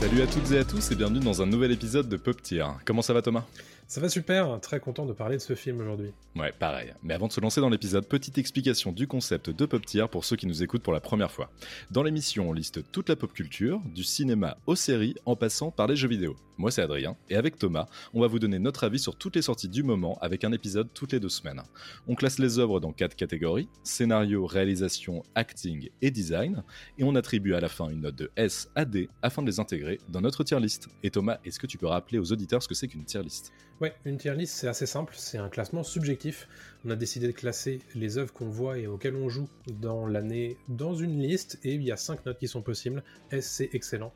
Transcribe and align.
Salut 0.00 0.22
à 0.22 0.26
toutes 0.26 0.50
et 0.52 0.58
à 0.58 0.64
tous 0.64 0.92
et 0.92 0.94
bienvenue 0.94 1.20
dans 1.20 1.42
un 1.42 1.46
nouvel 1.46 1.72
épisode 1.72 2.08
de 2.08 2.16
Pop 2.16 2.40
Tier. 2.40 2.64
Comment 2.86 3.02
ça 3.02 3.12
va 3.12 3.20
Thomas? 3.20 3.44
Ça 3.86 4.00
va 4.00 4.08
super, 4.08 4.58
très 4.60 4.80
content 4.80 5.04
de 5.04 5.12
parler 5.12 5.36
de 5.36 5.42
ce 5.42 5.54
film 5.54 5.80
aujourd'hui. 5.80 6.12
Ouais, 6.36 6.52
pareil. 6.58 6.94
Mais 7.02 7.12
avant 7.12 7.26
de 7.26 7.32
se 7.32 7.40
lancer 7.40 7.60
dans 7.60 7.68
l'épisode, 7.68 8.06
petite 8.06 8.38
explication 8.38 8.92
du 8.92 9.06
concept 9.06 9.50
de 9.50 9.66
Pop 9.66 9.84
Tier 9.84 10.06
pour 10.10 10.24
ceux 10.24 10.36
qui 10.36 10.46
nous 10.46 10.62
écoutent 10.62 10.84
pour 10.84 10.92
la 10.94 11.00
première 11.00 11.30
fois. 11.30 11.50
Dans 11.90 12.02
l'émission, 12.02 12.48
on 12.48 12.52
liste 12.52 12.90
toute 12.92 13.08
la 13.08 13.16
pop 13.16 13.32
culture, 13.32 13.82
du 13.92 14.04
cinéma 14.04 14.56
aux 14.66 14.76
séries, 14.76 15.16
en 15.26 15.34
passant 15.34 15.72
par 15.72 15.88
les 15.88 15.96
jeux 15.96 16.08
vidéo. 16.08 16.36
Moi, 16.56 16.70
c'est 16.70 16.82
Adrien, 16.82 17.16
et 17.30 17.36
avec 17.36 17.58
Thomas, 17.58 17.86
on 18.14 18.20
va 18.20 18.28
vous 18.28 18.38
donner 18.38 18.58
notre 18.60 18.84
avis 18.84 18.98
sur 18.98 19.16
toutes 19.16 19.34
les 19.34 19.42
sorties 19.42 19.68
du 19.68 19.82
moment 19.82 20.18
avec 20.20 20.44
un 20.44 20.52
épisode 20.52 20.88
toutes 20.94 21.12
les 21.12 21.18
deux 21.18 21.30
semaines. 21.30 21.62
On 22.06 22.14
classe 22.14 22.38
les 22.38 22.60
œuvres 22.60 22.78
dans 22.78 22.92
quatre 22.92 23.16
catégories 23.16 23.68
scénario, 23.82 24.46
réalisation, 24.46 25.24
acting 25.34 25.88
et 26.00 26.12
design, 26.12 26.62
et 26.96 27.02
on 27.02 27.16
attribue 27.16 27.54
à 27.54 27.60
la 27.60 27.68
fin 27.68 27.88
une 27.88 28.02
note 28.02 28.14
de 28.14 28.30
S 28.36 28.70
à 28.76 28.84
D 28.84 29.08
afin 29.22 29.42
de 29.42 29.48
les 29.48 29.58
intégrer 29.58 29.89
dans 30.08 30.20
notre 30.20 30.44
tier 30.44 30.60
list. 30.60 30.88
Et 31.02 31.10
Thomas, 31.10 31.38
est-ce 31.44 31.58
que 31.58 31.66
tu 31.66 31.78
peux 31.78 31.86
rappeler 31.86 32.18
aux 32.18 32.32
auditeurs 32.32 32.62
ce 32.62 32.68
que 32.68 32.74
c'est 32.74 32.88
qu'une 32.88 33.04
tier 33.04 33.22
list? 33.22 33.52
Ouais, 33.80 33.94
une 34.04 34.18
tier 34.18 34.34
list, 34.34 34.54
c'est 34.54 34.68
assez 34.68 34.86
simple, 34.86 35.14
c'est 35.16 35.38
un 35.38 35.48
classement 35.48 35.82
subjectif. 35.82 36.48
On 36.84 36.90
a 36.90 36.96
décidé 36.96 37.26
de 37.26 37.32
classer 37.32 37.80
les 37.94 38.18
œuvres 38.18 38.32
qu'on 38.32 38.48
voit 38.48 38.78
et 38.78 38.86
auxquelles 38.86 39.16
on 39.16 39.28
joue 39.28 39.48
dans 39.80 40.06
l'année 40.06 40.58
dans 40.68 40.94
une 40.94 41.20
liste, 41.20 41.58
et 41.64 41.74
il 41.74 41.82
y 41.82 41.90
a 41.90 41.96
cinq 41.96 42.26
notes 42.26 42.38
qui 42.38 42.48
sont 42.48 42.62
possibles. 42.62 43.02
S, 43.30 43.46
c'est 43.46 43.70
excellent. 43.72 44.12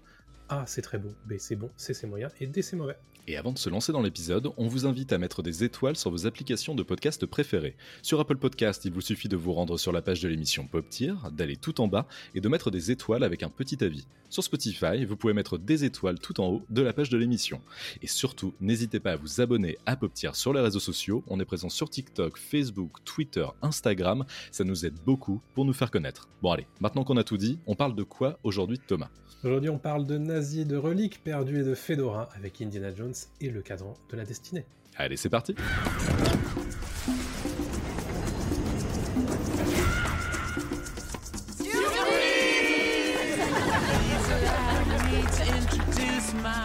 A, 0.48 0.64
c'est 0.66 0.82
très 0.82 0.98
beau. 0.98 1.10
B, 1.26 1.34
c'est 1.38 1.56
bon. 1.56 1.70
C, 1.76 1.94
c'est 1.94 2.06
moyen. 2.06 2.28
Et 2.40 2.46
D, 2.46 2.60
c'est 2.60 2.76
mauvais. 2.76 2.96
Et 3.26 3.38
avant 3.38 3.52
de 3.52 3.58
se 3.58 3.70
lancer 3.70 3.90
dans 3.90 4.02
l'épisode, 4.02 4.50
on 4.58 4.68
vous 4.68 4.84
invite 4.84 5.10
à 5.14 5.18
mettre 5.18 5.42
des 5.42 5.64
étoiles 5.64 5.96
sur 5.96 6.10
vos 6.10 6.26
applications 6.26 6.74
de 6.74 6.82
podcast 6.82 7.24
préférées. 7.24 7.74
Sur 8.02 8.20
Apple 8.20 8.36
Podcast, 8.36 8.84
il 8.84 8.92
vous 8.92 9.00
suffit 9.00 9.30
de 9.30 9.36
vous 9.36 9.54
rendre 9.54 9.78
sur 9.78 9.92
la 9.92 10.02
page 10.02 10.20
de 10.20 10.28
l'émission 10.28 10.66
Pop 10.66 10.86
Tier, 10.90 11.14
d'aller 11.32 11.56
tout 11.56 11.80
en 11.80 11.88
bas 11.88 12.06
et 12.34 12.42
de 12.42 12.48
mettre 12.50 12.70
des 12.70 12.90
étoiles 12.90 13.24
avec 13.24 13.42
un 13.42 13.48
petit 13.48 13.82
avis. 13.82 14.06
Sur 14.28 14.44
Spotify, 14.44 15.06
vous 15.06 15.16
pouvez 15.16 15.32
mettre 15.32 15.56
des 15.56 15.84
étoiles 15.84 16.18
tout 16.18 16.38
en 16.38 16.48
haut 16.48 16.66
de 16.68 16.82
la 16.82 16.92
page 16.92 17.08
de 17.08 17.16
l'émission. 17.16 17.62
Et 18.02 18.06
surtout, 18.06 18.52
n'hésitez 18.60 19.00
pas 19.00 19.12
à 19.12 19.16
vous 19.16 19.40
abonner 19.40 19.78
à 19.86 19.96
Pop 19.96 20.12
Tier 20.12 20.34
sur 20.34 20.52
les 20.52 20.60
réseaux 20.60 20.78
sociaux. 20.78 21.24
On 21.28 21.40
est 21.40 21.46
présent 21.46 21.70
sur 21.70 21.88
TikTok, 21.88 22.36
Facebook, 22.36 23.02
Twitter, 23.06 23.46
Instagram. 23.62 24.26
Ça 24.50 24.64
nous 24.64 24.84
aide 24.84 24.98
beaucoup 25.06 25.40
pour 25.54 25.64
nous 25.64 25.72
faire 25.72 25.90
connaître. 25.90 26.28
Bon 26.42 26.50
allez, 26.50 26.66
maintenant 26.78 27.04
qu'on 27.04 27.16
a 27.16 27.24
tout 27.24 27.38
dit, 27.38 27.58
on 27.66 27.74
parle 27.74 27.94
de 27.94 28.02
quoi 28.02 28.38
aujourd'hui 28.42 28.78
Thomas? 28.86 29.08
Aujourd'hui, 29.44 29.68
on 29.68 29.78
parle 29.78 30.06
de 30.06 30.16
de 30.40 30.76
reliques 30.76 31.22
perdues 31.22 31.60
et 31.60 31.64
de 31.64 31.74
Fedora 31.74 32.28
avec 32.36 32.60
Indiana 32.60 32.92
Jones 32.94 33.14
et 33.40 33.50
le 33.50 33.62
cadran 33.62 33.94
de 34.10 34.16
la 34.16 34.24
destinée. 34.24 34.64
Allez, 34.96 35.16
c'est 35.16 35.28
parti 35.28 35.54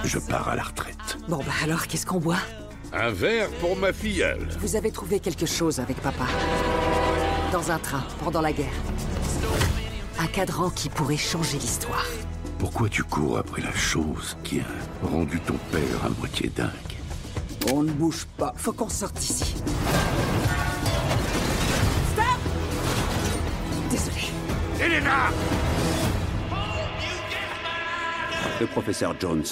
Je 0.04 0.18
pars 0.18 0.50
à 0.50 0.56
la 0.56 0.64
retraite. 0.64 0.96
Bon 1.28 1.38
bah 1.38 1.52
alors, 1.64 1.86
qu'est-ce 1.86 2.06
qu'on 2.06 2.20
boit? 2.20 2.40
Un 2.92 3.12
verre 3.12 3.50
pour 3.60 3.76
ma 3.76 3.94
filleule. 3.94 4.48
Vous 4.60 4.76
avez 4.76 4.92
trouvé 4.92 5.20
quelque 5.20 5.46
chose 5.46 5.80
avec 5.80 5.98
papa 5.98 6.26
Dans 7.52 7.70
un 7.70 7.78
train, 7.78 8.04
pendant 8.24 8.42
la 8.42 8.52
guerre. 8.52 8.74
Un 10.18 10.28
cadran 10.28 10.72
qui 10.72 10.90
pourrait 10.90 11.18
changer 11.18 11.60
l'histoire. 11.60 12.08
Pourquoi 12.60 12.90
tu 12.90 13.04
cours 13.04 13.38
après 13.38 13.62
la 13.62 13.74
chose 13.74 14.38
qui 14.44 14.60
a 14.60 15.08
rendu 15.08 15.40
ton 15.40 15.56
père 15.72 16.06
à 16.06 16.10
moitié 16.10 16.52
dingue 16.54 16.70
On 17.72 17.84
ne 17.84 17.92
bouge 17.92 18.28
pas, 18.38 18.54
faut 18.58 18.74
qu'on 18.74 18.90
sorte 18.90 19.16
d'ici. 19.16 19.56
Stop 22.12 22.26
Désolé. 23.90 24.26
Elena 24.82 25.30
Le 28.60 28.68
professeur 28.68 29.16
Jones. 29.18 29.46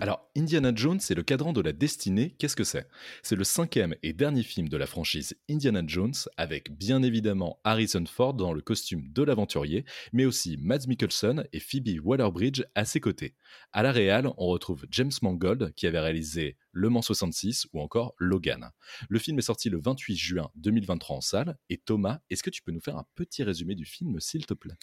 Alors, 0.00 0.28
Indiana 0.36 0.70
Jones 0.74 1.00
et 1.08 1.14
le 1.14 1.22
cadran 1.22 1.54
de 1.54 1.62
la 1.62 1.72
destinée, 1.72 2.34
qu'est-ce 2.38 2.56
que 2.56 2.64
c'est? 2.64 2.86
C'est 3.22 3.36
le 3.36 3.44
cinquième 3.44 3.94
et 4.02 4.12
dernier 4.12 4.42
film 4.42 4.68
de 4.68 4.76
la 4.76 4.86
franchise 4.86 5.34
Indiana 5.48 5.82
Jones, 5.86 6.12
avec 6.36 6.76
bien 6.76 7.02
évidemment 7.02 7.58
Harrison 7.64 8.04
Ford 8.06 8.34
dans 8.34 8.52
le 8.52 8.60
costume 8.60 9.10
de 9.10 9.22
l'aventurier, 9.22 9.86
mais 10.12 10.26
aussi 10.26 10.58
Mads 10.58 10.86
Mikkelsen 10.88 11.46
et 11.54 11.60
Phoebe 11.60 12.04
Waller-Bridge 12.04 12.64
à 12.74 12.84
ses 12.84 13.00
côtés. 13.00 13.34
À 13.72 13.82
la 13.82 13.92
réal, 13.92 14.30
on 14.36 14.48
retrouve 14.48 14.84
James 14.90 15.12
Mangold 15.22 15.72
qui 15.74 15.86
avait 15.86 16.00
réalisé 16.00 16.58
Le 16.72 16.90
Mans 16.90 17.00
66 17.00 17.68
ou 17.72 17.80
encore 17.80 18.14
Logan. 18.18 18.72
Le 19.08 19.18
film 19.18 19.38
est 19.38 19.42
sorti 19.42 19.70
le 19.70 19.80
28 19.80 20.16
juin 20.16 20.50
2023 20.56 21.16
en 21.16 21.20
salle, 21.22 21.58
et 21.70 21.78
Thomas, 21.78 22.18
est-ce 22.28 22.42
que 22.42 22.50
tu 22.50 22.60
peux 22.60 22.72
nous 22.72 22.80
faire 22.80 22.98
un 22.98 23.06
petit 23.14 23.42
résumé 23.42 23.74
du 23.74 23.86
film, 23.86 24.20
s'il 24.20 24.44
te 24.44 24.52
plaît? 24.52 24.76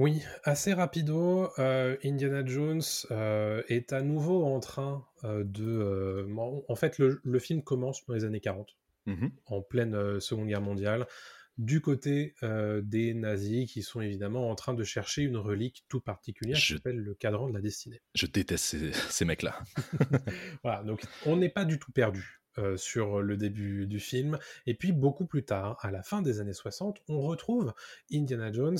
Oui, 0.00 0.22
assez 0.44 0.72
rapido, 0.72 1.50
euh, 1.58 1.94
Indiana 2.04 2.42
Jones 2.46 2.80
euh, 3.10 3.62
est 3.68 3.92
à 3.92 4.00
nouveau 4.00 4.44
en 4.46 4.58
train 4.58 5.04
euh, 5.24 5.44
de... 5.44 6.26
en 6.38 6.74
fait, 6.74 6.96
le, 6.98 7.20
le 7.22 7.38
film 7.38 7.62
commence 7.62 8.06
dans 8.06 8.14
les 8.14 8.24
années 8.24 8.40
40, 8.40 8.76
Mhm. 9.06 9.30
en 9.46 9.60
pleine 9.60 10.18
Seconde 10.20 10.46
Guerre 10.48 10.60
mondiale, 10.62 11.06
du 11.58 11.80
côté 11.82 12.34
des 12.82 13.12
nazis 13.12 13.70
qui 13.70 13.82
sont 13.82 14.00
évidemment 14.00 14.48
en 14.48 14.54
train 14.54 14.72
de 14.72 14.84
chercher 14.84 15.22
une 15.22 15.36
relique 15.36 15.84
tout 15.88 16.00
particulière 16.00 16.56
qui 16.56 16.62
Je- 16.62 16.74
s'appelle 16.76 16.96
le 16.98 17.14
cadran 17.14 17.48
de 17.48 17.54
la 17.54 17.60
destinée. 17.60 18.00
Je 18.14 18.24
déteste 18.26 18.64
ces, 18.64 18.92
ces 19.10 19.24
mecs-là. 19.26 19.58
Voilà, 20.64 20.82
donc 20.82 21.02
on 21.26 21.36
n'est 21.36 21.48
pas 21.50 21.64
du 21.66 21.78
tout 21.78 21.92
perdu 21.92 22.40
euh, 22.58 22.76
sur 22.78 23.20
le 23.20 23.36
début 23.36 23.86
du 23.86 24.00
film. 24.00 24.38
Et 24.66 24.74
puis 24.74 24.92
beaucoup 24.92 25.26
plus 25.26 25.44
tard, 25.44 25.76
à 25.80 25.90
la 25.90 26.02
fin 26.02 26.22
des 26.22 26.40
années 26.40 26.52
60, 26.54 27.02
on 27.08 27.20
retrouve 27.20 27.72
Indiana 28.12 28.50
Jones, 28.52 28.78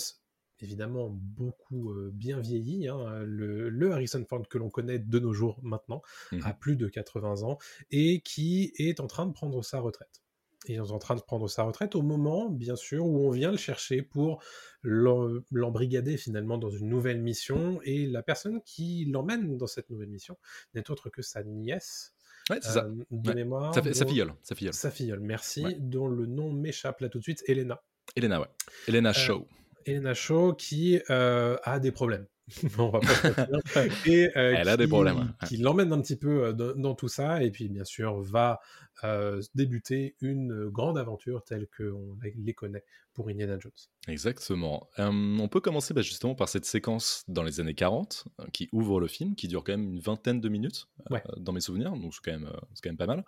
évidemment 0.63 1.09
beaucoup 1.11 1.91
euh, 1.93 2.11
bien 2.13 2.41
vieilli, 2.41 2.89
hein, 2.89 3.23
le, 3.25 3.69
le 3.69 3.93
Harrison 3.93 4.25
Ford 4.29 4.47
que 4.49 4.59
l'on 4.59 4.71
connaît 4.71 4.99
de 4.99 5.19
nos 5.19 5.33
jours 5.33 5.59
maintenant, 5.63 6.03
Mhm. 6.33 6.41
à 6.45 6.53
plus 6.55 6.77
de 6.77 6.87
80 6.89 7.43
ans, 7.43 7.59
et 7.91 8.21
qui 8.21 8.73
est 8.79 9.01
en 9.01 9.07
train 9.07 9.27
de 9.27 9.33
prendre 9.33 9.63
sa 9.65 9.81
retraite. 9.81 10.23
Il 10.67 10.75
est 10.75 10.81
en 10.81 10.99
train 10.99 11.15
de 11.17 11.23
prendre 11.23 11.49
sa 11.49 11.63
retraite 11.63 11.95
au 11.95 12.03
moment, 12.03 12.51
bien 12.51 12.77
sûr, 12.77 13.07
où 13.07 13.27
on 13.27 13.31
vient 13.31 13.51
le 13.51 13.57
chercher 13.57 14.03
pour 14.03 14.43
l'em- 14.83 15.43
l'embrigader 15.51 16.19
finalement 16.19 16.59
dans 16.59 16.69
une 16.69 16.87
nouvelle 16.89 17.23
mission. 17.23 17.81
Et 17.85 18.07
la 18.07 18.23
personne 18.23 18.61
qui 18.63 19.07
l'emmène 19.07 19.57
dans 19.57 19.67
cette 19.67 19.89
nouvelle 19.89 20.11
mission 20.11 20.37
n'est 20.75 20.91
autre 20.91 21.09
que 21.09 21.23
sa 21.23 21.43
nièce, 21.45 22.13
Ouais, 22.51 22.59
c'est 22.61 22.73
ça. 22.73 22.85
euh, 22.85 23.05
de 23.11 23.29
Ouais. 23.31 23.35
mémoire. 23.37 23.75
Ça 23.75 23.83
fait, 23.83 23.95
sa 23.95 24.05
filleule, 24.05 24.35
sa 24.43 24.55
filleule. 24.55 24.75
Sa 24.75 24.91
filleule, 24.91 25.21
merci, 25.21 25.65
Ouais. 25.65 25.77
dont 25.79 26.09
le 26.09 26.27
nom 26.27 26.53
m'échappe 26.53 27.01
là 27.01 27.09
tout 27.09 27.19
de 27.19 27.23
suite, 27.23 27.43
Elena. 27.47 27.83
Elena, 28.15 28.41
ouais. 28.43 28.49
Elena 28.87 29.15
Shaw. 29.15 29.47
Elena 29.87 30.15
Shaw 30.15 30.55
qui 30.55 31.01
euh, 31.11 31.57
a 31.65 31.79
des 31.79 31.93
problèmes. 31.93 32.27
On 32.79 32.91
va 32.91 33.01
pas 33.01 33.15
se 33.15 33.27
mentir. 33.29 34.07
Et, 34.07 34.37
euh, 34.37 34.55
Elle 34.57 34.69
a 34.69 34.77
des 34.77 34.89
problèmes. 34.89 35.35
Qui 35.47 35.57
l'emmène 35.57 35.93
un 35.93 36.01
petit 36.01 36.17
peu 36.17 36.47
euh, 36.47 36.53
dans, 36.53 36.75
dans 36.75 36.95
tout 36.95 37.09
ça, 37.09 37.43
et 37.43 37.51
puis 37.51 37.69
bien 37.69 37.85
sûr 37.85 38.21
va 38.21 38.61
euh, 39.05 39.43
débuter 39.55 40.17
une 40.21 40.69
grande 40.69 40.99
aventure 40.99 41.45
telle 41.45 41.67
qu'on 41.77 42.19
les 42.23 42.55
connaît 42.55 42.85
pour 43.15 43.29
Indiana 43.29 43.59
Jones. 43.59 43.73
Exactement. 44.09 44.89
Euh, 44.99 45.11
on 45.11 45.49
peut 45.49 45.61
commencer 45.61 45.93
bah, 45.93 46.01
justement 46.01 46.35
par 46.35 46.49
cette 46.49 46.65
séquence 46.65 47.25
dans 47.29 47.43
les 47.43 47.61
années 47.61 47.75
40 47.75 48.25
euh, 48.41 48.47
qui 48.53 48.69
ouvre 48.73 49.01
le 49.01 49.09
film, 49.09 49.35
qui 49.35 49.49
dure 49.49 49.63
quand 49.63 49.73
même 49.73 49.93
une 49.93 50.01
vingtaine 50.01 50.41
de 50.41 50.49
minutes 50.49 50.89
euh, 51.11 51.19
dans 51.37 51.53
mes 51.53 51.61
souvenirs, 51.61 51.93
donc 51.93 52.15
c'est 52.15 52.21
quand 52.25 52.39
même, 52.39 52.51
c'est 52.75 52.83
quand 52.83 52.91
même 52.91 52.97
pas 52.97 53.07
mal, 53.07 53.25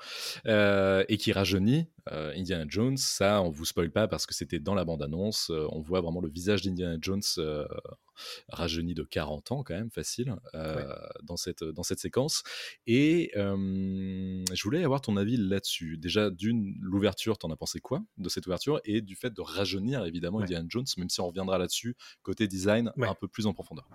et 1.09 1.17
qui 1.19 1.33
rajeunit 1.33 1.89
Indiana 2.07 2.65
Jones. 2.69 2.97
Ça, 2.97 3.43
on 3.43 3.51
vous 3.51 3.65
spoil 3.65 3.91
pas 3.91 4.09
parce 4.09 4.27
que 4.27 4.35
c'était 4.35 4.61
dans 4.61 4.75
la 4.75 4.85
bande-annonce. 4.85 5.51
on 5.51 5.81
voit 5.81 6.01
vraiment 6.01 6.21
le 6.21 6.31
visage 6.31 6.63
d'Indiana 6.63 6.97
Jones 7.01 7.23
rajeuni 8.49 8.95
de 8.95 9.03
40 9.03 9.53
ans 9.53 9.63
quand 9.63 9.75
même, 9.75 9.91
facile, 9.91 10.37
dans, 11.23 11.37
cette, 11.37 11.65
dans 11.65 11.83
cette 11.83 11.99
séquence. 11.99 12.43
Et 12.87 13.31
je 13.35 14.63
voulais 14.63 14.85
avoir 14.85 15.01
ton 15.01 15.17
avis 15.17 15.37
là-dessus. 15.63 15.97
Déjà, 15.97 16.31
d'une, 16.31 16.77
l'ouverture, 16.81 17.39
t'en 17.39 17.51
as 17.51 17.57
pensé 17.57 17.79
quoi 17.81 18.03
de 18.19 18.29
cette 18.29 18.47
ouverture? 18.47 18.81
Et 18.85 19.01
du 19.01 19.15
fait 19.15 19.31
de 19.31 19.41
rajeunir 19.41 20.05
évidemment 20.05 20.39
Ouais. 20.39 20.45
Indiana 20.45 20.67
Jones, 20.69 20.85
même 20.99 21.09
si 21.09 21.21
on 21.21 21.29
reviendra 21.29 21.59
là-dessus, 21.59 21.95
côté 22.23 22.49
design, 22.49 22.93
Ouais. 22.97 23.07
un 23.09 23.15
peu 23.15 23.29
plus 23.29 23.47
en 23.47 23.53
profondeur. 23.55 23.89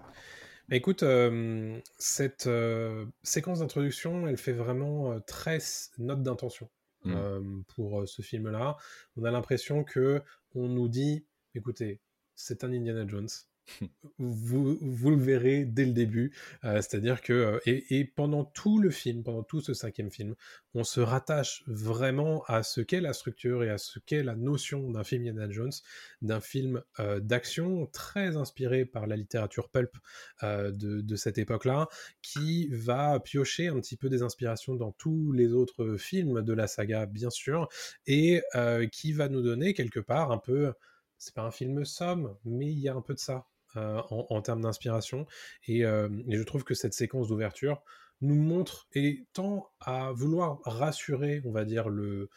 Mais 0.69 0.77
Écoute, 0.77 1.03
euh, 1.03 1.79
cette 1.97 2.47
euh, 2.47 3.05
séquence 3.23 3.59
d'introduction, 3.59 4.27
elle 4.27 4.37
fait 4.37 4.51
vraiment 4.53 5.11
euh, 5.13 5.19
très 5.19 5.59
note 5.97 6.23
d'intention 6.23 6.69
Mm. 7.03 7.13
euh, 7.15 7.41
pour 7.75 8.07
ce 8.07 8.21
film-là. 8.23 8.75
On 9.17 9.23
a 9.23 9.29
l'impression 9.31 9.83
que 9.83 10.21
on 10.55 10.67
nous 10.67 10.87
dit, 10.89 11.25
écoutez, 11.53 12.01
c'est 12.35 12.63
un 12.63 12.73
Indiana 12.73 13.05
Jones. 13.07 13.27
Vous, 14.19 15.09
le 15.09 15.21
verrez 15.21 15.65
dès 15.65 15.85
le 15.85 15.91
début. 15.91 16.33
Euh, 16.63 16.77
C'est-à-dire 16.77 17.21
que, 17.21 17.33
euh, 17.33 17.59
et, 17.65 18.05
pendant 18.05 18.45
tout 18.45 18.79
le 18.79 18.89
film, 18.89 19.23
pendant 19.23 19.43
tout 19.43 19.61
ce 19.61 19.73
cinquième 19.73 20.11
film, 20.11 20.35
on 20.73 20.83
se 20.83 20.99
rattache 20.99 21.63
vraiment 21.67 22.43
à 22.45 22.63
ce 22.63 22.81
qu'est 22.81 23.01
la 23.01 23.13
structure 23.13 23.63
et 23.63 23.69
à 23.69 23.77
ce 23.77 23.99
qu'est 23.99 24.23
la 24.23 24.35
notion 24.35 24.91
d'un 24.91 25.03
film 25.03 25.21
Indiana 25.21 25.49
Jones, 25.49 25.71
d'un 26.21 26.39
film 26.39 26.81
euh, 26.99 27.19
d'action 27.19 27.87
très 27.87 28.37
inspiré 28.37 28.85
par 28.85 29.07
la 29.07 29.15
littérature 29.15 29.69
pulp 29.69 29.91
de, 30.41 30.71
de 31.01 31.15
cette 31.15 31.37
époque-là, 31.37 31.87
qui 32.21 32.67
va 32.71 33.19
piocher 33.19 33.67
un 33.67 33.79
petit 33.79 33.97
peu 33.97 34.09
des 34.09 34.21
inspirations 34.21 34.75
dans 34.75 34.91
tous 34.91 35.31
les 35.31 35.53
autres 35.53 35.95
films 35.97 36.41
de 36.41 36.53
la 36.53 36.67
saga, 36.67 37.05
bien 37.05 37.29
sûr, 37.29 37.67
et 38.05 38.41
qui 38.91 39.13
va 39.13 39.29
nous 39.29 39.41
donner 39.41 39.73
quelque 39.73 39.99
part 39.99 40.31
un 40.31 40.37
peu 40.37 40.73
c'est 41.17 41.33
pas 41.33 41.43
un 41.43 41.51
film 41.51 41.83
somme, 41.83 42.35
mais 42.45 42.67
il 42.67 42.79
y 42.79 42.89
a 42.89 42.93
un 42.93 43.01
peu 43.01 43.13
de 43.13 43.19
ça 43.19 43.47
euh, 43.75 44.01
en, 44.09 44.27
en 44.29 44.41
termes 44.41 44.61
d'inspiration. 44.61 45.25
Et, 45.67 45.85
euh, 45.85 46.09
et 46.29 46.37
je 46.37 46.43
trouve 46.43 46.63
que 46.63 46.73
cette 46.73 46.93
séquence 46.93 47.27
d'ouverture 47.27 47.81
nous 48.21 48.35
montre 48.35 48.87
et 48.93 49.25
tend 49.33 49.69
à 49.79 50.11
vouloir 50.11 50.59
rassurer, 50.63 51.41
on 51.45 51.51
va 51.51 51.65
dire, 51.65 51.89
le 51.89 52.29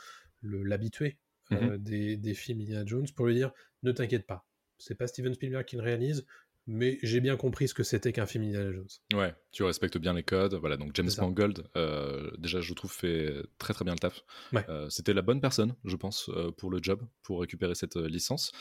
le- 0.42 0.62
l'habitué 0.62 1.18
euh, 1.52 1.78
des, 1.78 2.16
des 2.16 2.34
films 2.34 2.60
Indiana 2.60 2.84
Jones 2.86 3.06
pour 3.14 3.26
lui 3.26 3.34
dire 3.34 3.52
ne 3.82 3.92
t'inquiète 3.92 4.26
pas, 4.26 4.46
c'est 4.78 4.94
pas 4.94 5.06
Steven 5.06 5.34
Spielberg 5.34 5.64
qui 5.64 5.76
le 5.76 5.82
réalise, 5.82 6.26
mais 6.66 6.98
j'ai 7.02 7.20
bien 7.20 7.36
compris 7.36 7.68
ce 7.68 7.74
que 7.74 7.82
c'était 7.82 8.12
qu'un 8.12 8.26
film 8.26 8.44
Indiana 8.44 8.72
Jones. 8.72 8.88
Ouais, 9.20 9.34
tu 9.52 9.62
respectes 9.64 9.98
bien 9.98 10.12
les 10.14 10.22
codes. 10.22 10.54
Voilà, 10.54 10.76
donc 10.76 10.92
James. 10.94 11.08
Mangold, 11.18 11.64
euh, 11.76 12.30
déjà, 12.38 12.60
je 12.60 12.72
trouve, 12.74 12.92
fait 12.92 13.34
très 13.58 13.72
très 13.74 13.84
bien 13.84 13.94
le 13.94 13.98
taf. 13.98 14.22
Ouais. 14.52 14.64
Euh, 14.68 14.88
C'était 14.90 15.12
la 15.14 15.22
bonne 15.22 15.40
personne, 15.40 15.74
je 15.84 15.96
pense, 15.96 16.28
euh, 16.30 16.50
pour 16.52 16.70
le 16.70 16.78
job, 16.82 17.02
pour 17.22 17.40
récupérer 17.40 17.74
cette 17.74 17.96
euh, 17.96 18.08
licence. 18.08 18.52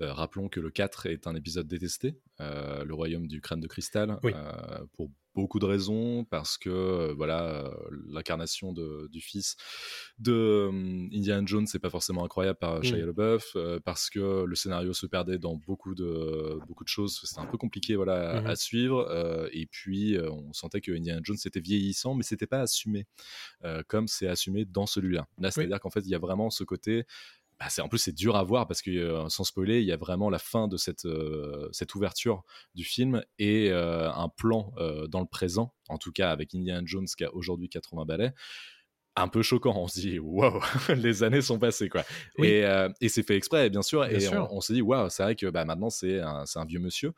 Rappelons 0.00 0.48
que 0.48 0.60
le 0.60 0.70
4 0.70 1.06
est 1.06 1.26
un 1.26 1.34
épisode 1.34 1.66
détesté, 1.68 2.18
le 2.38 2.92
royaume 2.92 3.26
du 3.26 3.40
crâne 3.40 3.60
de 3.60 3.66
cristal, 3.66 4.18
Oui. 4.22 4.32
pour 4.94 5.10
beaucoup 5.38 5.60
de 5.60 5.66
raisons, 5.66 6.24
parce 6.24 6.58
que 6.58 6.68
euh, 6.68 7.14
voilà, 7.16 7.64
euh, 7.66 7.70
l'incarnation 8.08 8.72
du 8.72 9.20
fils 9.20 9.56
de 10.18 10.32
euh, 10.32 11.08
Indiana 11.16 11.46
Jones, 11.46 11.66
c'est 11.68 11.78
pas 11.78 11.90
forcément 11.90 12.24
incroyable 12.24 12.58
par 12.58 12.82
Shia 12.82 13.06
LaBeouf, 13.06 13.52
euh, 13.54 13.78
parce 13.84 14.10
que 14.10 14.44
le 14.44 14.54
scénario 14.56 14.92
se 14.92 15.06
perdait 15.06 15.38
dans 15.38 15.54
beaucoup 15.54 15.94
de 15.94 16.58
beaucoup 16.66 16.82
de 16.84 16.88
choses, 16.88 17.20
c'était 17.24 17.40
un 17.40 17.46
peu 17.46 17.56
compliqué 17.58 17.94
voilà 17.94 18.16
à- 18.32 18.40
Mhm. 18.40 18.46
à 18.48 18.56
suivre, 18.56 18.98
euh, 19.10 19.48
et 19.52 19.66
puis 19.66 20.16
on 20.20 20.52
sentait 20.52 20.80
que 20.80 20.90
Indiana 20.92 21.20
Jones 21.22 21.36
était 21.44 21.60
vieillissant, 21.60 22.14
mais 22.14 22.24
c'était 22.24 22.46
pas 22.48 22.60
assumé 22.60 23.06
comme 23.86 24.08
c'est 24.08 24.28
assumé 24.28 24.64
dans 24.64 24.86
celui-là. 24.86 25.26
Là, 25.38 25.50
c'est-à-dire 25.50 25.80
qu'en 25.80 25.90
fait, 25.90 26.00
il 26.00 26.10
y 26.10 26.14
a 26.14 26.18
vraiment 26.18 26.50
ce 26.50 26.64
côté. 26.64 27.04
Bah, 27.58 27.66
en 27.82 27.88
plus 27.88 27.98
c'est 27.98 28.14
dur 28.14 28.36
à 28.36 28.44
voir 28.44 28.66
parce 28.66 28.82
que 28.82 28.90
euh, 28.90 29.28
sans 29.28 29.44
spoiler, 29.44 29.80
il 29.80 29.86
y 29.86 29.92
a 29.92 29.96
vraiment 29.96 30.30
la 30.30 30.38
fin 30.38 30.68
de 30.68 30.76
cette 30.76 31.06
euh, 31.06 31.68
cette 31.72 31.94
ouverture 31.94 32.44
du 32.74 32.84
film 32.84 33.22
et 33.38 33.70
euh, 33.70 34.10
un 34.12 34.28
plan 34.28 34.72
dans 35.08 35.20
le 35.20 35.26
présent, 35.26 35.74
en 35.88 35.98
tout 35.98 36.12
cas 36.12 36.30
avec 36.30 36.54
Indiana 36.54 36.82
Jones 36.84 37.06
qui 37.06 37.24
a 37.24 37.34
aujourd'hui 37.34 37.68
80 37.68 38.04
balais 38.04 38.32
un 39.16 39.26
peu 39.26 39.42
choquant. 39.42 39.74
On 39.76 39.88
se 39.88 39.98
dit, 39.98 40.20
waouh, 40.20 40.60
les 40.96 41.24
années 41.24 41.42
sont 41.42 41.58
passées, 41.58 41.88
quoi. 41.88 42.04
Oui. 42.38 42.46
Et, 42.46 42.88
et 43.00 43.08
c'est 43.08 43.24
fait 43.24 43.34
exprès, 43.34 43.68
bien 43.68 43.82
sûr. 43.82 44.06
Bien 44.06 44.16
et 44.16 44.20
sûr. 44.20 44.46
On, 44.52 44.58
on 44.58 44.60
se 44.60 44.72
dit, 44.72 44.80
waouh, 44.80 45.10
c'est 45.10 45.24
vrai 45.24 45.34
que 45.34 45.46
bah, 45.46 45.64
maintenant, 45.64 45.90
c'est 45.90 46.20
un, 46.20 46.64
vieux 46.64 46.78
monsieur. 46.78 47.12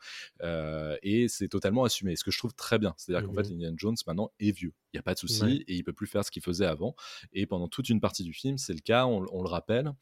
et 1.03 1.27
c'est 1.27 1.47
totalement 1.47 1.83
assumé. 1.83 2.15
Ce 2.15 2.23
que 2.23 2.31
je 2.31 2.39
trouve 2.39 2.55
très 2.55 2.79
bien. 2.79 2.95
C'est-à-dire 2.97 3.27
qu'en 3.27 3.35
fait, 3.35 3.51
Indiana 3.51 3.75
Jones, 3.77 3.97
maintenant, 4.07 4.31
est 4.39 4.49
vieux. 4.49 4.73
Il 4.93 4.97
n'y 4.97 4.99
a 4.99 5.03
pas 5.03 5.13
de 5.13 5.19
souci. 5.19 5.43
Ouais. 5.43 5.63
Et 5.67 5.75
il 5.75 5.83
peut 5.83 5.93
plus 5.93 6.07
faire 6.07 6.25
ce 6.25 6.31
qu'il 6.31 6.41
faisait 6.41 6.65
avant. 6.65 6.95
Et 7.33 7.45
pendant 7.45 7.67
toute 7.67 7.87
une 7.89 8.01
partie 8.01 8.23
du 8.23 8.33
film, 8.33 8.57
c'est 8.57 8.73
le 8.73 8.79
cas, 8.79 9.05
on, 9.05 9.23
on 9.31 9.43
le 9.43 9.49
rappelle. 9.49 9.93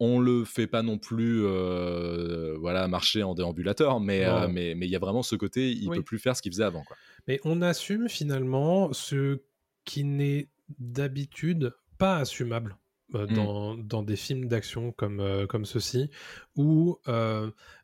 On 0.00 0.20
le 0.20 0.44
fait 0.44 0.66
pas 0.68 0.82
non 0.82 0.96
plus 0.98 1.44
euh, 1.44 2.56
voilà, 2.58 2.86
marcher 2.88 3.22
en 3.22 3.34
déambulateur, 3.34 3.98
mais 4.00 4.24
euh, 4.24 4.46
mais 4.48 4.74
mais 4.76 4.86
il 4.86 4.90
y 4.90 4.96
a 4.96 5.00
vraiment 5.00 5.22
ce 5.24 5.34
côté, 5.36 5.72
il 5.72 5.88
Oui. 5.88 5.96
peut 5.98 6.04
plus 6.04 6.18
faire 6.18 6.36
ce 6.36 6.42
qu'il 6.42 6.52
faisait 6.52 6.64
avant. 6.64 6.84
Quoi. 6.84 6.96
Mais 7.26 7.40
on 7.44 7.62
assume 7.62 8.08
finalement 8.08 8.92
ce 8.92 9.40
qui 9.84 10.04
n'est 10.04 10.48
d'habitude 10.78 11.74
pas 11.98 12.18
assumable 12.18 12.76
euh, 13.14 13.26
Mm. 13.26 13.34
dans, 13.34 13.74
dans 13.74 14.02
des 14.02 14.16
films 14.16 14.48
d'action 14.48 14.92
comme, 14.92 15.46
comme 15.48 15.64
ceux-ci, 15.64 16.10
où 16.56 16.98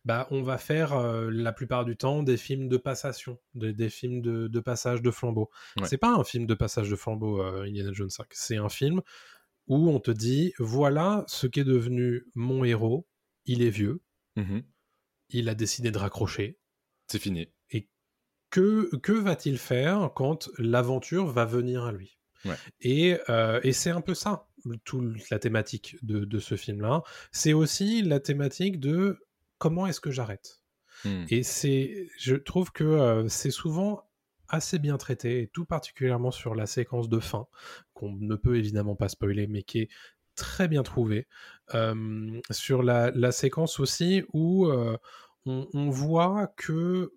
bah, 0.05 0.29
on 0.31 0.43
va 0.43 0.59
faire 0.59 1.01
la 1.31 1.53
plupart 1.53 1.85
du 1.87 1.97
temps 1.97 2.23
des 2.23 2.37
films 2.37 2.69
de 2.69 2.77
passation, 2.77 3.39
des, 3.55 3.73
des 3.73 3.89
films 3.89 4.21
de, 4.21 4.49
de 4.49 4.61
passage 4.61 5.01
de 5.03 5.11
flambeau. 5.11 5.49
Ouais. 5.79 5.87
C'est 5.89 5.97
pas 5.97 6.13
un 6.15 6.25
film 6.25 6.47
de 6.47 6.55
passage 6.55 6.91
de 6.91 6.97
flambeau, 6.97 7.41
Indiana 7.43 7.91
Jones 7.93 8.11
5. 8.11 8.27
C'est 8.33 8.57
un 8.59 8.69
film 8.69 9.01
où 9.67 9.89
on 9.91 10.01
te 10.01 10.11
dit 10.11 10.53
voilà 10.59 11.25
ce 11.29 11.47
qu'est 11.47 11.65
devenu 11.65 12.25
mon 12.35 12.65
héros. 12.65 13.07
Il 13.47 13.63
est 13.63 13.71
vieux, 13.71 14.03
Mhm. 14.37 14.63
il 15.31 15.49
a 15.49 15.55
décidé 15.55 15.91
de 15.91 15.99
raccrocher. 15.99 16.59
C'est 17.09 17.19
fini. 17.19 17.49
que, 18.51 18.95
que 18.99 19.11
va-t-il 19.13 19.59
faire 19.59 20.13
quand 20.15 20.49
l'aventure 20.59 21.27
va 21.27 21.45
venir 21.45 21.83
à 21.83 21.91
lui? 21.93 22.19
Ouais. 22.45 22.55
Et, 22.81 23.19
euh, 23.29 23.59
et 23.65 23.73
c'est 23.73 23.91
un 23.91 24.01
peu 24.01 24.15
ça, 24.15 24.47
toute 24.85 25.29
la 25.31 25.41
thématique 25.41 25.97
de, 26.03 26.25
de 26.25 26.39
ce 26.39 26.57
film-là. 26.57 27.03
C'est 27.33 27.53
aussi 27.53 28.03
la 28.03 28.21
thématique 28.21 28.79
de 28.79 29.19
comment 29.59 29.89
est-ce 29.89 30.01
que 30.01 30.13
j'arrête? 30.13 30.61
Hmm. 31.05 31.25
Et 31.31 31.43
c'est, 31.43 32.07
je 32.17 32.37
trouve 32.37 32.71
que 32.71 32.85
euh, 32.85 33.29
c'est 33.29 33.51
souvent 33.51 34.05
assez 34.55 34.79
bien 34.79 34.97
traité, 34.97 35.43
et 35.43 35.49
tout 35.49 35.65
particulièrement 35.65 36.31
sur 36.31 36.55
la 36.55 36.67
séquence 36.67 37.09
de 37.09 37.19
fin, 37.21 37.47
qu'on 37.93 38.13
ne 38.13 38.37
peut 38.37 38.57
évidemment 38.57 38.97
pas 38.97 39.09
spoiler, 39.09 39.47
mais 39.47 39.63
qui 39.63 39.81
est 39.81 39.89
très 40.35 40.69
bien 40.69 40.83
trouvée. 40.83 41.27
Euh, 41.75 42.41
sur 42.51 42.83
la, 42.83 43.11
la 43.11 43.33
séquence 43.33 43.81
aussi 43.81 44.25
où 44.33 44.67
euh, 44.67 44.97
on, 45.47 45.69
on 45.75 45.91
voit 45.91 46.49
que 46.57 47.13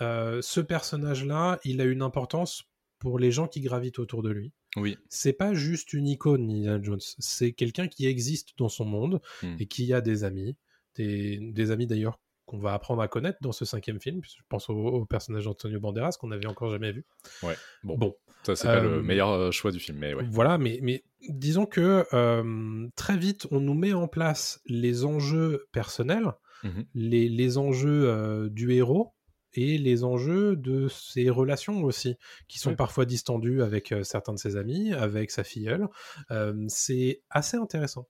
euh, 0.00 0.40
ce 0.42 0.60
personnage-là, 0.60 1.58
il 1.64 1.80
a 1.80 1.84
une 1.84 2.02
importance 2.02 2.64
pour 2.98 3.18
les 3.18 3.30
gens 3.30 3.46
qui 3.48 3.60
gravitent 3.60 3.98
autour 3.98 4.22
de 4.22 4.30
lui. 4.30 4.52
Oui. 4.76 4.96
C'est 5.08 5.32
pas 5.32 5.54
juste 5.54 5.92
une 5.92 6.06
icône, 6.06 6.50
Indiana 6.50 6.80
Jones. 6.82 7.00
C'est 7.18 7.52
quelqu'un 7.52 7.88
qui 7.88 8.06
existe 8.06 8.50
dans 8.58 8.68
son 8.68 8.84
monde 8.84 9.20
Hmm. 9.42 9.56
et 9.58 9.66
qui 9.66 9.92
a 9.92 10.00
des 10.00 10.24
amis. 10.24 10.56
Des, 10.96 11.38
des 11.40 11.70
amis 11.70 11.86
d'ailleurs 11.86 12.18
qu'on 12.48 12.58
va 12.58 12.72
apprendre 12.74 13.00
à 13.02 13.06
connaître 13.08 13.38
dans 13.42 13.52
ce 13.52 13.64
cinquième 13.64 14.00
film. 14.00 14.20
Je 14.24 14.40
pense 14.48 14.68
au, 14.68 14.74
au 14.74 15.04
personnage 15.06 15.44
d'Antonio 15.44 15.78
Banderas 15.78 16.16
qu'on 16.18 16.28
n'avait 16.28 16.46
encore 16.46 16.70
jamais 16.70 16.90
vu. 16.90 17.04
Ouais. 17.44 17.54
Bon. 17.84 17.96
Bon, 17.96 18.14
Ça, 18.42 18.56
c'est 18.56 18.66
pas 18.66 18.78
Euh, 18.78 18.96
le 18.96 19.02
meilleur 19.02 19.30
euh, 19.30 19.50
choix 19.52 19.70
du 19.70 19.78
film, 19.78 19.98
mais 19.98 20.14
ouais. 20.14 20.24
voilà, 20.30 20.58
mais, 20.58 20.80
mais 20.82 21.04
disons 21.28 21.66
que 21.66 22.04
euh, 22.14 22.88
très 22.96 23.16
vite, 23.16 23.46
on 23.50 23.60
nous 23.60 23.74
met 23.74 23.92
en 23.92 24.08
place 24.08 24.60
les 24.66 25.04
enjeux 25.04 25.66
personnels, 25.72 26.32
Mhm. 26.64 26.84
les, 26.94 27.28
les 27.28 27.56
enjeux 27.58 28.08
euh, 28.08 28.48
du 28.50 28.72
héros 28.72 29.12
et 29.54 29.78
les 29.78 30.02
enjeux 30.04 30.56
de 30.56 30.88
ses 30.88 31.30
relations 31.30 31.82
aussi, 31.84 32.16
qui 32.48 32.58
sont 32.58 32.70
Ouais. 32.70 32.76
parfois 32.76 33.04
distendus 33.06 33.62
avec 33.62 33.92
euh, 33.92 34.02
certains 34.02 34.32
de 34.34 34.38
ses 34.38 34.56
amis, 34.56 34.92
avec 34.92 35.30
sa 35.30 35.44
filleule. 35.44 35.86
Euh, 36.32 36.54
c'est 36.68 37.22
assez 37.30 37.56
intéressant. 37.56 38.08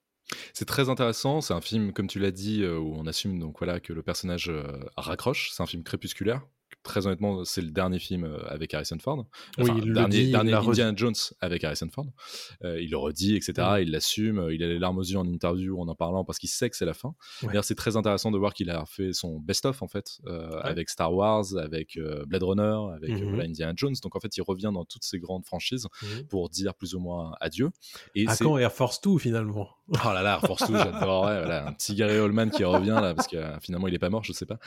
C'est 0.52 0.66
très 0.66 0.88
intéressant. 0.88 1.40
C'est 1.40 1.54
un 1.54 1.60
film, 1.60 1.92
comme 1.92 2.06
tu 2.06 2.18
l'as 2.18 2.30
dit, 2.30 2.62
euh, 2.62 2.78
où 2.78 2.94
on 2.94 3.06
assume 3.06 3.38
donc 3.38 3.58
voilà 3.58 3.80
que 3.80 3.92
le 3.92 4.02
personnage 4.02 4.48
euh, 4.48 4.80
raccroche. 4.96 5.50
C'est 5.52 5.62
un 5.62 5.66
film 5.66 5.82
crépusculaire. 5.82 6.42
Très 6.82 7.06
honnêtement, 7.06 7.44
c'est 7.44 7.60
le 7.60 7.70
dernier 7.70 7.98
film 7.98 8.24
euh, 8.24 8.38
avec 8.48 8.72
Harrison 8.72 8.96
Ford. 9.00 9.26
Oui, 9.58 9.70
il 9.78 9.84
le 9.88 9.94
dernier, 9.94 10.08
dit, 10.16 10.24
il 10.24 10.30
dernier 10.32 10.54
redit. 10.54 10.68
Indiana 10.70 10.92
Jones 10.96 11.14
avec 11.40 11.64
Harrison 11.64 11.88
Ford. 11.92 12.06
Euh, 12.64 12.80
il 12.80 12.90
le 12.90 12.96
redit, 12.96 13.36
etc. 13.36 13.52
Mm. 13.58 13.82
Il 13.82 13.90
l'assume. 13.90 14.38
euh, 14.38 14.54
Il 14.54 14.62
a 14.62 14.68
les 14.68 14.78
larmes 14.78 14.98
aux 14.98 15.02
yeux 15.02 15.18
en 15.18 15.26
interview 15.26 15.78
en 15.80 15.88
en 15.88 15.94
parlant 15.94 16.24
parce 16.24 16.38
qu'il 16.38 16.48
sait 16.48 16.70
que 16.70 16.76
c'est 16.76 16.84
la 16.86 16.94
fin. 16.94 17.14
Ouais. 17.42 17.48
D'ailleurs, 17.48 17.64
c'est 17.64 17.74
très 17.74 17.96
intéressant 17.96 18.30
de 18.30 18.38
voir 18.38 18.54
qu'il 18.54 18.70
a 18.70 18.84
fait 18.86 19.12
son 19.12 19.38
best-of 19.40 19.82
en 19.82 19.88
fait 19.88 20.18
euh, 20.26 20.60
avec 20.62 20.88
Star 20.88 21.12
Wars, 21.12 21.44
avec 21.58 21.96
euh, 21.96 22.24
Blade 22.26 22.42
Runner, 22.42 22.78
avec 22.94 23.10
euh, 23.10 23.18
Mhm. 23.18 23.28
voilà, 23.28 23.44
Indiana 23.44 23.72
Jones. 23.76 23.94
Donc 24.02 24.16
en 24.16 24.20
fait, 24.20 24.36
il 24.36 24.42
revient 24.42 24.70
dans 24.72 24.84
toutes 24.84 25.04
ces 25.04 25.18
grandes 25.18 25.44
franchises 25.44 25.86
Mhm. 26.02 26.26
pour 26.28 26.48
dire 26.48 26.74
plus 26.74 26.94
ou 26.94 27.00
moins 27.00 27.32
adieu. 27.40 27.70
Et 28.14 28.26
À 28.28 28.36
quand 28.36 28.56
Air 28.58 28.72
Force 28.72 29.00
2 29.02 29.18
finalement? 29.18 29.68
Oh 29.90 29.94
là 30.12 30.22
là, 30.22 30.34
Air 30.34 30.40
Force 30.42 30.66
2, 30.70 30.76
j'adorerais. 30.76 31.38
Voilà, 31.48 31.66
un 31.68 31.72
petit 31.72 31.94
Gary 31.94 32.18
Oldman 32.18 32.50
qui 32.50 32.62
revient 32.64 32.98
là, 33.00 33.14
parce 33.14 33.26
que 33.28 33.36
finalement 33.60 33.88
il 33.88 33.94
est 33.94 33.98
pas 33.98 34.10
mort, 34.10 34.22
je 34.24 34.32
sais 34.32 34.46
pas. 34.46 34.58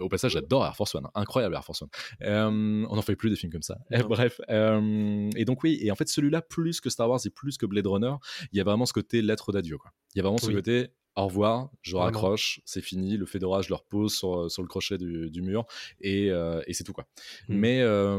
Au 0.00 0.08
passage, 0.08 0.39
j'adore 0.40 0.64
Air 0.64 0.76
Force 0.76 0.94
One, 0.94 1.06
incroyable 1.14 1.54
Air 1.54 1.64
Force 1.64 1.82
One. 1.82 1.88
Euh, 2.22 2.86
on 2.88 2.96
n'en 2.96 3.02
fait 3.02 3.16
plus 3.16 3.30
des 3.30 3.36
films 3.36 3.52
comme 3.52 3.62
ça. 3.62 3.78
Euh, 3.92 4.02
bref, 4.08 4.40
euh, 4.50 5.30
et 5.36 5.44
donc 5.44 5.62
oui, 5.62 5.78
et 5.82 5.90
en 5.90 5.94
fait 5.94 6.08
celui-là, 6.08 6.42
plus 6.42 6.80
que 6.80 6.90
Star 6.90 7.08
Wars 7.08 7.20
et 7.24 7.30
plus 7.30 7.56
que 7.58 7.66
Blade 7.66 7.86
Runner, 7.86 8.14
il 8.52 8.58
y 8.58 8.60
a 8.60 8.64
vraiment 8.64 8.86
ce 8.86 8.92
côté 8.92 9.22
lettre 9.22 9.52
d'adieu. 9.52 9.78
quoi. 9.78 9.92
Il 10.14 10.18
y 10.18 10.20
a 10.20 10.22
vraiment 10.22 10.38
ce 10.38 10.50
côté. 10.50 10.88
Au 11.16 11.26
revoir, 11.26 11.70
je 11.82 11.90
Vraiment. 11.90 12.06
raccroche, 12.06 12.60
c'est 12.64 12.80
fini, 12.80 13.16
le 13.16 13.26
Fedora, 13.26 13.62
je 13.62 13.68
le 13.68 13.74
repose 13.74 14.14
sur, 14.14 14.48
sur 14.48 14.62
le 14.62 14.68
crochet 14.68 14.96
du, 14.96 15.28
du 15.28 15.42
mur 15.42 15.66
et, 16.00 16.30
euh, 16.30 16.62
et 16.68 16.72
c'est 16.72 16.84
tout 16.84 16.92
quoi. 16.92 17.04
Mm. 17.48 17.54
Mais, 17.56 17.80
euh, 17.82 18.18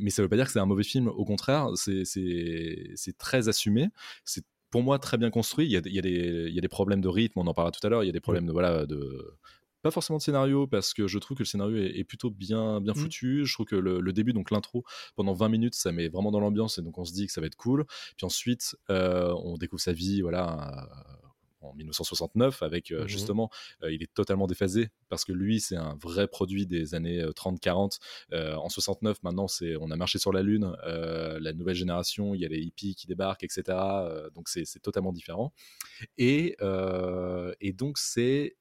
mais 0.00 0.08
ça 0.08 0.22
veut 0.22 0.28
pas 0.28 0.36
dire 0.36 0.46
que 0.46 0.50
c'est 0.52 0.58
un 0.60 0.66
mauvais 0.66 0.82
film, 0.82 1.08
au 1.08 1.24
contraire, 1.26 1.68
c'est- 1.74 3.18
très 3.18 3.48
assumé, 3.48 3.88
c'est 4.24 4.44
pour 4.70 4.82
moi 4.82 4.98
très 4.98 5.18
bien 5.18 5.30
construit. 5.30 5.66
Il 5.66 5.72
y, 5.72 5.76
a, 5.76 5.82
il, 5.84 5.92
y 5.92 5.98
a 5.98 6.02
des, 6.02 6.46
il 6.48 6.54
y 6.54 6.58
a 6.58 6.62
des 6.62 6.68
problèmes 6.68 7.02
de 7.02 7.08
rythme, 7.08 7.38
on 7.38 7.46
en 7.46 7.54
parlera 7.54 7.70
tout 7.70 7.86
à 7.86 7.90
l'heure. 7.90 8.02
Il 8.02 8.06
y 8.06 8.10
a 8.10 8.12
des 8.12 8.20
problèmes 8.20 8.46
de 8.46 8.52
voilà 8.52 8.86
de 8.86 9.36
pas 9.82 9.90
forcément 9.90 10.18
de 10.18 10.22
scénario 10.22 10.66
parce 10.66 10.94
que 10.94 11.06
je 11.06 11.18
trouve 11.18 11.36
que 11.36 11.42
le 11.42 11.46
scénario 11.46 11.76
est, 11.76 11.98
est 11.98 12.04
plutôt 12.04 12.30
bien 12.30 12.80
bien 12.80 12.92
Mm. 12.92 12.96
foutu. 12.96 13.46
Je 13.46 13.52
trouve 13.54 13.66
que 13.66 13.76
le, 13.76 14.00
le 14.00 14.12
début 14.12 14.32
donc 14.32 14.50
l'intro 14.50 14.84
pendant 15.16 15.32
20 15.32 15.48
minutes 15.48 15.74
ça 15.74 15.92
met 15.92 16.08
vraiment 16.08 16.30
dans 16.30 16.40
l'ambiance 16.40 16.78
et 16.78 16.82
donc 16.82 16.98
on 16.98 17.04
se 17.04 17.12
dit 17.12 17.26
que 17.26 17.32
ça 17.32 17.40
va 17.40 17.46
être 17.46 17.56
cool. 17.56 17.84
Puis 18.16 18.26
ensuite 18.26 18.76
euh, 18.90 19.32
on 19.44 19.56
découvre 19.56 19.80
sa 19.82 19.92
vie 19.92 20.20
voilà. 20.20 20.86
euh, 20.90 21.26
en 21.62 21.74
1969, 21.74 22.62
avec 22.62 22.90
Mhm. 22.90 23.06
justement, 23.06 23.50
euh, 23.82 23.92
il 23.92 24.02
est 24.02 24.10
totalement 24.14 24.46
déphasé 24.46 24.88
parce 25.10 25.26
que 25.26 25.32
lui, 25.32 25.60
c'est 25.60 25.76
un 25.76 25.94
vrai 26.00 26.26
produit 26.26 26.64
des 26.66 26.94
années 26.94 27.22
30-40. 27.36 27.98
Euh, 28.32 28.54
en 28.54 28.70
69, 28.70 29.22
maintenant, 29.22 29.46
c'est, 29.46 29.76
on 29.76 29.90
a 29.90 29.96
marché 29.96 30.18
sur 30.18 30.32
la 30.32 30.42
Lune, 30.42 30.74
euh, 30.86 31.38
la 31.38 31.52
nouvelle 31.52 31.74
génération, 31.74 32.34
il 32.34 32.40
y 32.40 32.46
a 32.46 32.48
les 32.48 32.60
hippies 32.60 32.94
qui 32.94 33.06
débarquent, 33.06 33.44
etc. 33.44 33.62
Euh, 34.06 34.30
donc 34.30 34.48
c'est, 34.48 34.64
c'est 34.64 34.80
totalement 34.80 35.12
différent. 35.12 35.52
Et, 36.16 36.56
euh, 36.62 37.52
et 37.60 37.74
donc 37.74 37.98
c'est 37.98 38.56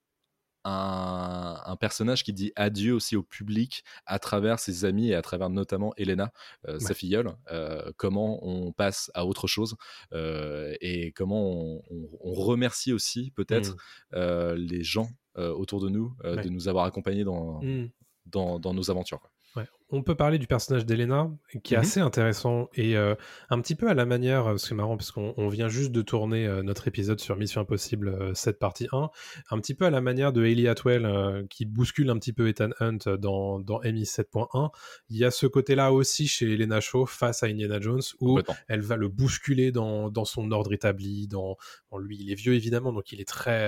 un, 0.69 1.61
un 1.65 1.75
personnage 1.75 2.23
qui 2.23 2.33
dit 2.33 2.51
adieu 2.55 2.93
aussi 2.93 3.15
au 3.15 3.23
public 3.23 3.83
à 4.05 4.19
travers 4.19 4.59
ses 4.59 4.85
amis 4.85 5.09
et 5.09 5.15
à 5.15 5.21
travers 5.21 5.49
notamment 5.49 5.93
Elena, 5.97 6.31
euh, 6.67 6.79
sa 6.79 6.93
filleule, 6.93 7.31
euh, 7.51 7.91
comment 7.97 8.39
on 8.45 8.71
passe 8.71 9.11
à 9.13 9.25
autre 9.25 9.47
chose 9.47 9.75
euh, 10.13 10.73
et 10.81 11.11
comment 11.13 11.43
on, 11.51 11.83
on- 11.89 12.09
on 12.21 12.33
remercie 12.33 12.93
aussi 12.93 13.31
peut-être 13.31 13.71
Mm. 13.73 13.77
euh, 14.15 14.55
les 14.55 14.83
gens 14.83 15.09
autour 15.35 15.79
de 15.79 15.87
nous 15.87 16.13
Ouais. 16.25 16.43
de 16.43 16.49
nous 16.49 16.67
avoir 16.67 16.83
accompagnés 16.85 17.23
dans, 17.23 17.61
Mm. 17.61 17.89
dans, 18.25 18.59
dans 18.59 18.73
nos 18.73 18.91
aventures. 18.91 19.21
quoi. 19.21 19.29
Ouais. 19.55 19.63
On 19.91 20.03
peut 20.03 20.13
parler 20.13 20.37
du 20.37 20.45
personnage 20.45 20.85
d'Elena, 20.85 21.31
qui 21.63 21.73
est 21.73 21.77
Mhm. 21.77 21.81
assez 21.81 21.99
intéressant 21.99 22.69
et 22.75 22.95
euh, 22.95 23.15
un 23.49 23.59
petit 23.59 23.73
peu 23.73 23.89
à 23.89 23.95
la 23.95 24.05
manière, 24.05 24.45
euh, 24.51 24.57
c'est 24.57 24.75
marrant 24.75 24.95
parce 24.95 25.09
qu'on 25.11 25.33
on 25.37 25.47
vient 25.47 25.67
juste 25.67 25.91
de 25.91 26.03
tourner 26.03 26.45
euh, 26.45 26.61
notre 26.61 26.87
épisode 26.87 27.19
sur 27.19 27.35
Mission 27.35 27.61
Impossible 27.61 28.09
euh, 28.09 28.33
7 28.35 28.59
partie 28.59 28.87
1, 28.91 29.09
un 29.49 29.59
petit 29.59 29.73
peu 29.73 29.85
à 29.85 29.89
la 29.89 30.01
manière 30.01 30.31
de 30.31 30.45
Hayley 30.45 30.67
Atwell 30.67 31.47
qui 31.49 31.65
bouscule 31.65 32.11
un 32.11 32.19
petit 32.19 32.33
peu 32.33 32.47
Ethan 32.47 32.69
Hunt 32.79 32.99
dans, 33.17 33.59
dans 33.59 33.81
MI 33.81 34.03
7.1. 34.03 34.69
Il 35.09 35.17
y 35.17 35.25
a 35.25 35.31
ce 35.31 35.47
côté-là 35.47 35.91
aussi 35.91 36.27
chez 36.27 36.53
Elena 36.53 36.79
Shaw 36.81 37.07
face 37.07 37.41
à 37.41 37.47
Indiana 37.47 37.79
Jones 37.81 38.01
où 38.19 38.39
elle 38.67 38.81
va 38.81 38.95
le 38.95 39.07
bousculer 39.07 39.71
dans, 39.71 40.11
dans 40.11 40.25
son 40.25 40.51
ordre 40.51 40.71
établi. 40.71 41.27
Dans, 41.27 41.57
bon, 41.89 41.97
lui, 41.97 42.17
il 42.19 42.31
est 42.31 42.35
vieux 42.35 42.53
évidemment, 42.53 42.93
donc 42.93 43.11
il 43.11 43.19
est 43.21 43.27
très, 43.27 43.67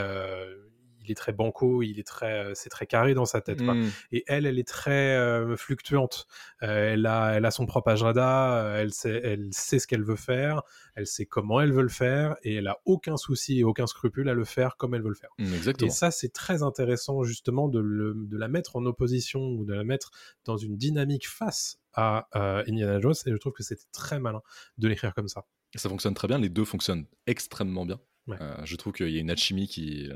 il 1.04 1.12
est 1.12 1.16
très 1.16 1.32
banco, 1.34 1.82
il 1.82 2.00
est 2.00 2.08
très, 2.08 2.46
euh, 2.46 2.52
c'est 2.54 2.70
très 2.70 2.86
carré 2.86 3.14
dans 3.14 3.26
sa 3.26 3.42
tête. 3.42 3.64
quoi. 3.64 3.74
Mm. 3.74 3.90
Et 4.12 4.24
elle, 4.28 4.46
elle 4.46 4.60
est 4.60 4.68
très 4.68 5.16
euh, 5.16 5.56
fluctuante. 5.58 6.28
Euh, 6.64 6.94
elle, 6.94 7.06
a, 7.06 7.34
elle 7.34 7.46
a 7.46 7.52
son 7.52 7.66
propre 7.66 7.90
agenda, 7.90 8.76
elle 8.78 8.94
sait, 8.94 9.22
elle 9.24 9.50
sait 9.52 9.80
ce 9.80 9.88
qu'elle 9.88 10.04
veut 10.04 10.16
faire, 10.16 10.62
elle 10.96 11.08
sait 11.08 11.26
comment 11.26 11.60
elle 11.62 11.74
veut 11.74 11.82
le 11.82 11.90
faire, 11.90 12.36
et 12.44 12.56
elle 12.56 12.68
a 12.68 12.78
aucun 12.86 13.18
souci 13.18 13.60
et 13.60 13.64
aucun 13.64 13.88
scrupule 13.88 14.30
à 14.30 14.34
le 14.34 14.44
faire 14.46 14.78
comme 14.78 14.94
elle 14.96 15.02
veut 15.02 15.10
le 15.10 15.16
faire. 15.16 15.32
Mm, 15.40 15.46
Et 15.54 15.56
Exactement. 15.56 15.92
ça, 15.92 16.12
c'est 16.12 16.34
très 16.34 16.64
intéressant 16.64 17.24
justement 17.24 17.68
de, 17.68 17.80
le- 17.80 18.14
de 18.16 18.38
la 18.38 18.48
mettre 18.48 18.76
en 18.76 18.86
opposition 18.86 19.40
ou 19.42 19.66
de 19.66 19.74
la 19.74 19.84
mettre 19.84 20.12
dans 20.46 20.58
une 20.58 20.78
dynamique 20.78 21.28
face 21.28 21.80
à 21.94 22.28
euh, 22.36 22.64
Indiana 22.68 23.00
Jones, 23.00 23.14
et 23.26 23.32
je 23.32 23.38
trouve 23.38 23.54
que 23.54 23.64
c'était 23.64 23.84
très 23.92 24.20
malin 24.20 24.42
de 24.78 24.88
l'écrire 24.88 25.14
comme 25.14 25.28
ça. 25.28 25.46
Ça 25.76 25.88
fonctionne 25.90 26.14
très 26.14 26.28
bien. 26.28 26.38
Les 26.38 26.50
deux 26.50 26.66
fonctionnent 26.66 27.06
extrêmement 27.28 27.86
bien. 27.86 28.00
Ouais. 28.28 28.36
Euh, 28.42 28.56
je 28.66 28.76
trouve 28.76 28.94
qu'il 28.94 29.10
y 29.10 29.18
a 29.18 29.20
une 29.22 29.30
alchimie 29.32 29.68
qui, 29.68 30.10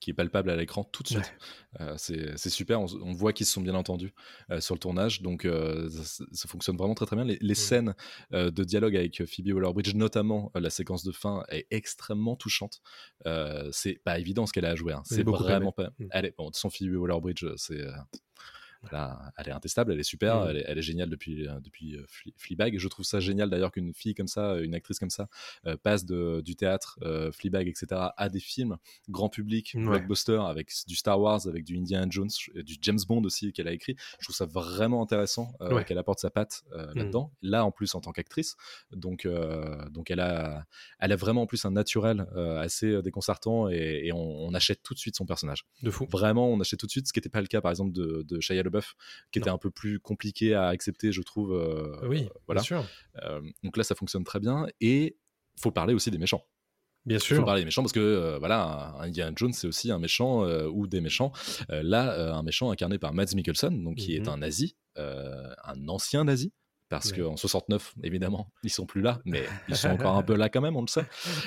qui 0.00 0.10
est 0.10 0.14
palpable 0.14 0.50
à 0.50 0.56
l'écran 0.56 0.84
tout 0.84 1.02
de 1.02 1.08
suite. 1.08 1.34
Euh, 1.80 1.94
c'est 1.96 2.50
super. 2.50 2.80
On, 2.80 2.86
on 3.02 3.12
voit 3.12 3.32
qu'ils 3.32 3.46
se 3.46 3.52
sont 3.52 3.60
bien 3.60 3.74
entendus 3.74 4.12
euh, 4.50 4.60
sur 4.60 4.74
le 4.74 4.78
tournage. 4.78 5.22
Donc, 5.22 5.44
euh, 5.44 5.88
ça, 5.90 6.24
ça 6.32 6.48
fonctionne 6.48 6.76
vraiment 6.76 6.94
très 6.94 7.06
très 7.06 7.16
bien. 7.16 7.24
Les, 7.24 7.38
les 7.40 7.54
scènes 7.54 7.94
de 8.32 8.64
dialogue 8.64 8.96
avec 8.96 9.24
Phoebe 9.24 9.54
Waller-Bridge, 9.54 9.94
notamment 9.94 10.50
la 10.54 10.70
séquence 10.70 11.02
de 11.04 11.12
fin, 11.12 11.44
est 11.48 11.66
extrêmement 11.70 12.36
touchante. 12.36 12.80
C'est 13.72 14.00
pas 14.04 14.18
évident 14.18 14.46
ce 14.46 14.52
qu'elle 14.52 14.66
a 14.66 14.70
à 14.70 14.76
jouer. 14.76 14.92
hein. 14.92 15.02
C'est 15.04 15.24
vraiment 15.24 15.74
aimé. 15.78 15.88
pas. 15.88 15.90
Mm. 15.98 16.08
Elle 16.10 16.24
est, 16.26 16.34
bon, 16.36 16.50
de 16.50 16.54
façon, 16.54 16.70
Phoebe 16.70 16.94
Waller-Bridge, 16.96 17.44
c'est. 17.56 17.84
Euh, 18.92 19.08
elle 19.36 19.48
est 19.48 19.52
intestable, 19.52 19.92
elle 19.92 20.00
est 20.00 20.04
super, 20.04 20.36
Mm. 20.42 20.46
elle, 20.50 20.56
est, 20.56 20.64
elle 20.66 20.78
est 20.78 20.82
géniale 20.82 21.08
depuis, 21.10 21.46
euh, 21.46 21.60
depuis 21.60 21.96
euh, 21.96 22.04
Fle- 22.08 22.32
Fleabag. 22.36 22.74
Et 22.74 22.78
je 22.78 22.88
trouve 22.88 23.04
ça 23.04 23.20
génial 23.20 23.50
d'ailleurs 23.50 23.72
qu'une 23.72 23.94
fille 23.94 24.14
comme 24.14 24.28
ça, 24.28 24.56
une 24.60 24.74
actrice 24.74 24.98
comme 24.98 25.10
ça, 25.10 25.28
euh, 25.66 25.76
passe 25.76 26.04
de, 26.04 26.40
du 26.44 26.56
théâtre, 26.56 26.98
euh, 27.02 27.30
Fleabag, 27.32 27.68
etc., 27.68 27.86
à 28.16 28.28
des 28.28 28.40
films 28.40 28.76
grand 29.08 29.28
public, 29.28 29.72
Ouais. 29.74 29.82
blockbuster, 29.82 30.40
avec 30.46 30.70
du 30.86 30.96
Star 30.96 31.20
Wars, 31.20 31.46
avec 31.46 31.64
du 31.64 31.76
Indiana 31.78 32.06
Jones, 32.10 32.28
euh, 32.56 32.62
du 32.62 32.76
James 32.82 32.98
Bond 33.08 33.22
aussi 33.24 33.52
qu'elle 33.52 33.68
a 33.68 33.72
écrit. 33.72 33.96
Je 34.18 34.26
trouve 34.26 34.36
ça 34.36 34.46
vraiment 34.46 35.02
intéressant 35.02 35.52
euh, 35.60 35.74
Ouais. 35.74 35.84
qu'elle 35.84 35.98
apporte 35.98 36.18
sa 36.20 36.30
patte 36.30 36.62
euh, 36.72 36.92
Mm. 36.92 36.98
là-dedans. 36.98 37.32
Là, 37.42 37.64
en 37.64 37.70
plus, 37.70 37.94
en 37.94 38.00
tant 38.00 38.12
qu'actrice. 38.12 38.56
Donc, 38.92 39.26
euh, 39.26 39.88
donc 39.90 40.10
elle, 40.10 40.20
a, 40.20 40.66
elle 41.00 41.12
a 41.12 41.16
vraiment 41.16 41.42
en 41.42 41.46
plus 41.46 41.64
un 41.64 41.70
naturel 41.70 42.26
euh, 42.36 42.58
assez 42.60 42.86
euh, 42.90 43.02
déconcertant 43.02 43.68
et, 43.68 44.02
et 44.04 44.12
on, 44.12 44.18
on 44.18 44.54
achète 44.54 44.82
tout 44.82 44.94
de 44.94 44.98
suite 44.98 45.16
son 45.16 45.26
personnage. 45.26 45.64
De 45.82 45.90
fou. 45.90 46.06
Vraiment, 46.10 46.48
on 46.48 46.60
achète 46.60 46.78
tout 46.80 46.86
de 46.86 46.90
suite, 46.90 47.06
ce 47.08 47.12
qui 47.12 47.18
n'était 47.18 47.28
pas 47.28 47.40
le 47.40 47.46
cas 47.46 47.60
par 47.60 47.70
exemple 47.70 47.92
de, 47.92 48.24
de 48.28 48.40
Shia 48.40 48.62
LaBeouf, 48.62 48.75
qui 49.32 49.38
était 49.38 49.50
un 49.50 49.58
peu 49.58 49.70
plus 49.70 50.00
compliqué 50.00 50.54
à 50.54 50.66
accepter, 50.68 51.12
je 51.12 51.22
trouve. 51.22 51.52
euh, 51.52 51.96
oui, 52.08 52.28
voilà. 52.46 52.60
bien 52.60 52.66
sûr. 52.66 52.86
Euh, 53.22 53.40
donc 53.62 53.76
là, 53.76 53.84
ça 53.84 53.94
fonctionne 53.94 54.24
très 54.24 54.40
bien. 54.40 54.66
Et 54.80 55.16
faut 55.60 55.70
parler 55.70 55.94
aussi 55.94 56.10
des 56.10 56.18
méchants. 56.18 56.44
Bien 57.04 57.18
Il 57.18 57.20
faut 57.20 57.34
sûr. 57.36 57.44
parler 57.44 57.60
des 57.60 57.64
méchants 57.66 57.82
parce 57.82 57.92
que 57.92 58.00
euh, 58.00 58.38
voilà, 58.38 58.94
un 58.98 59.02
Indiana 59.02 59.32
Jones 59.36 59.52
c'est 59.52 59.68
aussi 59.68 59.92
un 59.92 59.98
méchant 60.00 60.44
euh, 60.44 60.66
ou 60.68 60.86
des 60.88 61.00
méchants. 61.00 61.30
Euh, 61.70 61.82
là, 61.84 62.12
euh, 62.12 62.32
un 62.32 62.42
méchant 62.42 62.70
incarné 62.72 62.98
par 62.98 63.12
Mads 63.14 63.34
Mikkelsen, 63.34 63.84
donc 63.84 63.94
qui 63.96 64.16
est 64.16 64.20
Mhm. 64.20 64.28
un 64.28 64.36
nazi, 64.38 64.76
euh, 64.98 65.54
un 65.64 65.86
ancien 65.88 66.24
nazi. 66.24 66.52
Parce 66.88 67.10
Ouais. 67.12 67.18
qu'en 67.20 67.36
69, 67.36 67.94
évidemment, 68.04 68.52
ils 68.62 68.70
sont 68.70 68.86
plus 68.86 69.00
là, 69.02 69.20
mais 69.24 69.44
ils 69.68 69.76
sont 69.76 69.88
encore 69.88 70.16
un 70.16 70.22
peu 70.22 70.36
là 70.36 70.48
quand 70.48 70.60
même, 70.60 70.76
on 70.76 70.82
le 70.82 70.86
sait. 70.86 71.04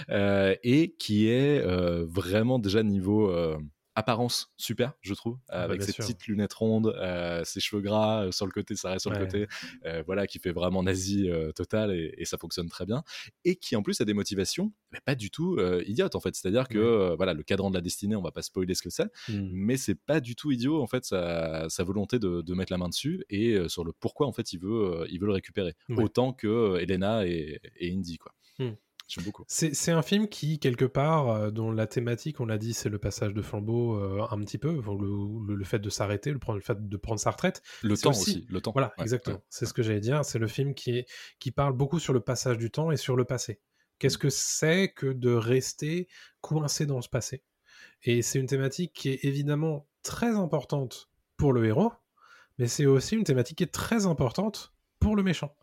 Euh, 0.09 0.53
et 0.63 0.95
qui 1.00 1.27
est 1.29 1.59
euh, 1.65 2.05
vraiment 2.07 2.59
déjà 2.59 2.83
niveau 2.83 3.29
euh, 3.31 3.57
apparence 4.00 4.51
super, 4.58 4.94
je 5.01 5.13
trouve, 5.13 5.38
Ah 5.50 5.60
bah, 5.60 5.63
avec 5.65 5.84
ses 5.84 5.91
sûr. 5.91 6.03
petites 6.03 6.25
lunettes 6.27 6.53
rondes, 6.53 6.88
euh, 6.98 7.44
ses 7.44 7.60
cheveux 7.60 7.82
gras 7.82 8.25
euh, 8.25 8.32
sur 8.32 8.46
le 8.46 8.51
côté, 8.51 8.75
ça 8.75 8.89
reste 8.89 9.03
sur 9.03 9.12
Ouais. 9.12 9.20
le 9.20 9.25
côté, 9.25 9.48
euh, 9.86 10.01
voilà, 10.06 10.25
qui 10.27 10.39
fait 10.39 10.51
vraiment 10.51 10.82
nazi 10.84 11.29
total 11.56 11.91
et, 11.91 12.13
et 12.18 12.25
ça 12.25 12.38
fonctionne 12.38 12.68
très 12.70 12.86
bien. 12.86 13.03
Et 13.46 13.56
qui 13.58 13.75
en 13.75 13.84
plus 13.84 14.01
a 14.01 14.06
des 14.06 14.13
motivations, 14.13 14.74
mais 14.91 15.00
pas 15.06 15.15
du 15.15 15.29
tout 15.29 15.60
idiotes 15.86 16.15
en 16.15 16.20
fait. 16.20 16.36
C'est-à-dire 16.36 16.68
que 16.68 17.10
Ouais. 17.10 17.15
voilà, 17.15 17.34
le 17.34 17.44
cadran 17.44 17.70
de 17.70 17.75
la 17.75 17.82
destinée, 17.82 18.15
on 18.15 18.22
va 18.22 18.32
pas 18.32 18.41
spoiler 18.41 18.74
ce 18.75 18.82
que 18.82 18.89
c'est, 18.89 19.10
Mm. 19.27 19.50
mais 19.51 19.77
c'est 19.77 19.96
pas 19.96 20.20
du 20.22 20.36
tout 20.36 20.51
idiot 20.51 20.82
en 20.82 20.88
fait 20.88 21.06
sa, 21.06 21.68
sa 21.70 21.84
volonté 21.84 22.18
de, 22.20 22.41
de 22.41 22.53
mettre 22.53 22.72
la 22.74 22.77
main 22.77 22.89
dessus 22.89 23.24
et 23.29 23.58
sur 23.68 23.84
le 23.84 23.91
pourquoi 23.94 24.25
en 24.27 24.32
fait 24.32 24.53
il 24.53 24.60
veut, 24.60 25.06
il 25.10 25.20
veut 25.20 25.27
le 25.27 25.34
récupérer 25.34 25.74
Ouais. 25.89 26.03
autant 26.03 26.34
que 26.34 26.77
Elena 26.79 27.25
et, 27.27 27.60
et 27.77 27.94
Indy 27.94 28.18
quoi. 28.18 28.34
Hmm. 28.60 28.72
J'aime 29.10 29.25
beaucoup. 29.25 29.44
C'est 29.48 29.92
un 29.92 30.01
film 30.04 30.28
qui, 30.30 30.60
quelque 30.60 30.86
part, 30.86 31.30
euh, 31.30 31.50
dont 31.51 31.72
la 31.72 31.88
thématique, 31.88 32.39
on 32.39 32.46
l'a 32.46 32.58
dit, 32.60 32.74
c'est 32.74 32.89
le 32.89 33.00
passage 33.00 33.34
de 33.34 33.42
flambeau 33.42 33.96
euh, 33.96 34.25
un 34.30 34.39
petit 34.39 34.58
peu, 34.60 34.72
le, 34.72 35.48
le- 35.48 35.56
le 35.56 35.66
fait 35.66 35.80
de 35.80 35.89
s'arrêter, 35.89 36.32
le, 36.32 36.39
fait 36.62 36.88
de 36.88 36.98
prendre 36.98 37.20
sa 37.20 37.32
retraite. 37.32 37.63
Le 37.82 37.98
temps 37.98 38.12
aussi- 38.12 38.22
aussi, 38.22 38.46
le 38.50 38.62
temps. 38.62 38.72
Voilà, 38.72 38.94
Ouais, 38.98 39.04
exactement. 39.04 39.38
ouais. 39.38 39.44
C'est 39.50 39.66
ce 39.66 39.74
que 39.74 39.82
j'allais 39.82 40.00
dire. 40.00 40.24
C'est 40.24 40.38
le 40.39 40.48
film 40.48 40.75
qui, 40.75 40.92
est, 41.00 41.08
qui 41.39 41.50
parle 41.51 41.74
beaucoup 41.74 41.98
sur 42.00 42.13
le 42.13 42.20
passage 42.20 42.58
du 42.60 42.70
temps 42.70 42.92
et 42.92 42.98
sur 42.98 43.16
le 43.16 43.25
passé. 43.25 43.60
Qu'est-ce 43.98 44.18
que 44.20 44.30
c'est 44.30 44.94
que 44.94 45.08
de 45.08 45.34
rester 45.34 46.08
coincé 46.42 46.86
dans 46.86 47.01
ce 47.01 47.10
passé? 47.10 47.44
Et 48.04 48.22
c'est 48.22 48.39
une 48.39 48.46
thématique 48.48 48.94
qui 48.94 49.10
est 49.10 49.25
évidemment 49.25 49.88
très 50.04 50.36
importante 50.36 51.10
pour 51.36 51.51
le 51.51 51.66
héros, 51.66 51.92
mais 52.60 52.68
c'est 52.68 52.86
aussi 52.86 53.16
une 53.16 53.24
thématique 53.24 53.58
qui 53.58 53.63
est 53.63 53.74
très 53.74 54.06
importante 54.06 54.74
pour 55.00 55.16
le 55.16 55.24
méchant. 55.24 55.56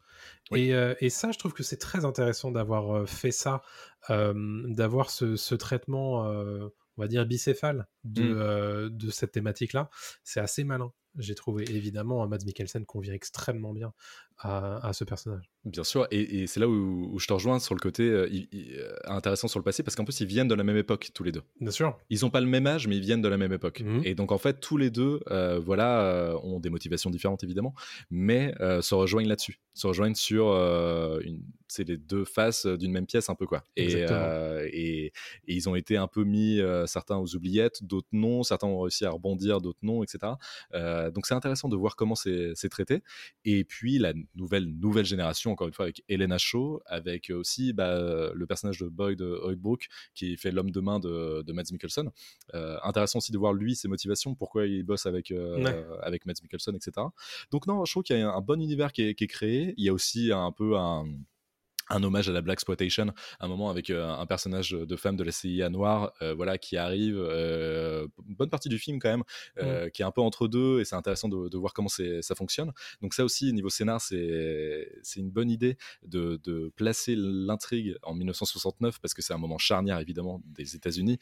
Oui. 0.50 0.68
Et, 0.68 0.74
euh, 0.74 0.94
et 1.00 1.10
ça, 1.10 1.32
je 1.32 1.38
trouve 1.38 1.52
que 1.54 1.62
c'est 1.62 1.76
très 1.78 2.04
intéressant 2.04 2.50
d'avoir 2.52 2.96
euh, 2.96 3.06
fait 3.06 3.32
ça, 3.32 3.62
d'avoir 4.08 5.10
ce, 5.10 5.34
ce 5.36 5.54
traitement, 5.56 6.26
euh, 6.30 6.68
on 6.96 7.02
va 7.02 7.08
dire, 7.08 7.26
bicéphale 7.26 7.88
de, 8.04 8.22
Mm. 8.22 8.38
euh, 8.38 8.88
de 8.90 9.10
cette 9.10 9.32
thématique-là. 9.32 9.90
C'est 10.22 10.40
assez 10.40 10.62
malin, 10.64 10.92
j'ai 11.18 11.34
trouvé. 11.34 11.64
Évidemment, 11.70 12.26
Mads 12.28 12.44
Mikkelsen 12.44 12.84
convient 12.86 13.12
extrêmement 13.14 13.72
bien 13.72 13.92
à, 14.38 14.86
à 14.86 14.92
ce 14.92 15.04
personnage. 15.04 15.50
Bien 15.64 15.82
sûr, 15.82 16.06
et, 16.10 16.42
et 16.42 16.46
c'est 16.46 16.60
là 16.60 16.68
où, 16.68 17.08
où 17.12 17.18
je 17.18 17.26
te 17.26 17.32
rejoins 17.32 17.58
sur 17.58 17.74
le 17.74 17.80
côté 17.80 18.02
euh, 18.04 18.28
il- 18.30 18.48
il- 18.52 18.74
euh, 18.78 18.94
intéressant 19.06 19.48
sur 19.48 19.58
le 19.58 19.64
passé, 19.64 19.82
parce 19.82 19.96
qu'en 19.96 20.04
plus 20.04 20.20
ils 20.20 20.26
viennent 20.26 20.46
de 20.46 20.54
la 20.54 20.62
même 20.62 20.76
époque 20.76 21.08
tous 21.14 21.24
les 21.24 21.32
deux. 21.32 21.42
Bien 21.60 21.70
sûr. 21.70 21.96
Ils 22.10 22.20
n'ont 22.22 22.30
pas 22.30 22.40
le 22.42 22.46
même 22.46 22.66
âge, 22.66 22.86
mais 22.86 22.96
ils 22.96 23.02
viennent 23.02 23.22
de 23.22 23.28
la 23.28 23.38
même 23.38 23.52
époque. 23.52 23.80
Mhm. 23.80 24.02
Et 24.04 24.14
donc 24.14 24.30
en 24.32 24.38
fait 24.38 24.60
tous 24.60 24.76
les 24.76 24.90
deux, 24.90 25.20
euh, 25.30 25.58
voilà, 25.58 26.36
ont 26.42 26.60
des 26.60 26.68
motivations 26.70 27.08
différentes 27.10 27.42
évidemment, 27.44 27.74
mais 28.10 28.54
euh, 28.60 28.82
se 28.82 28.94
rejoignent 28.94 29.28
là-dessus, 29.28 29.58
se 29.72 29.86
rejoignent 29.86 30.14
sur 30.14 30.48
une, 30.52 31.42
c'est 31.68 31.88
les 31.88 31.96
deux 31.96 32.24
faces 32.26 32.66
d'une 32.66 32.92
même 32.92 33.06
pièce 33.06 33.30
un 33.30 33.34
peu 33.34 33.46
quoi. 33.46 33.64
Et, 33.74 33.90
et, 33.92 35.06
et 35.06 35.12
ils 35.46 35.68
ont 35.68 35.74
été 35.74 35.96
un 35.96 36.06
peu 36.08 36.24
mis 36.24 36.60
certains 36.86 37.16
aux 37.16 37.34
oubliettes, 37.34 37.82
d'autres 37.82 38.06
non, 38.12 38.42
certains 38.42 38.66
ont 38.66 38.80
réussi 38.82 39.04
à 39.06 39.10
rebondir, 39.10 39.60
d'autres 39.62 39.78
non, 39.82 40.02
etc. 40.02 40.34
Euh, 40.74 41.05
donc 41.10 41.26
c'est 41.26 41.34
intéressant 41.34 41.68
de 41.68 41.76
voir 41.76 41.96
comment 41.96 42.14
c'est 42.14 42.68
traité. 42.70 43.02
Et 43.44 43.64
puis 43.64 43.98
la 43.98 44.12
nouvelle 44.34 44.66
nouvelle 44.78 45.04
génération, 45.04 45.52
encore 45.52 45.66
une 45.66 45.72
fois, 45.72 45.84
avec 45.86 46.02
Elena 46.08 46.38
Shaw, 46.38 46.80
avec 46.86 47.30
aussi 47.30 47.72
bah, 47.72 48.30
le 48.34 48.46
personnage 48.46 48.78
de 48.78 48.88
Boyd 48.88 49.20
Oidbrook, 49.22 49.86
qui 50.14 50.36
fait 50.36 50.50
l'homme 50.50 50.70
de 50.70 50.80
main 50.80 50.98
de, 51.00 51.42
de 51.42 51.52
Mads 51.52 51.70
Mikkelsen. 51.72 52.10
Euh, 52.54 52.76
intéressant 52.82 53.18
aussi 53.18 53.32
de 53.32 53.38
voir 53.38 53.52
lui, 53.52 53.76
ses 53.76 53.88
motivations, 53.88 54.34
pourquoi 54.34 54.66
il 54.66 54.82
bosse 54.82 55.06
avec, 55.06 55.30
euh, 55.30 55.56
Ouais. 55.62 55.84
avec 56.02 56.26
Mads 56.26 56.34
Mikkelsen, 56.42 56.74
etc. 56.76 57.06
Donc 57.50 57.66
non, 57.66 57.84
je 57.84 57.92
trouve 57.92 58.02
qu'il 58.02 58.16
y 58.18 58.20
a 58.20 58.30
un 58.32 58.40
bon 58.40 58.60
univers 58.60 58.92
qui 58.92 59.02
est, 59.02 59.14
qui 59.14 59.24
est 59.24 59.28
créé. 59.28 59.74
Il 59.76 59.84
y 59.84 59.88
a 59.88 59.92
aussi 59.92 60.32
un 60.32 60.52
peu 60.52 60.76
un 60.76 61.04
un 61.88 62.02
hommage 62.02 62.28
à 62.28 62.32
la 62.32 62.40
black 62.42 62.56
exploitation, 62.56 63.06
un 63.40 63.48
moment 63.48 63.70
avec 63.70 63.90
euh, 63.90 64.08
un 64.08 64.26
personnage 64.26 64.70
de 64.70 64.96
femme 64.96 65.16
de 65.16 65.22
la 65.24 65.30
CIA 65.32 65.68
noire, 65.68 66.12
euh, 66.22 66.34
voilà, 66.34 66.58
qui 66.58 66.76
arrive, 66.76 67.16
euh, 67.18 68.06
une 68.28 68.34
bonne 68.34 68.50
partie 68.50 68.68
du 68.68 68.78
film 68.78 68.98
quand 68.98 69.10
même, 69.10 69.22
euh, 69.58 69.88
qui 69.90 70.02
est 70.02 70.04
un 70.04 70.10
peu 70.10 70.20
entre 70.20 70.48
deux, 70.48 70.80
et 70.80 70.84
c'est 70.84 70.96
intéressant 70.96 71.28
de, 71.28 71.48
de 71.48 71.56
voir 71.58 71.72
comment 71.74 71.88
ça 71.88 72.34
fonctionne. 72.34 72.72
Donc 73.02 73.14
ça 73.14 73.24
aussi, 73.24 73.52
niveau 73.52 73.68
scénar, 73.68 74.00
c'est 74.00 74.88
une 75.16 75.30
bonne 75.30 75.50
idée 75.50 75.76
de, 76.06 76.40
de 76.42 76.72
placer 76.76 77.14
l'intrigue 77.16 77.96
en 78.02 78.14
1969 78.14 79.00
parce 79.00 79.14
que 79.14 79.22
c'est 79.22 79.34
un 79.34 79.38
moment 79.38 79.58
charnière 79.58 79.98
évidemment 80.00 80.40
des 80.44 80.74
États-Unis, 80.76 81.18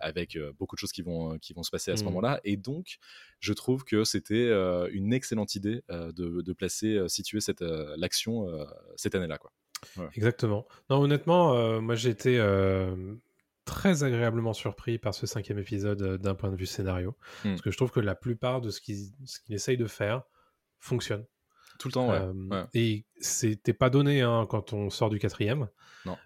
avec 0.00 0.38
beaucoup 0.58 0.74
de 0.76 0.80
choses 0.80 0.92
qui 0.92 1.02
vont 1.02 1.38
qui 1.38 1.52
vont 1.52 1.62
se 1.62 1.70
passer 1.70 1.90
à 1.90 1.96
ce 1.96 2.02
Mhm. 2.02 2.08
moment-là, 2.10 2.40
et 2.44 2.56
donc 2.56 2.98
je 3.40 3.52
trouve 3.52 3.84
que 3.84 4.04
c'était 4.04 4.50
une 4.92 5.12
excellente 5.12 5.54
idée 5.54 5.82
de, 5.88 6.12
de 6.42 6.52
placer, 6.52 7.04
situer 7.08 7.40
cette 7.40 7.62
l'action 7.62 8.46
cette 8.96 9.14
année-là, 9.14 9.38
quoi. 9.38 9.52
Exactement. 10.14 10.66
Non, 10.90 11.00
honnêtement, 11.00 11.54
euh, 11.54 11.80
moi 11.80 11.94
j'ai 11.94 12.10
été 12.10 12.38
euh, 12.38 13.14
très 13.64 14.04
agréablement 14.04 14.52
surpris 14.52 14.98
par 14.98 15.14
ce 15.14 15.26
cinquième 15.26 15.58
épisode 15.58 16.02
euh, 16.02 16.18
d'un 16.18 16.34
point 16.34 16.50
de 16.50 16.56
vue 16.56 16.66
scénario. 16.66 17.16
Hmm. 17.44 17.50
Parce 17.50 17.62
que 17.62 17.70
je 17.70 17.76
trouve 17.76 17.90
que 17.90 18.00
la 18.00 18.14
plupart 18.14 18.60
de 18.60 18.70
ce 18.70 18.80
qu'il 18.80 18.96
qu'il 19.44 19.54
essaye 19.54 19.76
de 19.76 19.86
faire 19.86 20.22
fonctionne. 20.78 21.24
Tout 21.78 21.88
le 21.88 21.92
temps, 21.92 22.08
ouais. 22.08 22.56
Ouais. 22.56 22.64
Et 22.72 23.04
c'était 23.20 23.74
pas 23.74 23.90
donné 23.90 24.22
hein, 24.22 24.46
quand 24.48 24.72
on 24.72 24.88
sort 24.88 25.10
du 25.10 25.18
quatrième. 25.18 25.68
Non. 26.06 26.16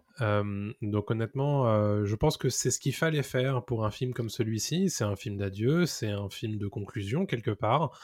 Donc 0.82 1.10
honnêtement, 1.10 2.04
je 2.04 2.14
pense 2.14 2.36
que 2.36 2.50
c'est 2.50 2.70
ce 2.70 2.78
qu'il 2.78 2.94
fallait 2.94 3.22
faire 3.22 3.64
pour 3.64 3.86
un 3.86 3.90
film 3.90 4.12
comme 4.12 4.28
celui-ci. 4.28 4.90
C'est 4.90 5.02
un 5.02 5.16
film 5.16 5.38
d'adieu, 5.38 5.86
c'est 5.86 6.10
un 6.10 6.28
film 6.28 6.58
de 6.58 6.68
conclusion 6.68 7.26
quelque 7.26 7.50
part. 7.50 7.98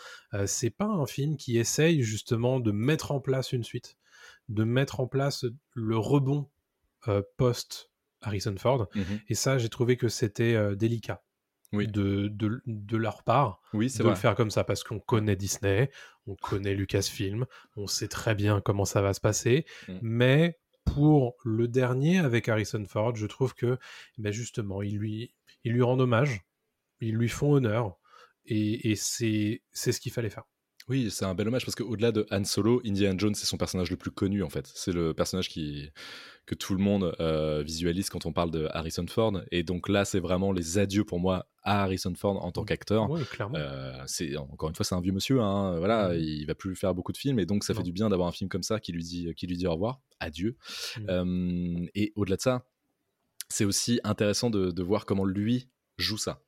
C'est 0.46 0.70
pas 0.70 0.86
un 0.86 1.06
film 1.06 1.36
qui 1.36 1.58
essaye 1.58 2.02
justement 2.02 2.58
de 2.58 2.72
mettre 2.72 3.12
en 3.12 3.20
place 3.20 3.52
une 3.52 3.64
suite, 3.64 3.96
de 4.48 4.64
mettre 4.64 5.00
en 5.00 5.06
place 5.06 5.44
le 5.74 5.96
rebond 5.98 6.48
euh, 7.08 7.22
post 7.36 7.90
Harrison 8.20 8.54
Ford. 8.56 8.88
Mhm. 8.94 9.20
Et 9.28 9.34
ça, 9.34 9.58
j'ai 9.58 9.68
trouvé 9.68 9.96
que 9.96 10.08
c'était 10.08 10.54
euh, 10.54 10.74
délicat. 10.74 11.22
Oui. 11.72 11.88
De, 11.88 12.28
de, 12.28 12.62
de 12.66 12.96
leur 12.96 13.24
part 13.24 13.60
Oui, 13.74 13.88
de 13.88 14.02
vrai. 14.02 14.10
le 14.10 14.14
faire 14.16 14.36
comme 14.36 14.52
ça 14.52 14.62
parce 14.62 14.84
qu'on 14.84 15.00
connaît 15.00 15.34
Disney, 15.34 15.90
on 16.28 16.36
connaît 16.36 16.74
Lucasfilm, 16.74 17.44
on 17.76 17.88
sait 17.88 18.06
très 18.06 18.36
bien 18.36 18.60
comment 18.60 18.84
ça 18.84 19.02
va 19.02 19.12
se 19.12 19.20
passer. 19.20 19.66
Mm. 19.88 19.98
Mais 20.00 20.58
pour 20.84 21.34
le 21.44 21.66
dernier 21.66 22.18
avec 22.20 22.48
Harrison 22.48 22.84
Ford, 22.86 23.16
je 23.16 23.26
trouve 23.26 23.52
que 23.54 23.78
ben 24.16 24.32
justement, 24.32 24.80
ils 24.80 24.96
lui, 24.96 25.34
ils 25.64 25.72
lui 25.72 25.82
rendent 25.82 26.00
hommage, 26.02 26.42
ils 27.00 27.16
lui 27.16 27.28
font 27.28 27.54
honneur 27.54 27.98
et, 28.44 28.92
et 28.92 28.94
c'est 28.94 29.60
ce 29.74 30.00
qu'il 30.00 30.12
fallait 30.12 30.30
faire. 30.30 30.44
Oui, 30.88 31.10
c'est 31.10 31.24
un 31.24 31.34
bel 31.34 31.48
hommage 31.48 31.64
parce 31.64 31.74
qu'au-delà 31.74 32.12
de 32.12 32.26
Han 32.30 32.44
Solo, 32.44 32.80
Indiana 32.86 33.16
Jones, 33.18 33.34
c'est 33.34 33.46
son 33.46 33.56
personnage 33.56 33.90
le 33.90 33.96
plus 33.96 34.12
connu 34.12 34.44
en 34.44 34.48
fait. 34.50 34.70
C'est 34.72 34.92
le 34.92 35.14
personnage 35.14 35.48
qui, 35.48 35.90
que 36.46 36.54
tout 36.54 36.74
le 36.74 36.78
monde 36.80 37.12
euh, 37.18 37.64
visualise 37.64 38.08
quand 38.08 38.24
on 38.24 38.32
parle 38.32 38.52
de 38.52 38.68
Harrison 38.72 39.04
Ford. 39.08 39.40
Et 39.50 39.64
donc 39.64 39.88
là, 39.88 40.04
c'est 40.04 40.20
vraiment 40.20 40.52
les 40.52 40.78
adieux 40.78 41.02
pour 41.02 41.18
moi 41.18 41.48
à 41.64 41.82
Harrison 41.82 42.14
Ford 42.14 42.44
en 42.44 42.52
tant 42.52 42.64
qu'acteur. 42.64 43.10
Oui, 43.10 43.24
clairement. 43.24 43.56
Euh, 43.58 44.00
c'est 44.06 44.36
encore 44.36 44.68
une 44.68 44.76
fois, 44.76 44.84
c'est 44.84 44.94
un 44.94 45.00
vieux 45.00 45.10
monsieur. 45.10 45.40
Hein, 45.40 45.76
voilà, 45.78 46.10
Mhm. 46.10 46.20
il 46.20 46.46
va 46.46 46.54
plus 46.54 46.76
faire 46.76 46.94
beaucoup 46.94 47.10
de 47.10 47.18
films 47.18 47.40
et 47.40 47.46
donc 47.46 47.64
ça 47.64 47.72
Non. 47.72 47.78
fait 47.80 47.84
du 47.84 47.92
bien 47.92 48.08
d'avoir 48.08 48.28
un 48.28 48.32
film 48.32 48.48
comme 48.48 48.62
ça 48.62 48.78
qui 48.78 48.92
lui 48.92 49.02
dit, 49.02 49.34
qui 49.36 49.48
lui 49.48 49.56
dit 49.56 49.66
au 49.66 49.72
revoir, 49.72 50.00
adieu. 50.20 50.56
Mhm. 51.00 51.06
Euh, 51.10 51.86
et 51.96 52.12
au-delà 52.14 52.36
de 52.36 52.42
ça, 52.42 52.64
c'est 53.48 53.64
aussi 53.64 53.98
intéressant 54.04 54.50
de, 54.50 54.70
de 54.70 54.82
voir 54.84 55.04
comment 55.04 55.24
lui 55.24 55.68
joue 55.98 56.18
ça, 56.18 56.40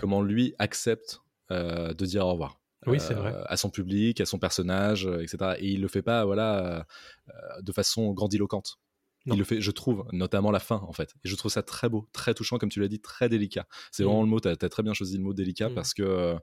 comment 0.00 0.22
lui 0.22 0.54
accepte 0.58 1.20
de 1.50 2.04
dire 2.06 2.26
au 2.26 2.32
revoir. 2.32 2.57
Oui, 2.86 3.00
c'est 3.00 3.14
euh, 3.14 3.20
vrai. 3.20 3.34
à 3.46 3.56
son 3.56 3.70
public, 3.70 4.20
à 4.20 4.26
son 4.26 4.38
personnage, 4.38 5.06
euh, 5.06 5.20
etc. 5.22 5.56
Et 5.58 5.68
il 5.72 5.80
le 5.80 5.88
fait 5.88 6.02
pas, 6.02 6.24
voilà, 6.24 6.86
euh, 7.28 7.32
de 7.62 7.72
façon 7.72 8.12
grandiloquente. 8.12 8.78
Non. 9.26 9.34
Il 9.34 9.38
le 9.38 9.44
fait, 9.44 9.60
je 9.60 9.70
trouve, 9.72 10.04
notamment 10.12 10.50
la 10.52 10.60
fin, 10.60 10.76
en 10.86 10.92
fait. 10.92 11.14
Et 11.24 11.28
je 11.28 11.34
trouve 11.36 11.50
ça 11.50 11.62
très 11.62 11.88
beau, 11.88 12.08
très 12.12 12.34
touchant, 12.34 12.56
comme 12.56 12.68
tu 12.70 12.80
l'as 12.80 12.88
dit, 12.88 13.00
très 13.00 13.28
délicat. 13.28 13.66
C'est 13.90 14.02
Mm. 14.04 14.06
vraiment 14.06 14.22
le 14.22 14.28
mot, 14.28 14.40
tu 14.40 14.48
as, 14.48 14.56
très 14.56 14.82
bien 14.82 14.94
choisi 14.94 15.16
le 15.18 15.22
mot 15.24 15.34
délicat 15.34 15.68
Mm. 15.70 15.74
parce 15.74 15.92
que 15.92 16.36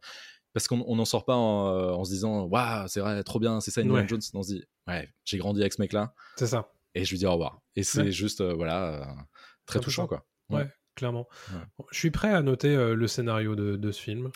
parce 0.54 0.68
qu'on 0.70 0.84
on 0.88 0.96
n'en 0.96 1.04
sort 1.06 1.26
pas 1.26 1.36
en, 1.36 1.96
en 2.00 2.04
se 2.06 2.12
disant 2.12 2.44
waouh 2.44 2.88
c'est 2.88 3.02
vrai 3.02 3.22
trop 3.26 3.40
bien 3.40 3.60
c'est 3.60 3.72
ça 3.72 3.82
Indiana 3.82 4.04
Ouais. 4.04 4.08
Jones 4.08 4.22
on 4.34 4.42
se 4.42 4.54
dit 4.54 4.64
ouais 4.88 5.10
j'ai 5.26 5.38
grandi 5.38 5.60
avec 5.60 5.74
ce 5.74 5.82
mec 5.82 5.92
là 5.92 6.14
C'est 6.38 6.48
ça. 6.48 6.72
et 6.94 7.04
je 7.04 7.12
lui 7.12 7.18
dis 7.18 7.26
au 7.26 7.34
revoir 7.34 7.60
et 7.76 7.84
c'est 7.84 8.04
Ouais. 8.04 8.12
juste 8.14 8.40
euh, 8.40 8.54
voilà 8.54 9.02
euh, 9.02 9.06
très 9.66 9.80
C'est 9.80 9.84
touchant 9.84 10.08
quoi 10.08 10.26
Ouais, 10.50 10.70
clairement. 10.96 11.28
Ouais. 11.52 11.60
Je 11.92 11.98
suis 12.00 12.10
prêt 12.12 12.30
à 12.32 12.42
noter 12.42 12.70
euh, 12.74 12.96
le 12.96 13.08
scénario 13.08 13.56
de, 13.56 13.76
de 13.76 13.92
ce 13.92 14.02
film. 14.02 14.32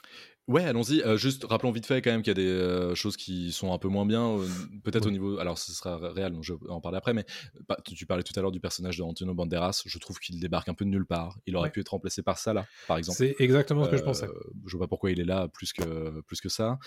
Ouais, 0.49 0.63
allons-y. 0.63 1.01
Euh, 1.03 1.15
juste 1.15 1.43
rappelons 1.43 1.71
vite 1.71 1.85
fait 1.85 2.01
quand 2.01 2.09
même 2.09 2.23
qu'il 2.23 2.31
y 2.31 2.31
a 2.31 2.33
des 2.43 2.47
euh, 2.49 2.95
choses 2.95 3.15
qui 3.17 3.51
sont 3.51 3.71
un 3.71 3.77
peu 3.77 3.87
moins 3.87 4.05
bien. 4.05 4.29
euh, 4.39 4.47
Peut-être 4.83 5.05
au 5.05 5.11
niveau. 5.11 5.37
Alors, 5.37 5.59
ce 5.59 5.71
sera 5.71 5.97
réel, 6.11 6.33
donc 6.33 6.43
je 6.43 6.53
vais 6.53 6.69
en 6.69 6.81
parler 6.81 6.97
après. 6.97 7.13
Mais 7.13 7.23
bah, 7.67 7.77
tu 7.85 7.93
tu 7.93 8.05
parlais 8.07 8.23
tout 8.23 8.33
à 8.35 8.41
l'heure 8.41 8.51
du 8.51 8.59
personnage 8.59 8.97
de 8.97 9.03
Antonio 9.03 9.35
Banderas. 9.35 9.83
Je 9.85 9.97
trouve 9.99 10.17
qu'il 10.19 10.39
débarque 10.39 10.67
un 10.67 10.73
peu 10.73 10.85
de 10.85 10.89
nulle 10.89 11.05
part. 11.05 11.37
Il 11.45 11.55
aurait 11.55 11.67
Ouais. 11.67 11.71
pu 11.71 11.81
être 11.81 11.89
remplacé 11.89 12.23
par 12.23 12.39
ça 12.39 12.53
là, 12.53 12.65
par 12.87 12.97
exemple. 12.97 13.17
C'est 13.19 13.35
exactement 13.39 13.85
ce 13.85 13.89
que 13.91 13.97
je 13.97 14.03
pensais. 14.03 14.27
Je 14.65 14.75
vois 14.75 14.87
pas 14.87 14.89
pourquoi 14.89 15.11
il 15.11 15.19
est 15.19 15.25
là 15.25 15.47
plus 15.47 15.71
que 15.71 16.19
plus 16.21 16.41
que 16.41 16.49
ça. 16.49 16.79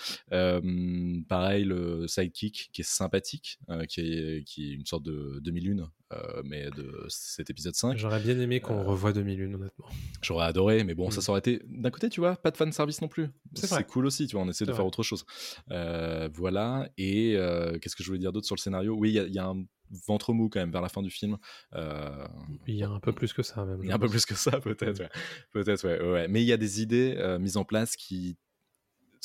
Pareil, 1.29 1.63
le 1.63 2.07
sidekick 2.07 2.69
qui 2.73 2.81
est 2.81 2.85
sympathique, 2.87 3.59
qui 3.87 4.01
est 4.01 4.43
qui 4.45 4.71
est 4.71 4.73
une 4.75 4.85
sorte 4.85 5.03
de 5.03 5.39
2001, 5.41 5.89
euh, 6.11 6.41
mais 6.45 6.69
de 6.71 7.05
cet 7.09 7.49
épisode 7.49 7.75
5. 7.75 7.97
J'aurais 7.97 8.19
bien 8.19 8.37
aimé 8.39 8.59
qu'on 8.59 8.79
euh, 8.79 8.83
revoie 8.83 9.13
2001, 9.13 9.53
honnêtement. 9.53 9.85
J'aurais 10.21 10.45
adoré, 10.45 10.83
mais 10.83 10.93
bon, 10.95 11.07
Mm. 11.07 11.11
ça, 11.11 11.21
ça 11.21 11.31
aurait 11.31 11.39
été. 11.39 11.61
D'un 11.67 11.91
côté, 11.91 12.09
tu 12.09 12.19
vois, 12.19 12.35
pas 12.35 12.51
de 12.51 12.57
fan 12.57 12.71
service 12.71 13.01
non 13.01 13.07
plus. 13.07 13.29
C'est 13.55 13.87
cool 13.87 14.05
aussi, 14.05 14.27
tu 14.27 14.35
vois, 14.35 14.45
on 14.45 14.49
essaie 14.49 14.65
de 14.65 14.73
faire 14.73 14.85
autre 14.85 15.03
chose. 15.03 15.25
Euh, 15.71 16.29
voilà, 16.33 16.89
et 16.97 17.35
euh, 17.37 17.77
qu'est-ce 17.79 17.95
que 17.95 18.03
je 18.03 18.07
voulais 18.09 18.19
dire 18.19 18.31
d'autre 18.31 18.45
sur 18.47 18.55
le 18.55 18.61
scénario? 18.61 18.95
Oui, 18.97 19.09
il 19.09 19.13
y 19.15 19.19
a- 19.19 19.23
il 19.25 19.33
y, 19.33 19.39
a 19.39 19.47
un 19.47 19.63
ventre 20.07 20.33
mou 20.33 20.49
quand 20.49 20.59
même 20.59 20.71
vers 20.71 20.81
la 20.81 20.89
fin 20.89 21.01
du 21.01 21.11
film. 21.11 21.37
Euh, 21.73 22.25
Il 22.67 22.75
y 22.75 22.83
a 22.83 22.89
un 22.89 22.99
peu 22.99 23.13
plus 23.13 23.31
que 23.33 23.43
ça, 23.43 23.63
même. 23.65 23.79
il 23.83 23.89
y 23.89 23.91
a 23.91 23.95
un 23.95 23.99
peu 23.99 24.09
plus 24.09 24.25
que 24.25 24.35
ça, 24.35 24.51
peut-être. 24.61 24.99
ouais. 24.99 25.09
Peut-être, 25.51 25.83
ouais, 25.87 26.01
ouais. 26.01 26.27
Mais 26.27 26.41
il 26.41 26.45
y 26.47 26.53
a 26.53 26.57
des 26.57 26.81
idées 26.81 27.37
mises 27.39 27.57
en 27.57 27.63
place 27.65 27.95
qui 27.95 28.37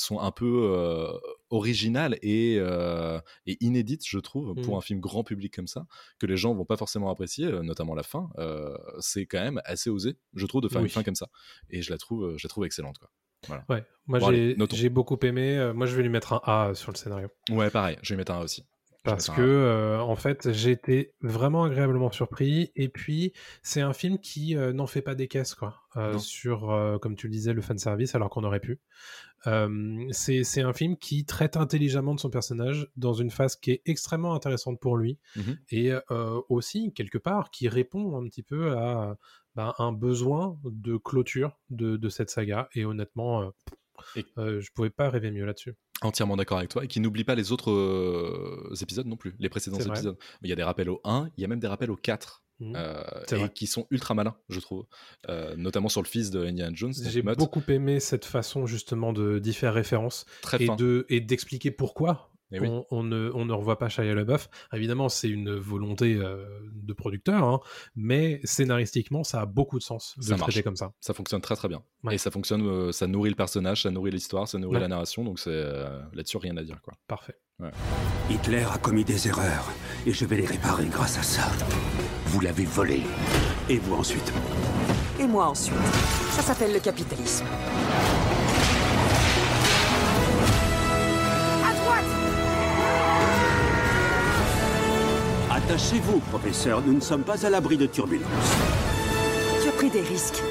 sont 0.01 0.19
un 0.21 0.31
peu 0.31 0.69
euh, 0.73 1.11
originales 1.49 2.17
et, 2.21 2.55
euh, 2.59 3.19
et 3.45 3.57
inédites, 3.59 4.07
je 4.07 4.17
trouve, 4.19 4.55
pour 4.61 4.73
Mhm. 4.75 4.77
un 4.77 4.81
film 4.81 4.99
grand 5.01 5.25
public 5.25 5.53
comme 5.53 5.67
ça, 5.67 5.87
que 6.19 6.25
les 6.25 6.37
gens 6.37 6.53
vont 6.53 6.63
pas 6.63 6.77
forcément 6.77 7.09
apprécier, 7.09 7.51
notamment 7.63 7.95
la 7.95 8.03
fin. 8.03 8.29
Euh, 8.37 8.77
c'est 8.99 9.25
quand 9.25 9.41
même 9.41 9.61
assez 9.65 9.89
osé, 9.89 10.15
je 10.35 10.45
trouve, 10.45 10.61
de 10.61 10.69
faire 10.69 10.81
Oui. 10.81 10.87
une 10.87 10.91
fin 10.93 11.03
comme 11.03 11.15
ça. 11.15 11.27
Et 11.69 11.81
je 11.81 11.89
la 11.91 11.97
trouve, 11.97 12.37
je 12.37 12.47
la 12.47 12.49
trouve 12.49 12.63
excellente, 12.65 12.97
quoi. 12.97 13.09
Ouais, 13.47 13.85
moi 14.07 14.19
Bon, 14.19 14.67
j'ai 14.73 14.89
beaucoup 14.89 15.17
aimé. 15.23 15.57
Euh, 15.57 15.73
moi 15.73 15.85
je 15.85 15.95
vais 15.95 16.03
lui 16.03 16.09
mettre 16.09 16.33
un 16.33 16.41
A 16.43 16.73
sur 16.75 16.91
le 16.91 16.97
scénario. 16.97 17.29
Ouais, 17.49 17.69
pareil, 17.69 17.97
je 18.01 18.13
vais 18.13 18.17
mettre 18.17 18.31
un 18.33 18.39
A 18.39 18.43
aussi. 18.43 18.65
Parce 19.09 19.29
que, 19.29 19.41
euh, 19.41 19.99
en 19.99 20.15
fait, 20.15 20.51
j'ai 20.51 20.71
été 20.71 21.13
vraiment 21.21 21.63
agréablement 21.63 22.11
surpris. 22.11 22.71
Et 22.75 22.89
puis, 22.89 23.33
c'est 23.63 23.81
un 23.81 23.93
film 23.93 24.19
qui 24.19 24.55
euh, 24.55 24.73
n'en 24.73 24.87
fait 24.87 25.01
pas 25.01 25.15
des 25.15 25.27
caisses, 25.27 25.55
quoi. 25.55 25.75
euh, 25.95 26.17
sur, 26.17 26.99
comme 27.01 27.15
tu 27.15 27.27
le 27.27 27.31
disais, 27.31 27.53
le 27.53 27.61
fanservice, 27.61 28.15
alors 28.15 28.29
qu'on 28.29 28.43
aurait 28.43 28.59
pu. 28.59 28.79
C'est 30.11 30.61
un 30.61 30.73
film 30.73 30.97
qui 30.97 31.25
traite 31.25 31.57
intelligemment 31.57 32.15
de 32.15 32.19
son 32.19 32.29
personnage 32.29 32.87
dans 32.95 33.13
une 33.13 33.31
phase 33.31 33.55
qui 33.55 33.71
est 33.71 33.81
extrêmement 33.85 34.33
intéressante 34.33 34.79
pour 34.79 34.97
lui. 34.97 35.17
Mhm. 35.35 35.57
Et 35.71 35.91
aussi, 36.49 36.93
quelque 36.93 37.17
part, 37.17 37.51
qui 37.51 37.67
répond 37.67 38.17
un 38.17 38.27
petit 38.27 38.43
peu 38.43 38.77
à 38.77 39.17
ben, 39.55 39.73
un 39.79 39.91
besoin 39.91 40.57
de 40.63 40.97
clôture 40.97 41.57
de, 41.69 41.97
de 41.97 42.09
cette 42.09 42.29
saga. 42.29 42.69
Et 42.73 42.85
honnêtement, 42.85 43.51
je 44.15 44.71
pouvais 44.73 44.89
pas 44.89 45.09
rêver 45.09 45.31
mieux 45.31 45.45
là-dessus. 45.45 45.75
Entièrement 46.01 46.37
d'accord 46.37 46.57
avec 46.57 46.69
toi. 46.69 46.83
Et 46.85 46.87
qui 46.87 46.99
n'oublie 46.99 47.23
pas 47.23 47.35
les 47.35 47.51
autres 47.51 47.71
euh, 47.71 48.73
épisodes 48.81 49.05
non 49.07 49.17
plus, 49.17 49.35
les 49.39 49.49
précédents 49.49 49.79
épisodes. 49.79 50.17
Il 50.41 50.49
y 50.49 50.53
a 50.53 50.55
des 50.55 50.63
rappels 50.63 50.89
au 50.89 51.01
1, 51.03 51.29
il 51.37 51.41
y 51.41 51.45
a 51.45 51.47
même 51.47 51.59
des 51.59 51.67
rappels 51.67 51.91
au 51.91 51.95
4. 51.95 52.43
Mhm. 52.59 52.73
euh, 52.75 53.03
et 53.31 53.35
vrai. 53.35 53.51
qui 53.55 53.67
sont 53.67 53.87
ultra 53.89 54.13
malins, 54.13 54.35
je 54.49 54.59
trouve. 54.59 54.85
Euh, 55.29 55.55
notamment 55.55 55.87
sur 55.87 56.01
le 56.01 56.07
fils 56.07 56.29
de 56.29 56.45
Indiana 56.45 56.71
Jones, 56.75 56.93
J'ai 56.93 57.21
beaucoup 57.21 57.63
aimé 57.69 58.01
cette 58.01 58.25
façon 58.25 58.65
justement 58.65 59.13
de 59.13 59.39
d'y 59.39 59.53
faire 59.53 59.73
référence 59.73 60.25
très 60.41 60.61
et 60.61 60.65
fin. 60.65 60.75
de 60.75 61.05
et 61.07 61.21
d'expliquer 61.21 61.71
pourquoi 61.71 62.28
Eh 62.51 62.59
oui. 62.59 62.67
on, 62.67 62.85
on 62.89 63.03
ne, 63.03 63.29
on 63.35 63.45
ne 63.45 63.53
revoit 63.53 63.77
pas 63.77 63.89
Shia 63.89 64.15
LaBeouf. 64.15 64.49
Évidemment, 64.73 65.07
c'est 65.09 65.29
une 65.29 65.55
volonté 65.55 66.15
euh, 66.15 66.45
de 66.73 66.93
producteur, 66.93 67.43
hein, 67.43 67.59
mais 67.95 68.41
scénaristiquement, 68.43 69.23
ça 69.23 69.41
a 69.41 69.45
beaucoup 69.45 69.77
de 69.77 69.83
sens 69.83 70.15
de 70.17 70.23
Ça 70.23 70.33
le 70.35 70.39
traiter 70.39 70.63
comme 70.63 70.75
ça. 70.75 70.91
Ça 70.99 71.13
fonctionne 71.13 71.41
très 71.41 71.55
très 71.55 71.67
bien. 71.67 71.83
Ouais. 72.03 72.15
Et 72.15 72.17
ça 72.17 72.31
fonctionne, 72.31 72.65
euh, 72.67 72.91
ça 72.91 73.05
nourrit 73.07 73.29
le 73.29 73.35
personnage, 73.35 73.83
ça 73.83 73.91
nourrit 73.91 74.11
l'histoire, 74.11 74.47
ça 74.47 74.57
nourrit 74.57 74.75
Ouais. 74.75 74.81
la 74.81 74.87
narration, 74.87 75.23
donc 75.23 75.39
c'est 75.39 75.49
euh, 75.51 76.01
là-dessus 76.13 76.37
rien 76.37 76.57
à 76.57 76.63
dire 76.63 76.81
quoi. 76.81 76.93
Parfait. 77.07 77.35
Hitler 78.29 78.65
a 78.73 78.77
commis 78.77 79.03
des 79.03 79.27
erreurs 79.27 79.65
et 80.05 80.13
je 80.13 80.25
vais 80.25 80.37
les 80.37 80.45
réparer 80.45 80.85
grâce 80.85 81.17
à 81.19 81.23
ça. 81.23 81.51
Vous 82.27 82.39
l'avez 82.39 82.63
volé. 82.65 83.01
Et 83.67 83.77
vous 83.79 83.95
ensuite. 83.95 84.31
Et 85.19 85.27
moi 85.27 85.47
ensuite. 85.47 85.75
Ça 86.31 86.41
s'appelle 86.41 86.71
le 86.73 86.79
capitalisme. 86.79 87.45
Attachez-vous, 95.69 96.19
professeur. 96.31 96.81
Nous 96.83 96.93
ne 96.93 96.99
sommes 96.99 97.23
pas 97.23 97.45
à 97.45 97.49
l'abri 97.51 97.77
de 97.77 97.85
turbulences. 97.85 98.25
Tu 99.61 99.69
as 99.69 99.71
pris 99.71 99.91
des 99.91 100.01
risques. 100.01 100.41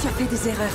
Tu 0.00 0.06
as 0.06 0.10
fait 0.12 0.30
des 0.30 0.48
erreurs. 0.50 0.70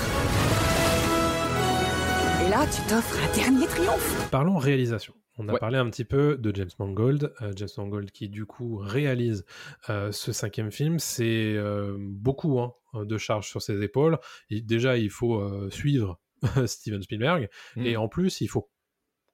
Et 2.45 2.49
là, 2.49 2.65
tu 2.67 2.82
t'offres 2.89 3.17
un 3.17 3.34
dernier 3.38 3.65
triomphe. 3.67 4.30
Parlons 4.30 4.58
réalisation. 4.58 5.13
On 5.38 5.47
a 5.47 5.54
Ouais. 5.54 5.60
parlé 5.60 5.78
un 5.78 5.89
petit 5.89 6.04
peu 6.04 6.36
de 6.36 6.54
James 6.54 6.69
Mangold. 6.80 7.34
Euh, 7.41 7.54
James 7.56 7.69
Mangold 7.78 8.12
qui 8.12 8.28
du 8.28 8.45
coup 8.45 8.75
réalise 8.75 9.45
euh, 9.89 10.12
ce 10.12 10.34
cinquième 10.34 10.69
film. 10.73 10.99
C'est 10.99 11.54
euh, 11.56 11.95
beaucoup 11.97 12.60
hein, 12.60 12.73
de 12.93 13.17
charges 13.17 13.47
sur 13.47 13.62
ses 13.62 13.82
épaules. 13.82 14.19
Et 14.49 14.60
déjà, 14.60 14.97
il 14.97 15.10
faut 15.12 15.39
euh, 15.39 15.69
suivre 15.69 16.19
Steven 16.65 17.02
Spielberg. 17.02 17.47
Mm. 17.78 17.86
Et 17.86 17.95
en 17.95 18.10
plus, 18.10 18.41
il 18.41 18.47
faut 18.49 18.69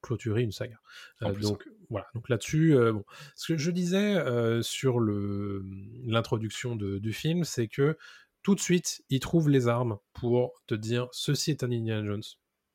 clôturer 0.04 0.44
une 0.44 0.52
saga. 0.52 0.78
Euh, 1.24 1.34
donc 1.34 1.68
voilà. 1.90 2.08
Donc 2.16 2.30
là-dessus, 2.30 2.76
euh, 2.76 2.94
bon. 2.94 3.04
ce 3.36 3.54
que 3.54 3.60
je 3.60 3.72
disais 3.72 4.16
euh, 4.16 4.62
sur 4.62 5.00
le 5.00 5.64
l'introduction 6.06 6.76
du 6.76 7.14
film, 7.14 7.44
c'est 7.44 7.68
que 7.68 7.98
tout 8.44 8.56
de 8.56 8.60
suite, 8.60 9.04
il 9.10 9.20
trouve 9.20 9.50
les 9.50 9.68
armes 9.68 9.98
pour 10.14 10.54
te 10.68 10.76
dire 10.76 11.08
ceci 11.12 11.52
est 11.52 11.64
un 11.64 11.72
Indiana 11.72 12.06
Jones. 12.06 12.24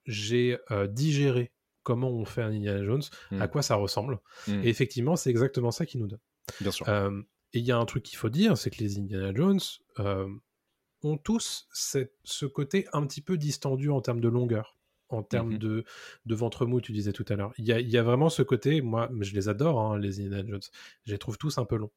J'ai 0.07 0.59
euh, 0.70 0.87
digéré 0.87 1.53
comment 1.83 2.11
on 2.11 2.25
fait 2.25 2.42
un 2.42 2.51
Indiana 2.53 2.85
Jones, 2.85 3.03
à 3.38 3.49
quoi 3.49 3.62
ça 3.62 3.75
ressemble. 3.77 4.18
Et 4.49 4.68
effectivement, 4.68 5.16
c'est 5.16 5.31
exactement 5.31 5.70
ça 5.70 5.87
qu'il 5.87 6.01
nous 6.01 6.09
donne. 6.09 6.20
Bien 6.61 6.70
sûr. 6.70 6.88
Et 6.88 7.59
il 7.59 7.64
y 7.64 7.73
a 7.73 7.79
un 7.79 7.85
truc 7.87 8.03
qu'il 8.05 8.18
faut 8.18 8.29
dire, 8.29 8.57
c'est 8.59 8.70
que 8.70 8.79
les 8.83 8.99
Indiana 8.99 9.33
Jones 9.35 9.61
ont 11.03 11.16
tous 11.16 11.66
cette- 11.73 12.14
ce 12.25 12.46
côté 12.46 12.87
un 12.92 13.07
petit 13.07 13.23
peu 13.23 13.37
distendu 13.38 13.90
en 13.90 14.01
termes 14.01 14.20
de 14.20 14.29
longueur, 14.29 14.77
en 15.11 15.23
termes 15.23 15.53
Mhm. 15.53 15.59
de, 15.59 15.85
de 16.27 16.35
ventre 16.35 16.66
mou, 16.66 16.81
tu 16.81 16.92
disais 16.92 17.12
tout 17.12 17.25
à 17.29 17.37
l'heure. 17.37 17.53
Il 17.59 17.66
y 17.66 17.73
a, 17.73 17.81
il 17.81 17.88
y 17.90 17.99
a 17.99 18.03
vraiment 18.03 18.29
ce 18.29 18.42
côté, 18.42 18.81
moi 18.81 19.09
je 19.20 19.35
les 19.35 19.49
adore, 19.49 19.81
hein, 19.81 19.99
les 19.99 20.20
Indiana 20.20 20.46
Jones, 20.49 20.61
je 21.07 21.12
les 21.12 21.18
trouve 21.18 21.37
tous 21.38 21.59
un 21.59 21.64
peu 21.64 21.77
longs. 21.77 21.90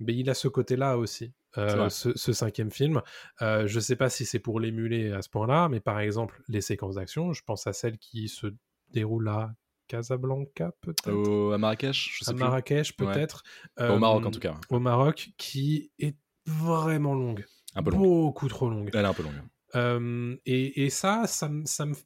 Mais 0.00 0.14
il 0.14 0.30
a 0.30 0.34
ce 0.34 0.48
côté-là 0.48 0.96
aussi, 0.96 1.32
euh, 1.58 1.90
ce, 1.90 2.16
ce 2.16 2.32
cinquième 2.32 2.70
film. 2.70 3.02
Euh, 3.42 3.66
je 3.66 3.80
sais 3.80 3.96
pas 3.96 4.08
si 4.08 4.24
c'est 4.24 4.38
pour 4.38 4.60
l'émuler 4.60 5.12
à 5.12 5.20
ce 5.20 5.28
point-là, 5.28 5.68
mais 5.68 5.80
par 5.80 6.00
exemple, 6.00 6.42
les 6.48 6.62
séquences 6.62 6.94
d'action, 6.94 7.32
je 7.34 7.42
pense 7.44 7.66
à 7.66 7.72
celles 7.74 7.98
qui 7.98 8.28
se 8.28 8.46
déroulent 8.90 9.28
à 9.28 9.52
Casablanca, 9.86 10.72
peut-être? 10.80 11.52
À 11.54 11.58
Marrakech, 11.58 12.10
je 12.18 12.24
sais 12.24 12.30
à 12.30 12.34
plus. 12.34 12.40
Marrakech 12.40 12.94
Ouais. 12.98 13.06
peut-être. 13.12 13.42
Pas 13.76 13.94
Au 13.94 13.98
Maroc 13.98 14.24
Euh, 14.24 14.28
en 14.28 14.30
tout 14.30 14.40
cas. 14.40 14.54
Au 14.70 14.78
Maroc, 14.78 15.30
qui 15.38 15.90
est 15.98 16.16
vraiment 16.46 17.14
longue. 17.14 17.44
Un 17.74 17.82
peu 17.82 17.90
longue. 17.90 18.00
Beaucoup 18.02 18.48
trop 18.48 18.70
longue. 18.70 18.90
Elle 18.94 19.04
est 19.04 19.08
un 19.08 19.12
peu 19.14 19.22
longue. 19.22 19.34
Euh, 19.74 20.36
et, 20.46 20.84
et 20.84 20.90
ça, 20.90 21.24
ça, 21.26 21.50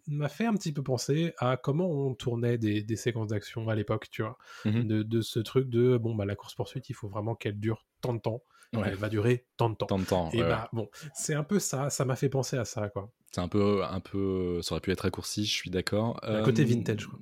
m'a 0.08 0.28
fait 0.28 0.46
un 0.46 0.54
petit 0.54 0.72
peu 0.72 0.82
penser 0.82 1.32
à 1.38 1.56
comment 1.56 1.88
on 1.88 2.14
tournait 2.14 2.58
des, 2.58 2.82
des 2.82 2.96
séquences 2.96 3.28
d'action 3.28 3.68
à 3.68 3.74
l'époque, 3.74 4.08
tu 4.10 4.22
vois. 4.22 4.38
Mhm. 4.64 4.84
De, 4.84 5.02
de 5.02 5.20
ce 5.20 5.38
truc 5.38 5.68
de, 5.68 5.96
bon, 5.96 6.14
bah, 6.14 6.24
la 6.24 6.34
course-poursuite, 6.34 6.88
il 6.90 6.94
faut 6.94 7.08
vraiment 7.08 7.34
qu'elle 7.34 7.58
dure 7.58 7.86
tant 8.00 8.14
de 8.14 8.20
temps. 8.20 8.42
Ouais. 8.74 8.84
Elle 8.86 8.94
va 8.94 9.10
durer 9.10 9.44
tant 9.58 9.68
de 9.68 9.74
temps. 9.74 9.86
Tant 9.86 9.98
de 9.98 10.04
temps. 10.04 10.30
Et 10.32 10.38
ouais, 10.38 10.42
ouais. 10.44 10.48
bah, 10.48 10.70
bon, 10.72 10.88
c'est 11.14 11.34
un 11.34 11.44
peu 11.44 11.58
ça, 11.58 11.90
ça 11.90 12.06
m'a 12.06 12.16
fait 12.16 12.30
penser 12.30 12.56
à 12.56 12.64
ça, 12.64 12.88
quoi. 12.88 13.12
C'est 13.30 13.40
un 13.40 13.48
peu, 13.48 13.84
un 13.84 14.00
peu, 14.00 14.60
ça 14.62 14.74
aurait 14.74 14.80
pu 14.80 14.90
être 14.90 15.02
raccourci, 15.02 15.44
je 15.44 15.52
suis 15.52 15.70
d'accord. 15.70 16.18
Un 16.22 16.42
côté 16.42 16.64
vintage, 16.64 17.06
quoi. 17.06 17.18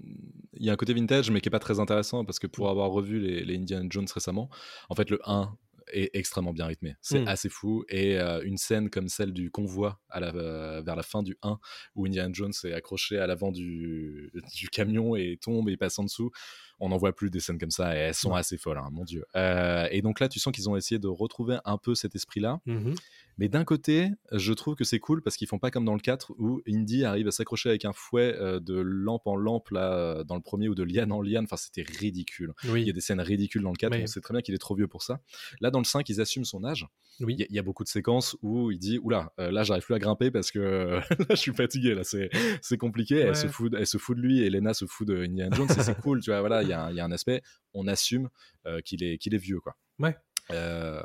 Il 0.55 0.67
y 0.67 0.71
a 0.71 0.73
un 0.75 0.77
côté 0.77 0.93
vintage, 0.93 1.31
mais 1.31 1.41
qui 1.41 1.49
est 1.49 1.51
pas 1.51 1.59
très 1.59 1.81
intéressant 1.81 2.25
parce 2.25 2.39
que 2.39 2.47
pour 2.47 2.69
avoir 2.69 2.91
revu 2.91 3.19
les, 3.19 3.45
les 3.45 3.57
Indiana 3.57 3.87
Jones 3.89 4.07
récemment, 4.13 4.51
en 4.91 4.95
fait, 4.95 5.09
le 5.11 5.19
1 5.25 5.57
est 5.93 6.11
extrêmement 6.15 6.53
bien 6.53 6.67
rythmé. 6.67 6.97
C'est 7.01 7.21
Mm. 7.21 7.29
assez 7.29 7.49
fou. 7.49 7.85
Et 7.89 8.19
euh, 8.19 8.43
une 8.45 8.57
scène 8.59 8.91
comme 8.91 9.09
celle 9.09 9.33
du 9.33 9.51
convoi 9.51 10.01
à 10.09 10.21
la, 10.21 10.35
euh, 10.35 10.83
vers 10.83 10.97
la 10.97 11.03
fin 11.03 11.23
du 11.23 11.37
1, 11.43 11.59
où 11.95 12.07
Indiana 12.07 12.31
Jones 12.33 12.53
est 12.65 12.73
accroché 12.73 13.19
à 13.19 13.27
l'avant 13.27 13.53
du, 13.53 14.33
du 14.55 14.69
camion 14.69 15.17
et 15.17 15.39
tombe 15.41 15.69
et 15.69 15.77
passe 15.77 15.99
en 15.99 16.05
dessous, 16.05 16.31
on 16.81 16.89
n'en 16.89 16.97
voit 16.97 17.13
plus 17.15 17.31
des 17.31 17.41
scènes 17.41 17.59
comme 17.59 17.71
ça 17.71 17.95
et 17.95 17.99
elles 17.99 18.15
sont 18.15 18.33
Ouais. 18.33 18.41
assez 18.41 18.57
folles, 18.59 18.79
hein, 18.79 18.89
mon 18.93 19.05
dieu. 19.05 19.25
Euh, 19.37 19.87
et 19.91 20.03
donc 20.03 20.19
là, 20.21 20.29
tu 20.29 20.39
sens 20.41 20.53
qu'ils 20.53 20.69
ont 20.69 20.77
essayé 20.77 20.99
de 20.99 21.09
retrouver 21.09 21.59
un 21.65 21.79
peu 21.79 21.95
cet 21.95 22.15
esprit-là. 22.15 22.61
Mhm. 22.67 22.95
Mais 23.39 23.49
d'un 23.49 23.65
côté, 23.65 24.09
je 24.33 24.53
trouve 24.53 24.75
que 24.75 24.85
c'est 24.85 24.99
cool 24.99 25.23
parce 25.23 25.37
qu'ils 25.37 25.47
font 25.49 25.59
pas 25.59 25.71
comme 25.71 25.87
dans 25.87 25.95
le 25.95 26.01
4 26.01 26.33
où 26.39 26.61
Indy 26.69 27.05
arrive 27.05 27.27
à 27.27 27.31
s'accrocher 27.31 27.71
avec 27.71 27.87
un 27.87 27.93
fouet 27.95 28.35
euh, 28.39 28.61
de 28.61 28.75
lampe 28.79 29.27
en 29.27 29.35
lampe 29.37 29.71
là 29.71 29.93
euh, 29.95 30.25
dans 30.25 30.35
le 30.35 30.43
premier 30.43 30.69
ou 30.69 30.75
de 30.75 30.83
liane 30.83 31.11
en 31.11 31.23
liane. 31.23 31.45
Enfin, 31.45 31.57
c'était 31.57 31.83
ridicule. 31.91 32.53
Il 32.65 32.69
y 32.71 32.73
Oui, 32.73 32.91
a 32.91 32.93
des 32.93 33.01
scènes 33.01 33.21
ridicules 33.21 33.63
dans 33.63 33.71
le 33.71 33.77
4. 33.77 33.93
Mais- 33.93 34.03
On 34.03 34.07
sait 34.07 34.21
très 34.21 34.33
bien 34.35 34.43
qu'il 34.43 34.55
est 34.55 34.59
trop 34.59 34.75
vieux 34.75 34.89
pour 34.89 35.03
ça. 35.03 35.21
Là, 35.63 35.71
dans 35.71 35.79
le 35.79 35.85
5, 35.87 36.07
ils 36.11 36.21
assument 36.21 36.45
son 36.45 36.65
âge. 36.65 36.87
oui. 37.21 37.35
Il 37.35 37.41
y, 37.41 37.43
a- 37.45 37.47
il 37.49 37.57
y 37.57 37.59
a 37.59 37.63
beaucoup 37.63 37.83
de 37.85 37.89
séquences 37.89 38.37
où 38.43 38.71
il 38.71 38.79
dit 38.79 38.99
Oula, 38.99 39.33
euh, 39.41 39.51
là, 39.51 39.63
j'arrive 39.63 39.85
plus 39.85 39.95
à 39.95 39.99
grimper 39.99 40.31
parce 40.31 40.51
que 40.51 41.01
là, 41.19 41.27
je 41.31 41.35
suis 41.37 41.55
fatigué. 41.55 41.95
Là, 41.95 42.03
c'est 42.05 42.77
compliqué. 42.79 43.17
Elle, 43.21 43.37
se 43.37 43.47
fout, 43.47 43.73
elle 43.75 43.87
se 43.87 43.97
fout 43.97 44.17
de 44.19 44.23
lui 44.23 44.43
et 44.43 44.51
Lena 44.51 44.75
se 44.75 44.85
fout 44.85 45.09
de 45.09 45.25
Indiana 45.25 45.57
Jones. 45.57 45.69
c'est 45.69 45.99
cool. 46.03 46.21
Tu 46.21 46.31
vois, 46.31 46.41
voilà, 46.41 46.63
y, 46.71 46.73
a 46.73 46.83
un- 46.85 46.91
il 46.91 46.97
y 46.97 47.01
a 47.01 47.05
un 47.05 47.13
aspect. 47.13 47.43
On 47.75 47.87
assume 47.87 48.29
euh, 48.67 48.81
qu'il 48.81 49.03
est, 49.05 49.19
qu'il 49.19 49.35
est 49.35 49.39
vieux, 49.39 49.61
quoi. 49.61 49.77
Ouais. 49.99 50.17
Euh, 50.51 51.03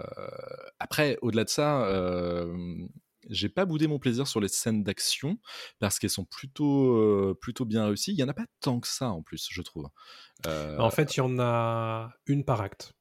après, 0.80 1.18
au-delà 1.22 1.44
de 1.44 1.50
ça, 1.50 1.86
euh, 1.86 2.56
j'ai 3.30 3.50
pas 3.50 3.66
boudé 3.66 3.88
mon 3.88 4.00
plaisir 4.00 4.28
sur 4.28 4.40
les 4.40 4.48
scènes 4.48 4.84
d'action 4.84 5.38
parce 5.80 6.00
qu'elles 6.00 6.10
sont 6.10 6.26
plutôt, 6.26 6.96
euh, 6.98 7.38
plutôt 7.40 7.66
bien 7.66 7.86
réussies. 7.86 8.14
Il 8.14 8.20
y 8.20 8.24
en 8.24 8.28
a 8.30 8.34
pas 8.34 8.46
tant 8.62 8.80
que 8.80 8.88
ça 8.88 9.10
en 9.10 9.22
plus, 9.22 9.48
je 9.52 9.62
trouve. 9.62 9.88
Euh, 10.48 10.78
En 10.80 10.90
fait, 10.92 11.16
il 11.16 11.20
y 11.20 11.22
en 11.22 11.38
a 11.40 12.12
une 12.28 12.44
par 12.46 12.62
acte. 12.62 12.94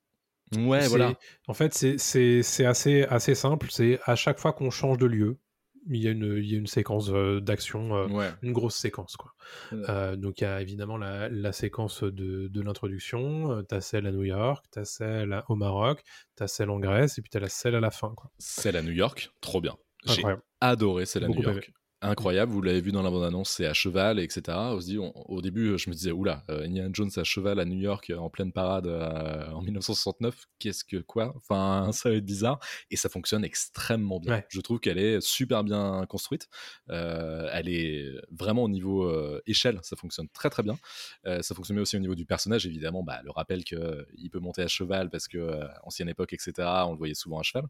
ouais, 0.56 0.86
voilà. 0.88 1.14
En 1.48 1.54
fait, 1.54 1.74
c'est 1.74 2.66
assez, 2.66 3.02
assez 3.04 3.34
simple. 3.34 3.68
C'est 3.70 3.98
à 4.04 4.14
chaque 4.16 4.38
fois 4.38 4.52
qu'on 4.52 4.70
change 4.70 4.98
de 4.98 5.06
lieu, 5.06 5.38
il 5.88 6.02
y 6.02 6.08
a 6.08 6.10
une, 6.10 6.36
il 6.38 6.50
y 6.50 6.54
a 6.54 6.58
une 6.58 6.66
séquence 6.66 7.10
euh, 7.10 7.40
d'action, 7.40 7.94
euh, 7.96 8.06
Ouais. 8.08 8.30
une 8.42 8.52
grosse 8.52 8.76
séquence. 8.76 9.16
Quoi. 9.16 9.32
Ouais. 9.72 9.78
Euh, 9.88 10.16
donc, 10.16 10.40
il 10.40 10.44
y 10.44 10.46
a 10.46 10.60
évidemment 10.60 10.96
la, 10.96 11.28
la 11.28 11.52
séquence 11.52 12.02
de, 12.02 12.48
de 12.48 12.60
l'introduction. 12.62 13.52
euh, 13.52 13.62
T'as 13.62 13.80
celle 13.80 14.06
à 14.06 14.12
New 14.12 14.22
York, 14.24 14.64
t'as 14.70 14.84
celle 14.84 15.32
à- 15.32 15.44
au 15.48 15.54
Maroc, 15.56 16.02
t'as 16.36 16.46
celle 16.48 16.70
en 16.70 16.78
Grèce, 16.78 17.18
et 17.18 17.22
puis 17.22 17.30
t'as 17.30 17.40
la 17.40 17.48
celle 17.48 17.74
à 17.74 17.80
la 17.80 17.90
fin. 17.90 18.12
Quoi. 18.16 18.30
Celle 18.38 18.76
à 18.76 18.82
New 18.82 18.92
York, 18.92 19.30
trop 19.40 19.60
bien. 19.60 19.76
J'ai 20.06 20.22
adoré 20.60 21.06
celle 21.06 21.24
à 21.24 21.28
New 21.28 21.42
York. 21.42 21.72
Incroyable, 22.06 22.52
vous 22.52 22.60
l'avez 22.60 22.82
vu 22.82 22.92
dans 22.92 23.02
la 23.02 23.10
bande-annonce, 23.10 23.48
c'est 23.48 23.64
à 23.64 23.72
cheval, 23.72 24.18
etc. 24.20 24.42
On 24.72 24.78
se 24.80 24.84
dit, 24.86 24.98
on- 24.98 25.12
au 25.30 25.40
début, 25.40 25.78
je 25.78 25.88
me 25.88 25.94
disais, 25.94 26.10
oula, 26.12 26.42
euh, 26.50 26.64
Indiana 26.66 26.90
Jones 26.92 27.10
à 27.16 27.24
cheval 27.24 27.58
à 27.58 27.64
New 27.64 27.78
York 27.78 28.10
euh, 28.10 28.18
en 28.18 28.28
pleine 28.28 28.52
parade 28.52 28.86
euh, 28.86 29.50
en 29.52 29.62
1969, 29.62 30.44
qu'est-ce 30.58 30.84
que 30.84 30.98
quoi? 30.98 31.32
Enfin, 31.36 31.88
ça 31.92 32.10
va 32.10 32.16
être 32.16 32.24
bizarre. 32.24 32.60
Et 32.90 32.96
ça 32.96 33.08
fonctionne 33.08 33.42
extrêmement 33.42 34.20
bien. 34.20 34.34
Ouais. 34.34 34.46
Je 34.50 34.60
trouve 34.60 34.80
qu'elle 34.80 34.98
est 34.98 35.22
super 35.22 35.64
bien 35.64 36.04
construite. 36.06 36.48
Euh, 36.90 37.48
elle 37.52 37.68
est 37.70 38.12
vraiment 38.30 38.64
au 38.64 38.68
niveau 38.68 39.10
échelle, 39.46 39.78
ça 39.82 39.96
fonctionne 39.96 40.28
très 40.28 40.50
très 40.50 40.62
bien. 40.62 40.76
Ça 41.24 41.54
fonctionne 41.54 41.78
aussi 41.78 41.96
au 41.96 42.00
niveau 42.00 42.14
du 42.14 42.26
personnage, 42.26 42.66
évidemment. 42.66 43.02
Bah, 43.02 43.20
le 43.24 43.30
rappel 43.30 43.64
qu'il 43.64 44.30
peut 44.30 44.40
monter 44.40 44.62
à 44.62 44.68
cheval 44.68 45.08
parce 45.10 45.26
que 45.26 45.60
ancienne 45.84 46.08
époque, 46.08 46.32
etc. 46.34 46.52
On 46.86 46.92
le 46.92 46.98
voyait 46.98 47.14
souvent 47.14 47.38
à 47.38 47.42
cheval 47.42 47.64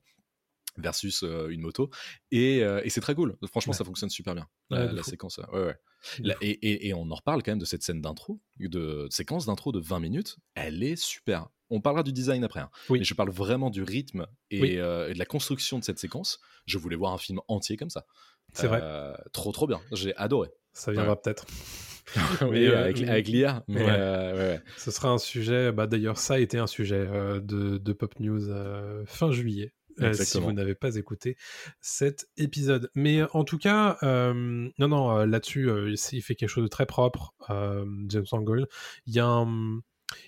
versus 0.77 1.23
euh, 1.23 1.49
une 1.49 1.61
moto 1.61 1.91
et, 2.31 2.63
euh, 2.63 2.81
et 2.85 2.91
c'est 2.91 3.01
très 3.01 3.15
cool 3.15 3.37
franchement 3.47 3.73
Ouais. 3.73 3.77
ça 3.79 3.85
fonctionne 3.85 4.11
super 4.11 4.35
bien 4.35 4.47
Ouais, 4.71 4.93
la, 4.93 5.03
séquence 5.03 5.39
ouais, 5.53 5.75
La- 6.21 6.35
et, 6.41 6.51
et- 6.51 6.89
et 6.89 6.95
on 6.95 7.11
en 7.11 7.15
reparle 7.15 7.43
quand 7.43 7.53
même 7.53 7.59
de 7.59 7.65
cette 7.65 7.83
scène 7.83 8.01
d'intro 8.01 8.41
de 8.59 9.07
séquence 9.11 9.47
d'intro 9.47 9.73
de 9.73 9.79
20 9.81 10.01
minutes 10.01 10.37
elle 10.55 10.83
est 10.83 10.97
super 10.97 11.49
on 11.71 11.81
parlera 11.81 12.03
du 12.03 12.13
design 12.13 12.45
après 12.45 12.61
hein. 12.61 12.71
Oui. 12.91 12.99
mais 12.99 13.05
je 13.05 13.15
parle 13.15 13.31
vraiment 13.31 13.71
du 13.71 13.83
rythme 13.83 14.27
Oui. 14.53 14.77
euh, 14.79 15.09
et 15.11 15.15
de 15.15 15.19
la 15.19 15.27
construction 15.27 15.79
de 15.79 15.85
cette 15.85 15.99
séquence 15.99 16.39
je 16.67 16.79
voulais 16.79 16.97
voir 16.97 17.13
un 17.13 17.19
film 17.19 17.41
entier 17.49 17.77
comme 17.77 17.91
ça 17.91 18.05
C'est 18.53 18.67
vrai. 18.67 18.83
Trop 19.33 19.53
trop 19.53 19.67
bien 19.67 19.81
j'ai 19.93 20.15
adoré 20.17 20.51
Ça 20.73 20.91
viendra 20.93 21.21
peut-être. 21.21 21.47
oui, 22.43 22.67
euh, 22.67 22.83
avec, 22.85 23.01
avec 23.03 23.29
l'IA 23.29 23.65
mais 23.67 23.83
ouais. 23.83 23.91
euh, 23.91 24.33
ouais, 24.35 24.39
ouais. 24.57 24.63
Ce 24.77 24.91
sera 24.91 25.09
un 25.09 25.17
sujet, 25.19 25.73
bah, 25.73 25.87
d'ailleurs 25.87 26.19
ça 26.19 26.35
a 26.35 26.39
été 26.39 26.59
un 26.59 26.67
sujet 26.67 26.97
euh, 27.09 27.41
de, 27.41 27.79
de 27.79 27.93
Pop 27.95 28.21
News 28.21 28.43
fin 29.07 29.33
juillet, 29.33 29.73
euh, 30.01 30.13
si 30.25 30.39
vous 30.41 30.53
n'avez 30.53 30.75
pas 30.75 30.97
écouté 30.97 31.37
cet 31.81 32.29
épisode. 32.37 32.91
Mais 32.95 33.21
euh, 33.23 33.27
en 33.33 33.45
tout 33.45 33.59
cas, 33.59 33.97
euh, 34.03 34.33
non, 34.79 34.89
non, 34.89 35.25
là-dessus, 35.25 35.69
euh, 35.69 35.95
il 36.13 36.23
fait 36.23 36.35
quelque 36.35 36.49
chose 36.49 36.65
de 36.65 36.69
très 36.69 36.87
propre, 36.87 37.35
James 37.49 38.25
Mangold. 38.33 38.67
Il 39.07 39.15
y 39.15 39.21
a 39.21 39.27
un- 39.27 39.81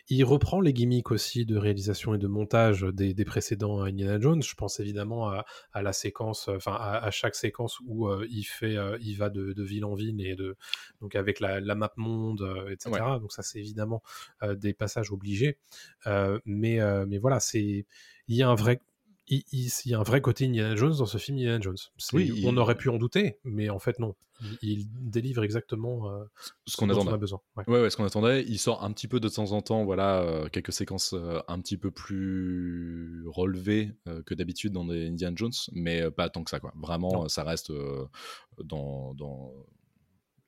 Il 0.09 0.25
reprend 0.25 0.61
les 0.61 0.73
gimmicks 0.73 1.13
aussi 1.13 1.47
de 1.47 1.57
réalisation 1.57 2.15
et 2.15 2.19
de 2.19 2.27
montage 2.27 2.83
des, 2.83 3.15
des 3.15 3.25
précédents 3.25 3.83
Indiana 3.83 4.19
Jones. 4.19 4.43
Je 4.43 4.55
pense 4.55 4.81
évidemment 4.81 5.29
à, 5.29 5.45
à 5.73 5.83
la 5.83 5.93
séquence, 5.93 6.49
enfin 6.49 6.73
à, 6.73 6.97
à 7.05 7.11
chaque 7.13 7.37
séquence 7.37 7.79
où 7.87 8.09
euh, 8.09 8.27
il 8.29 8.43
fait, 8.45 8.77
euh, 8.77 8.97
il 9.01 9.17
va 9.17 9.29
de, 9.31 9.53
de 9.53 9.63
ville 9.63 9.85
en 9.85 9.95
ville 9.95 10.21
et 10.27 10.35
de 10.35 10.57
donc 11.01 11.15
avec 11.15 11.39
la, 11.39 11.61
la 11.61 11.75
map 11.77 11.93
monde, 11.97 12.43
euh, 12.43 12.71
etc. 12.71 12.91
Donc 13.21 13.33
ça 13.33 13.43
c'est 13.43 13.61
évidemment 13.61 14.03
des 14.57 14.73
passages 14.73 15.13
obligés. 15.13 15.59
Mais, 16.47 16.79
mais 17.07 17.19
voilà, 17.19 17.39
c'est 17.39 17.87
il 18.29 18.35
y 18.37 18.43
a 18.43 18.49
un 18.49 18.57
vrai 18.57 18.81
il, 19.29 19.43
il- 19.53 19.71
il 19.85 19.91
y 19.91 19.95
a 19.95 19.99
un 19.99 20.03
vrai 20.03 20.21
côté 20.21 20.47
Indiana 20.47 20.77
Jones 20.77 20.95
dans 20.99 21.07
ce 21.07 21.19
film 21.19 21.37
Indiana 21.39 21.61
Jones. 21.61 21.77
Oui, 22.13 22.45
on 22.47 22.57
aurait 22.57 22.77
pu 22.77 22.89
en 22.89 22.99
douter, 22.99 23.39
mais 23.45 23.69
en 23.71 23.79
fait 23.79 23.99
non. 23.99 24.15
Il, 24.61 24.87
délivre 24.93 25.43
exactement 25.45 26.11
euh, 26.13 26.25
ce 26.67 26.77
qu'on 26.77 26.91
attendait 26.91 27.11
a 27.13 27.17
besoin. 27.17 27.41
Ouais. 27.57 27.65
Ouais, 27.69 27.81
ouais, 27.81 27.89
ce 27.89 27.97
qu'on 27.97 28.05
attendait. 28.05 28.43
Il 28.43 28.59
sort 28.59 28.85
un 28.85 28.93
petit 28.93 29.09
peu 29.09 29.19
de 29.19 29.31
temps 29.31 29.53
en 29.53 29.63
temps, 29.63 29.87
voilà, 29.87 30.21
euh, 30.21 30.49
quelques 30.51 30.75
séquences 30.75 31.15
euh, 31.15 31.41
un 31.49 31.59
petit 31.59 31.79
peu 31.79 31.91
plus 31.91 33.25
relevées 33.29 33.95
que 34.27 34.35
d'habitude 34.35 34.73
dans 34.73 34.85
des 34.85 35.07
Indiana 35.09 35.35
Jones, 35.37 35.53
mais 35.73 36.11
pas 36.11 36.29
tant 36.29 36.45
que 36.45 36.51
ça, 36.51 36.61
quoi. 36.61 36.75
Vraiment, 36.77 37.29
ça 37.29 37.45
reste 37.45 37.73
dans, 38.63 39.15
dans, 39.15 39.55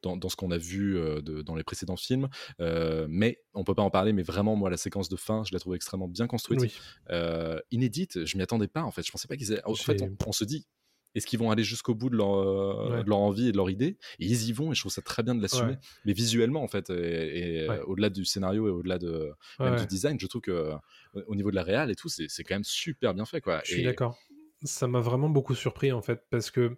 dans, 0.03 0.17
dans 0.17 0.29
ce 0.29 0.37
qu'on 0.37 0.51
a 0.51 0.59
vu 0.59 0.97
euh, 0.97 1.21
de- 1.21 1.43
dans 1.43 1.55
les 1.55 1.65
précédents 1.65 1.97
films. 1.97 2.29
Euh, 2.61 3.07
mais 3.09 3.43
on 3.55 3.65
peut 3.65 3.75
pas 3.75 3.83
en 3.83 3.91
parler, 3.91 4.13
mais 4.13 4.23
vraiment, 4.23 4.57
moi, 4.57 4.71
la 4.71 4.77
séquence 4.77 5.09
de 5.09 5.17
fin, 5.17 5.43
je 5.45 5.53
la 5.53 5.59
trouve 5.61 5.75
extrêmement 5.75 6.09
bien 6.09 6.27
construite. 6.27 6.61
Oui. 6.61 6.73
Euh, 7.11 7.59
inédite, 7.71 8.25
je 8.25 8.37
m'y 8.37 8.43
attendais 8.43 8.69
pas, 8.69 8.83
en 8.83 8.91
fait. 8.91 9.03
Je 9.05 9.11
pensais 9.11 9.29
pas 9.29 9.37
qu'ils 9.37 9.53
aient. 9.53 9.63
En 9.65 9.75
fait, 9.75 10.01
on, 10.03 10.17
on 10.27 10.33
se 10.33 10.45
dit. 10.45 10.67
Est-ce 11.15 11.27
qu'ils 11.27 11.39
vont 11.39 11.51
aller 11.51 11.65
jusqu'au 11.65 11.95
bout 11.95 12.11
de 12.11 12.17
leur, 12.17 12.35
euh, 12.35 12.97
Ouais. 12.99 13.03
de 13.03 13.09
leur 13.09 13.19
envie 13.19 13.49
et 13.49 13.53
de 13.53 13.57
leur 13.57 13.71
idée? 13.71 13.97
Et 14.21 14.27
ils 14.27 14.49
y 14.51 14.53
vont, 14.53 14.73
et 14.73 14.75
je 14.75 14.81
trouve 14.83 14.93
ça 14.93 15.01
très 15.01 15.23
bien 15.23 15.35
de 15.35 15.41
l'assumer. 15.41 15.73
Ouais. 15.73 15.79
Mais 16.05 16.13
visuellement, 16.13 16.63
en 16.63 16.69
fait, 16.69 16.91
et, 16.91 17.63
et, 17.65 17.69
Ouais. 17.69 17.81
au-delà 17.87 18.11
du 18.11 18.27
scénario 18.27 18.69
et 18.69 18.71
au-delà 18.71 18.99
de, 18.99 19.31
du 19.59 19.87
design, 19.87 20.21
je 20.21 20.27
trouve 20.27 20.43
que 20.43 20.71
au 21.27 21.35
niveau 21.35 21.51
de 21.51 21.57
la 21.57 21.63
réal 21.63 21.91
et 21.91 21.95
tout, 21.95 22.11
c'est 22.11 22.27
c'est 22.29 22.45
quand 22.45 22.55
même 22.57 22.63
super 22.63 23.15
bien 23.15 23.25
fait. 23.25 23.41
Quoi. 23.41 23.63
Je 23.65 23.73
suis 23.73 23.81
Et- 23.81 23.85
d'accord. 23.85 24.19
Ça 24.65 24.87
m'a 24.87 25.01
vraiment 25.01 25.31
beaucoup 25.31 25.55
surpris 25.55 25.93
en 25.93 26.03
fait, 26.03 26.21
parce 26.31 26.51
que 26.51 26.77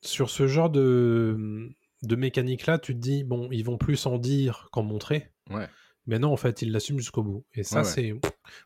sur 0.00 0.30
ce 0.30 0.46
genre 0.46 0.70
de, 0.70 1.68
de 2.02 2.16
mécanique-là, 2.16 2.78
tu 2.78 2.94
te 2.94 2.98
dis, 3.00 3.24
bon, 3.24 3.48
ils 3.52 3.64
vont 3.64 3.78
plus 3.78 4.06
en 4.06 4.18
dire 4.18 4.68
qu'en 4.72 4.82
montrer. 4.82 5.28
Ouais. 5.50 5.66
Mais 6.06 6.18
non, 6.18 6.32
en 6.32 6.36
fait, 6.36 6.62
ils 6.62 6.72
l'assument 6.72 6.98
jusqu'au 6.98 7.22
bout. 7.22 7.44
Et 7.54 7.62
ça, 7.62 7.82
Ouais, 7.82 7.86
ouais. 7.86 7.92
c'est. 7.92 8.14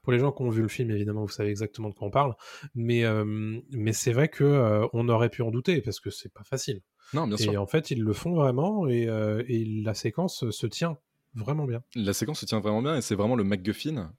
Pour 0.03 0.13
les 0.13 0.19
gens 0.19 0.33
qui 0.33 0.43
ont 0.43 0.49
vu 0.49 0.63
le 0.63 0.69
film, 0.69 0.91
évidemment, 0.91 1.21
vous 1.23 1.29
savez 1.29 1.51
exactement 1.51 1.91
de 1.91 1.95
quoi 1.95 2.09
on 2.09 2.11
parle. 2.11 2.35
Mais, 2.75 3.05
euh, 3.05 3.61
mais 3.73 3.93
c'est 3.93 4.13
vrai 4.13 4.29
que 4.29 4.43
euh, 4.43 4.87
on 4.95 5.09
aurait 5.11 5.29
pu 5.29 5.43
en 5.43 5.51
douter, 5.51 5.83
parce 5.83 6.01
que 6.01 6.09
c'est 6.09 6.33
pas 6.33 6.45
facile. 6.45 6.81
Non, 7.13 7.27
bien 7.27 7.37
et 7.37 7.43
sûr. 7.43 7.61
en 7.61 7.67
fait, 7.67 7.91
ils 7.91 8.03
le 8.03 8.13
font 8.15 8.35
vraiment, 8.35 8.89
et, 8.89 9.07
euh, 9.07 9.43
et 9.49 9.65
la 9.85 9.93
séquence 9.93 10.49
se 10.49 10.67
tient 10.67 10.97
vraiment 11.35 11.67
bien. 11.67 11.83
La 11.95 12.15
séquence 12.15 12.41
se 12.41 12.47
tient 12.47 12.61
vraiment 12.61 12.81
bien 12.81 12.97
et 12.97 13.03
c'est 13.03 13.15
vraiment 13.15 13.37
le 13.37 13.45
MacGuffin, 13.45 14.15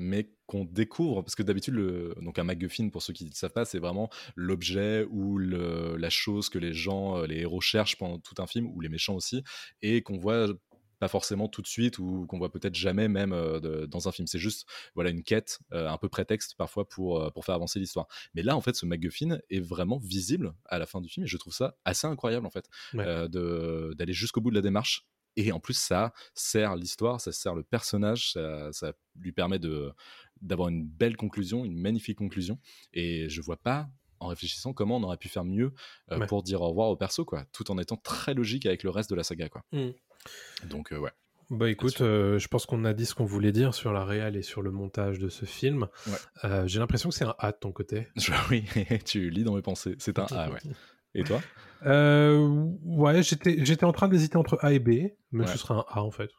mais 0.00 0.32
qu'on 0.46 0.64
découvre 0.64 1.22
parce 1.22 1.34
que 1.34 1.42
d'habitude, 1.42 1.74
le... 1.74 2.14
donc 2.22 2.38
un 2.38 2.44
MacGuffin 2.44 2.88
pour 2.88 3.02
ceux 3.02 3.12
qui 3.12 3.24
ne 3.24 3.30
savent 3.32 3.52
pas, 3.52 3.64
c'est 3.64 3.78
vraiment 3.78 4.10
l'objet 4.34 5.06
ou 5.10 5.38
le... 5.38 5.96
la 5.96 6.10
chose 6.10 6.48
que 6.48 6.58
les 6.58 6.72
gens, 6.72 7.18
euh, 7.18 7.26
les 7.26 7.38
héros 7.40 7.60
cherchent 7.60 7.96
pendant 7.98 8.18
tout 8.18 8.34
un 8.38 8.46
film 8.46 8.66
ou 8.66 8.80
les 8.80 8.88
méchants 8.88 9.14
aussi 9.14 9.42
et 9.82 10.02
qu'on 10.02 10.18
voit 10.18 10.48
pas 10.98 11.08
forcément 11.08 11.48
tout 11.48 11.62
de 11.62 11.66
suite 11.66 11.98
ou 11.98 12.26
qu'on 12.28 12.36
voit 12.38 12.52
peut-être 12.52 12.74
jamais 12.74 13.08
même 13.08 13.32
euh, 13.32 13.58
de- 13.58 13.86
dans 13.86 14.06
un 14.06 14.12
film. 14.12 14.26
C'est 14.26 14.38
juste 14.38 14.68
voilà 14.94 15.08
une 15.10 15.22
quête, 15.22 15.58
euh, 15.72 15.88
un 15.88 15.96
peu 15.96 16.08
prétexte 16.10 16.56
parfois 16.58 16.86
pour, 16.88 17.22
euh, 17.22 17.30
pour 17.30 17.44
faire 17.46 17.54
avancer 17.54 17.78
l'histoire. 17.80 18.06
Mais 18.34 18.42
là, 18.42 18.54
en 18.56 18.60
fait, 18.60 18.74
ce 18.76 18.84
MacGuffin 18.84 19.38
est 19.48 19.60
vraiment 19.60 19.98
visible 19.98 20.52
à 20.66 20.78
la 20.78 20.84
fin 20.86 21.00
du 21.00 21.08
film 21.08 21.24
et 21.24 21.28
je 21.28 21.36
trouve 21.38 21.54
ça 21.54 21.76
assez 21.86 22.06
incroyable 22.06 22.44
en 22.46 22.50
fait 22.50 22.66
Ouais. 22.92 23.28
de- 23.30 23.94
d'aller 23.96 24.12
jusqu'au 24.12 24.40
bout 24.42 24.50
de 24.50 24.56
la 24.56 24.60
démarche. 24.62 25.06
Et 25.36 25.52
en 25.52 25.60
plus, 25.60 25.74
ça 25.74 26.12
sert 26.34 26.76
l'histoire, 26.76 27.20
ça 27.20 27.32
sert 27.32 27.54
le 27.54 27.62
personnage, 27.62 28.32
ça, 28.32 28.72
ça 28.72 28.92
lui 29.18 29.32
permet 29.32 29.58
de 29.58 29.92
d'avoir 30.42 30.68
une 30.70 30.84
belle 30.84 31.16
conclusion, 31.16 31.64
une 31.64 31.76
magnifique 31.78 32.18
conclusion. 32.18 32.58
Et 32.94 33.28
je 33.28 33.40
vois 33.42 33.58
pas, 33.58 33.88
en 34.20 34.26
réfléchissant, 34.28 34.72
comment 34.72 34.96
on 34.96 35.02
aurait 35.02 35.16
pu 35.18 35.28
faire 35.28 35.44
mieux 35.44 35.72
euh, 36.12 36.18
Ouais. 36.18 36.26
pour 36.26 36.42
dire 36.42 36.62
au 36.62 36.68
revoir 36.68 36.88
au 36.88 36.96
perso, 36.96 37.24
quoi, 37.24 37.44
tout 37.52 37.70
en 37.70 37.78
étant 37.78 37.96
très 37.96 38.32
logique 38.34 38.64
avec 38.66 38.82
le 38.82 38.90
reste 38.90 39.10
de 39.10 39.14
la 39.16 39.22
saga, 39.22 39.48
quoi. 39.48 39.62
Mm. 39.72 39.90
Donc, 40.68 40.92
euh, 40.92 40.98
ouais. 40.98 41.10
Bah 41.50 41.68
écoute, 41.68 42.00
euh, 42.00 42.38
je 42.38 42.46
pense 42.46 42.64
qu'on 42.64 42.84
a 42.84 42.92
dit 42.94 43.04
ce 43.06 43.14
qu'on 43.14 43.24
voulait 43.24 43.50
dire 43.52 43.74
sur 43.74 43.92
la 43.92 44.04
réal 44.04 44.36
et 44.36 44.42
sur 44.42 44.62
le 44.62 44.70
montage 44.70 45.18
de 45.18 45.28
ce 45.28 45.44
film. 45.46 45.88
Ouais. 46.06 46.68
J'ai 46.68 46.78
l'impression 46.78 47.08
que 47.08 47.14
c'est 47.16 47.24
un 47.24 47.34
A 47.40 47.50
de 47.52 47.56
ton 47.58 47.72
côté. 47.72 48.06
Je- 48.16 48.32
oui, 48.50 48.64
tu 49.04 49.30
lis 49.30 49.42
dans 49.42 49.56
mes 49.56 49.62
pensées. 49.62 49.96
C'est 49.98 50.18
un 50.20 50.26
A, 50.26 50.48
ouais. 50.50 50.60
Et 51.14 51.24
toi? 51.24 51.40
Euh, 51.86 52.66
ouais, 52.84 53.22
j'étais 53.22 53.64
j'étais 53.64 53.84
en 53.84 53.92
train 53.92 54.08
d'hésiter 54.08 54.36
entre 54.36 54.58
A 54.60 54.72
et 54.72 54.78
B, 54.78 55.10
mais 55.32 55.44
Ouais. 55.44 55.46
ce 55.46 55.58
sera 55.58 55.74
un 55.74 55.84
A 55.88 56.02
en 56.02 56.10
fait. 56.10 56.30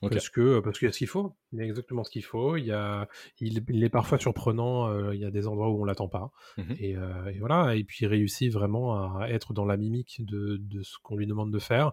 Parce 0.00 0.28
que 0.28 0.60
parce 0.60 0.78
qu'il 0.78 0.86
y 0.86 0.88
a 0.88 0.92
ce 0.92 0.98
qu'il 0.98 1.08
faut, 1.08 1.34
il 1.52 1.58
y 1.58 1.62
a 1.62 1.64
exactement 1.64 2.04
ce 2.04 2.10
qu'il 2.10 2.22
faut. 2.24 2.56
Il 2.56 2.64
y 2.64 2.70
a, 2.70 3.08
il, 3.40 3.64
il 3.68 3.82
est 3.82 3.88
parfois 3.88 4.18
surprenant. 4.18 4.88
euh, 4.88 5.14
il 5.16 5.20
y 5.20 5.24
a 5.24 5.32
des 5.32 5.48
endroits 5.48 5.68
où 5.68 5.80
on 5.82 5.84
l'attend 5.84 6.08
pas. 6.08 6.30
Mhm. 6.58 6.76
Et, 6.78 6.96
euh, 6.96 7.26
et 7.32 7.38
voilà. 7.40 7.74
Et 7.74 7.82
puis 7.82 7.98
il 8.04 8.06
réussit 8.06 8.52
vraiment 8.52 9.18
à 9.18 9.26
être 9.30 9.52
dans 9.52 9.64
la 9.64 9.76
mimique 9.76 10.24
de, 10.24 10.58
de 10.60 10.82
ce 10.84 10.96
qu'on 11.02 11.16
lui 11.16 11.26
demande 11.26 11.52
de 11.52 11.58
faire. 11.58 11.90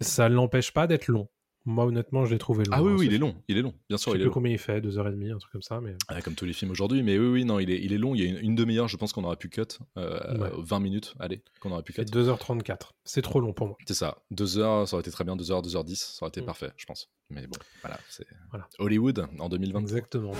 Ça 0.00 0.28
ne 0.28 0.34
l'empêche 0.34 0.72
pas 0.72 0.86
d'être 0.86 1.08
long. 1.08 1.28
Moi 1.66 1.84
honnêtement, 1.84 2.24
je 2.24 2.32
l'ai 2.32 2.38
trouvé 2.38 2.64
long. 2.64 2.72
Ah 2.74 2.82
oui, 2.82 2.90
hein, 2.92 2.96
oui, 2.98 3.06
il 3.06 3.14
est 3.14 3.18
long, 3.18 3.34
il 3.46 3.58
est 3.58 3.62
long, 3.62 3.74
bien 3.88 3.98
Je 3.98 4.02
sûr, 4.02 4.12
sais 4.12 4.16
il 4.18 4.20
est 4.22 4.24
plus 4.24 4.28
long. 4.28 4.32
combien 4.32 4.52
il 4.52 4.58
fait, 4.58 4.80
deux 4.80 4.98
heures 4.98 5.08
et 5.08 5.10
demie, 5.10 5.30
un 5.30 5.36
truc 5.36 5.52
comme 5.52 5.60
ça. 5.62 5.78
Mais 5.82 5.94
Ah, 6.08 6.22
comme 6.22 6.34
tous 6.34 6.46
les 6.46 6.54
films 6.54 6.70
aujourd'hui, 6.70 7.02
mais 7.02 7.18
oui, 7.18 7.26
oui, 7.26 7.44
non, 7.44 7.58
il 7.58 7.70
est, 7.70 7.78
il 7.82 7.92
est 7.92 7.98
long. 7.98 8.14
Il 8.14 8.22
y 8.22 8.26
a 8.26 8.30
une, 8.30 8.38
une 8.38 8.54
demi-heure, 8.54 8.88
je 8.88 8.96
pense 8.96 9.12
qu'on 9.12 9.24
aurait 9.24 9.36
pu 9.36 9.50
cut. 9.50 9.62
euh, 9.98 10.38
Ouais. 10.38 10.50
20 10.56 10.80
minutes, 10.80 11.14
allez, 11.20 11.42
qu'on 11.60 11.70
aurait 11.72 11.82
pu 11.82 11.92
cut. 11.92 12.02
2h34. 12.02 12.92
C'est 13.04 13.20
trop 13.22 13.40
long 13.40 13.52
pour 13.52 13.66
moi. 13.66 13.76
C'est 13.86 13.94
ça. 13.94 14.18
2 14.30 14.58
heures, 14.58 14.88
ça 14.88 14.96
aurait 14.96 15.02
été 15.02 15.10
très 15.10 15.24
bien. 15.24 15.36
2 15.36 15.50
heures, 15.52 15.60
2 15.62 15.76
heures 15.76 15.84
10, 15.84 16.00
ça 16.18 16.24
aurait 16.24 16.30
été 16.30 16.40
Mm. 16.40 16.46
parfait, 16.46 16.70
je 16.78 16.86
pense. 16.86 17.10
Mais 17.28 17.46
bon, 17.46 17.58
voilà, 17.82 17.98
c'est 18.08 18.26
Voilà. 18.50 18.66
Hollywood 18.78 19.26
en 19.38 19.48
2023. 19.50 19.80
Exactement. 19.82 20.32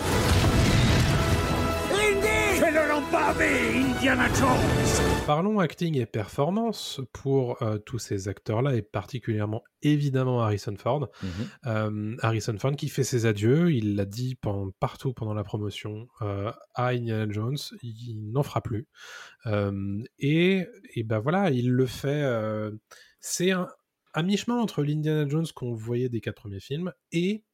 Parlons 5.27 5.59
acting 5.61 5.97
et 5.99 6.07
performance 6.07 7.01
pour 7.13 7.63
euh, 7.63 7.79
tous 7.79 7.99
ces 7.99 8.29
acteurs-là 8.29 8.75
et 8.75 8.83
particulièrement 8.83 9.63
évidemment 9.83 10.41
Harrison 10.43 10.75
Ford. 10.77 11.09
Mhm. 11.23 11.29
Euh, 11.67 12.17
Harrison 12.23 12.57
Ford 12.59 12.75
qui 12.77 12.89
fait 12.89 13.05
ses 13.05 13.27
adieux, 13.27 13.73
il 13.73 13.97
l'a 13.97 14.05
dit 14.07 14.35
pendant- 14.35 14.71
partout 14.81 15.13
pendant 15.13 15.35
la 15.35 15.45
promotion 15.45 16.09
euh, 16.23 16.51
à 16.75 16.89
Indiana 16.89 17.31
Jones, 17.33 17.59
il 17.83 18.31
n'en 18.33 18.43
fera 18.43 18.61
plus. 18.61 18.89
Euh, 19.47 20.03
et, 20.19 20.67
et 20.95 21.03
ben 21.05 21.19
voilà, 21.21 21.51
il 21.51 21.71
le 21.71 21.87
fait. 21.87 22.23
euh, 22.23 22.71
c'est 23.21 23.51
un, 23.51 23.69
à 24.13 24.23
mi-chemin 24.23 24.57
entre 24.59 24.83
l'Indiana 24.83 25.29
Jones 25.29 25.47
qu'on 25.55 25.75
voyait 25.75 26.09
des 26.09 26.21
quatre 26.21 26.37
premiers 26.37 26.61
films 26.61 26.93
et 27.13 27.45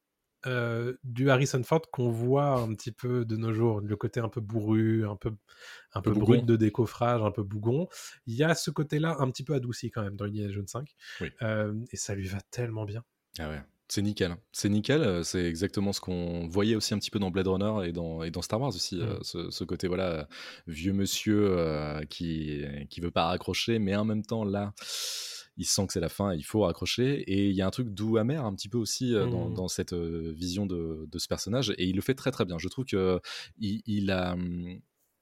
euh, 0.45 0.93
du 1.03 1.29
Harrison 1.29 1.61
Ford 1.63 1.81
qu'on 1.91 2.09
voit 2.09 2.59
un 2.59 2.73
petit 2.75 2.91
peu 2.91 3.25
de 3.25 3.35
nos 3.35 3.53
jours, 3.53 3.81
le 3.81 3.95
côté 3.95 4.19
un 4.19 4.29
peu 4.29 4.39
bourru, 4.41 5.05
un 5.07 5.15
peu, 5.15 5.31
un 5.93 6.01
peu 6.01 6.11
brut 6.13 6.45
de 6.45 6.55
décoffrage, 6.55 7.21
un 7.23 7.31
peu 7.31 7.43
bougon. 7.43 7.87
Il 8.27 8.35
y 8.35 8.43
a 8.43 8.53
ce 8.55 8.69
côté-là 8.71 9.15
un 9.19 9.29
petit 9.31 9.43
peu 9.43 9.53
adouci 9.55 9.89
quand 9.91 10.03
même 10.03 10.15
dans 10.15 10.25
Indiana 10.25 10.51
Jones 10.51 10.67
5. 10.67 10.95
Oui. 11.21 11.29
Euh, 11.41 11.73
et 11.91 11.97
ça 11.97 12.13
lui 12.15 12.27
va 12.27 12.39
tellement 12.51 12.85
bien. 12.85 13.03
Ah 13.39 13.49
ouais. 13.49 13.61
C'est 13.89 14.01
nickel. 14.01 14.35
C'est 14.51 14.67
nickel. 14.67 15.01
euh, 15.01 15.23
C'est 15.23 15.45
exactement 15.45 15.93
ce 15.93 16.01
qu'on 16.01 16.45
voyait 16.49 16.75
aussi 16.75 16.93
un 16.93 16.99
petit 16.99 17.09
peu 17.09 17.19
dans 17.19 17.31
Blade 17.31 17.47
Runner 17.47 17.87
et 17.87 17.93
dans, 17.93 18.21
et 18.21 18.31
dans 18.31 18.41
Star 18.41 18.59
Wars 18.59 18.69
aussi. 18.75 18.99
euh, 19.01 19.17
Mm. 19.19 19.23
ce, 19.23 19.49
ce 19.49 19.63
côté, 19.63 19.87
voilà, 19.87 20.27
vieux 20.67 20.91
monsieur 20.91 21.47
euh, 21.57 22.03
qui, 22.03 22.65
qui 22.89 22.99
veut 22.99 23.11
pas 23.11 23.27
raccrocher, 23.27 23.79
mais 23.79 23.95
en 23.95 24.03
même 24.03 24.23
temps, 24.23 24.43
là, 24.43 24.73
il 25.57 25.65
sent 25.65 25.87
que 25.87 25.93
c'est 25.93 25.99
la 25.99 26.09
fin, 26.09 26.33
il 26.33 26.43
faut 26.45 26.61
raccrocher. 26.61 27.19
Et 27.21 27.49
il 27.49 27.55
y 27.55 27.61
a 27.61 27.67
un 27.67 27.71
truc 27.71 27.89
doux 27.89 28.17
amer 28.17 28.45
un 28.45 28.53
petit 28.55 28.69
peu 28.69 28.77
aussi 28.77 29.13
euh, 29.13 29.25
dans, 29.27 29.49
Mm. 29.49 29.53
dans 29.55 29.67
cette 29.67 29.93
euh, 29.93 30.31
vision 30.35 30.65
de, 30.65 31.07
de 31.11 31.17
ce 31.19 31.27
personnage. 31.27 31.73
Et 31.77 31.85
il 31.85 31.95
le 31.95 32.01
fait 32.01 32.15
très 32.15 32.31
très 32.31 32.45
bien. 32.45 32.57
Je 32.57 32.67
trouve 32.67 32.85
que 32.85 33.19
il, 33.59 33.81
il 33.85 34.11
a. 34.11 34.35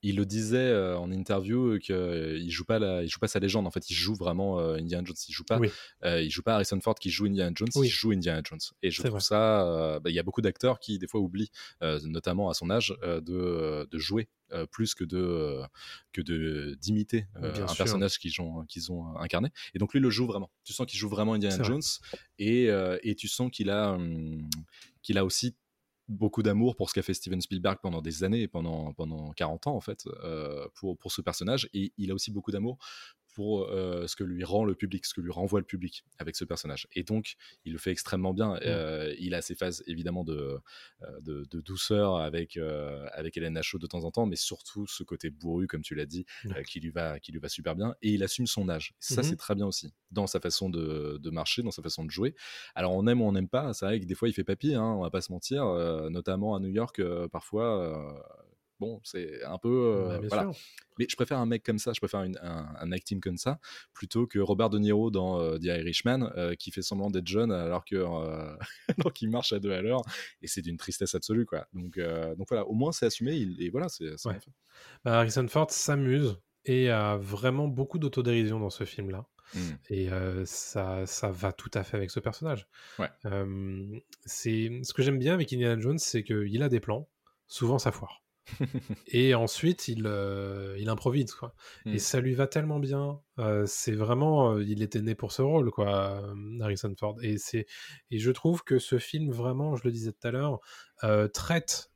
il 0.04 0.18
le 0.18 0.26
disait 0.26 0.58
euh, 0.58 0.98
en 1.00 1.12
interview 1.12 1.80
qu'il 1.80 2.52
joue 2.52 2.64
pas 2.66 2.78
la, 2.78 3.02
il 3.02 3.10
joue 3.10 3.18
pas 3.18 3.28
sa 3.28 3.40
légende 3.40 3.66
en 3.66 3.72
fait 3.72 3.90
il 3.90 3.96
joue 3.96 4.14
vraiment 4.14 4.60
euh, 4.60 4.76
Indiana 4.76 5.04
Jones 5.04 5.16
il 5.28 5.34
joue 5.34 5.44
pas 5.46 5.58
Oui. 5.58 5.70
euh, 6.04 6.22
il 6.22 6.30
joue 6.30 6.44
pas 6.44 6.54
Harrison 6.56 6.80
Ford 6.80 6.94
qui 6.94 7.10
joue 7.10 7.26
Indiana 7.26 7.52
Jones 7.56 7.70
Oui. 7.76 7.88
il 7.88 7.90
joue 7.90 8.12
Indiana 8.12 8.42
Jones 8.48 8.60
et 8.84 8.92
je 8.92 9.00
trouve 9.02 9.14
vrai. 9.14 9.20
ça 9.22 9.66
euh, 9.68 10.00
bah, 10.00 10.12
il 10.12 10.16
y 10.16 10.20
a 10.20 10.24
beaucoup 10.24 10.42
d'acteurs 10.42 10.80
qui 10.80 11.00
des 11.00 11.08
fois 11.08 11.22
oublient 11.22 11.50
euh, 11.82 12.00
notamment 12.04 12.52
à 12.52 12.54
son 12.54 12.70
âge 12.70 12.94
euh, 13.02 13.20
de, 13.20 13.88
de 13.90 13.98
jouer 13.98 14.28
euh, 14.52 14.66
plus 14.66 14.94
que 14.94 15.04
de 15.04 15.18
euh, 15.18 15.66
que 16.14 16.22
de 16.22 16.78
d'imiter 16.80 17.28
euh, 17.38 17.64
un 17.64 17.68
sûr. 17.68 17.78
personnage 17.78 18.20
qu'ils 18.20 18.40
ont 18.42 18.66
qu'ils 18.66 18.92
ont 18.92 19.18
incarné 19.18 19.50
et 19.74 19.80
donc 19.80 19.94
lui 19.94 20.00
le 20.00 20.10
joue 20.10 20.28
vraiment 20.28 20.52
tu 20.64 20.74
sens 20.74 20.86
qu'il 20.86 21.00
joue 21.00 21.10
vraiment 21.10 21.34
Indiana 21.34 21.58
vrai. 21.58 21.66
Jones 21.66 21.82
et 22.38 22.70
et 23.04 23.16
tu 23.16 23.28
sens 23.28 23.50
qu'il 23.52 23.70
a 23.70 23.94
hum, 23.94 24.48
qu'il 25.02 25.18
a 25.18 25.26
aussi 25.26 25.56
beaucoup 26.08 26.44
d'amour 26.44 26.76
pour 26.76 26.90
ce 26.90 26.94
qu'a 26.94 27.02
fait 27.02 27.14
Steven 27.14 27.42
Spielberg 27.42 27.80
pendant 27.82 28.02
des 28.02 28.24
années, 28.24 28.48
pendant, 28.48 28.94
pendant 28.94 29.32
40 29.34 29.68
ans 29.68 29.76
en 29.76 29.82
fait, 29.82 30.06
euh, 30.24 30.68
pour, 30.76 30.98
pour 30.98 31.12
ce 31.12 31.22
personnage. 31.22 31.70
Et 31.74 31.94
il 31.98 32.12
a 32.12 32.14
aussi 32.14 32.32
beaucoup 32.32 32.52
d'amour 32.52 32.78
pour 33.36 33.64
euh, 33.70 34.08
ce 34.08 34.16
que 34.16 34.24
lui 34.24 34.44
rend 34.46 34.64
le 34.64 34.76
public, 34.76 35.06
ce 35.06 35.14
que 35.14 35.20
lui 35.22 35.32
renvoie 35.32 35.60
le 35.60 35.66
public 35.66 36.06
avec 36.20 36.38
ce 36.38 36.46
personnage. 36.46 36.88
Et 36.94 37.04
donc, 37.04 37.36
il 37.66 37.74
le 37.74 37.78
fait 37.78 37.92
extrêmement 37.92 38.34
bien. 38.34 38.56
Euh, 38.64 39.14
il 39.20 39.34
a 39.36 39.42
ses 39.42 39.56
phases 39.56 39.84
évidemment 39.88 40.24
de, 40.24 40.58
euh, 41.04 41.20
de, 41.22 41.46
de 41.52 41.60
douceur 41.62 42.16
avec, 42.16 42.56
euh, 42.56 43.06
avec 43.12 43.36
Hélène 43.36 43.54
Nachaud 43.54 43.78
de 43.78 43.88
temps 43.88 44.06
en 44.06 44.12
temps, 44.12 44.26
mais 44.26 44.38
surtout 44.38 44.88
ce 44.88 45.04
côté 45.04 45.30
bourru, 45.30 45.68
comme 45.68 45.82
tu 45.82 45.96
l'as 45.96 46.06
dit, 46.06 46.26
qui, 46.66 46.80
lui 46.80 46.92
va, 46.92 47.20
qui 47.20 47.34
lui 47.34 47.40
va 47.40 47.50
super 47.50 47.76
bien. 47.76 47.94
Et 48.02 48.12
il 48.14 48.24
assume 48.24 48.48
son 48.48 48.70
âge. 48.70 48.94
Ça, 49.00 49.22
Mhm. 49.22 49.24
c'est 49.24 49.36
très 49.36 49.56
bien 49.56 49.68
aussi, 49.68 49.94
dans 50.12 50.28
sa 50.28 50.40
façon 50.40 50.70
de, 50.70 51.18
de 51.22 51.30
marcher, 51.30 51.62
dans 51.62 51.72
sa 51.72 51.82
façon 51.82 52.06
de 52.06 52.12
jouer. 52.12 52.36
Alors, 52.74 52.94
on 52.94 53.06
aime 53.08 53.22
ou 53.22 53.26
on 53.26 53.34
n'aime 53.34 53.50
pas. 53.50 53.74
C'est 53.74 53.86
vrai 53.86 54.00
que 54.00 54.06
des 54.06 54.16
fois, 54.16 54.30
il 54.30 54.34
fait 54.34 54.46
papy, 54.46 54.74
hein, 54.76 54.84
on 54.98 55.02
va 55.02 55.10
pas 55.12 55.22
se 55.22 55.32
mentir, 55.34 55.66
notamment 56.10 56.56
à 56.56 56.60
New 56.62 56.70
York, 56.70 57.02
parfois. 57.32 58.26
Euh, 58.76 58.86
Bon, 58.86 59.00
c'est 59.04 59.44
un 59.44 59.58
peu. 59.58 59.70
euh, 59.70 60.20
Bah, 60.20 60.28
voilà. 60.30 60.44
sûr. 60.44 60.62
Mais 60.98 61.08
je 61.10 61.16
préfère 61.16 61.38
un 61.40 61.46
mec 61.46 61.64
comme 61.64 61.78
ça, 61.80 61.92
je 61.94 62.00
préfère 62.00 62.24
une- 62.24 62.38
un, 62.42 62.74
un 62.80 62.92
acting 62.92 63.20
comme 63.20 63.38
ça, 63.38 63.60
plutôt 63.94 64.28
que 64.28 64.40
Robert 64.40 64.70
De 64.70 64.80
Niro 64.80 65.12
dans 65.12 65.40
euh, 65.42 65.58
The 65.58 65.66
Irishman, 65.66 66.32
euh, 66.38 66.56
qui 66.56 66.72
fait 66.72 66.82
semblant 66.82 67.10
d'être 67.10 67.28
jeune 67.28 67.52
alors 67.52 67.84
que 67.86 67.96
euh, 67.96 68.56
alors 69.10 69.14
qu'il 69.14 69.30
marche 69.30 69.54
à 69.54 69.60
deux 69.60 69.72
à 69.72 69.82
l'heure, 69.82 70.02
et 70.42 70.48
c'est 70.48 70.62
d'une 70.62 70.78
tristesse 70.78 71.16
absolue, 71.16 71.46
quoi. 71.46 71.68
Donc, 71.74 71.98
euh, 71.98 72.36
donc 72.36 72.48
voilà, 72.50 72.66
au 72.68 72.74
moins 72.74 72.92
c'est 72.92 73.06
assumé, 73.06 73.34
il- 73.36 73.62
et 73.62 73.70
voilà, 73.70 73.90
c'est 73.90 74.12
Ouais. 74.26 74.40
Bah, 75.04 75.20
Harrison 75.20 75.48
Ford 75.48 75.70
s'amuse 75.72 76.38
et 76.66 76.90
a 76.90 77.16
vraiment 77.18 77.68
beaucoup 77.68 78.00
d'autodérision 78.00 78.60
dans 78.60 78.70
ce 78.70 78.84
film-là. 78.86 79.26
Mm. 79.54 79.60
Et 79.90 80.10
euh, 80.12 80.44
ça, 80.46 81.06
ça 81.06 81.30
va 81.30 81.54
tout 81.54 81.70
à 81.76 81.84
fait 81.84 81.96
avec 81.98 82.10
ce 82.10 82.20
personnage. 82.20 82.68
Ouais. 83.00 83.10
Euh, 83.26 84.00
c'est 84.26 84.82
ce 84.84 84.92
que 84.94 85.04
j'aime 85.04 85.20
bien 85.20 85.34
avec 85.36 85.54
Indiana 85.54 85.80
Jones, 85.80 86.00
c'est 86.00 86.24
qu'il 86.24 86.64
a 86.64 86.68
des 86.70 86.80
plans, 86.80 87.08
souvent 87.48 87.78
ça 87.78 87.92
foire. 87.92 88.24
et 89.08 89.34
ensuite, 89.36 89.88
il, 89.88 90.04
euh, 90.06 90.76
il 90.80 90.90
improvise, 90.90 91.34
quoi. 91.34 91.54
Mm. 91.86 91.94
Et 91.94 92.00
ça 92.00 92.20
lui 92.22 92.34
va 92.34 92.48
tellement 92.48 92.80
bien. 92.80 93.20
Euh, 93.40 93.66
c'est 93.68 93.94
vraiment, 93.94 94.54
euh, 94.56 94.64
il 94.64 94.82
était 94.82 95.02
né 95.02 95.16
pour 95.16 95.32
ce 95.32 95.42
rôle, 95.42 95.72
quoi, 95.72 96.24
Harrison 96.62 96.94
Ford. 97.00 97.18
Et 97.22 97.38
c'est, 97.38 97.66
et 98.12 98.20
je 98.20 98.32
trouve 98.32 98.64
que 98.64 98.80
ce 98.80 98.98
film, 99.00 99.32
vraiment, 99.32 99.76
je 99.76 99.84
le 99.86 99.92
disais 99.92 100.12
tout 100.12 100.28
à 100.28 100.32
l'heure, 100.32 100.60
traite 101.34 101.92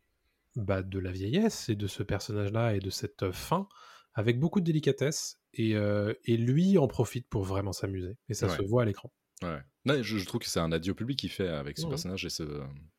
bah, 0.55 0.81
de 0.83 0.99
la 0.99 1.11
vieillesse 1.11 1.69
et 1.69 1.75
de 1.75 1.87
ce 1.87 2.03
personnage-là 2.03 2.75
et 2.75 2.79
de 2.79 2.89
cette 2.89 3.31
fin 3.31 3.67
avec 4.15 4.39
beaucoup 4.39 4.59
de 4.59 4.65
délicatesse, 4.65 5.39
et, 5.53 5.71
et 6.25 6.37
lui 6.37 6.77
en 6.77 6.87
profite 6.87 7.27
pour 7.29 7.43
vraiment 7.43 7.71
s'amuser. 7.73 8.17
Et 8.27 8.33
ça 8.33 8.47
Ouais. 8.47 8.57
se 8.57 8.61
voit 8.63 8.81
à 8.81 8.85
l'écran. 8.85 9.11
Ouais. 9.41 9.61
Je, 10.03 10.17
je 10.17 10.25
trouve 10.25 10.41
que 10.41 10.47
c'est 10.49 10.59
un 10.59 10.71
adieu 10.73 10.93
public 10.93 11.17
qu'il 11.19 11.29
fait 11.29 11.47
avec 11.47 11.77
ce 11.77 11.83
Mhm. 11.83 11.89
personnage 11.89 12.25
et 12.25 12.29
ce, 12.29 12.43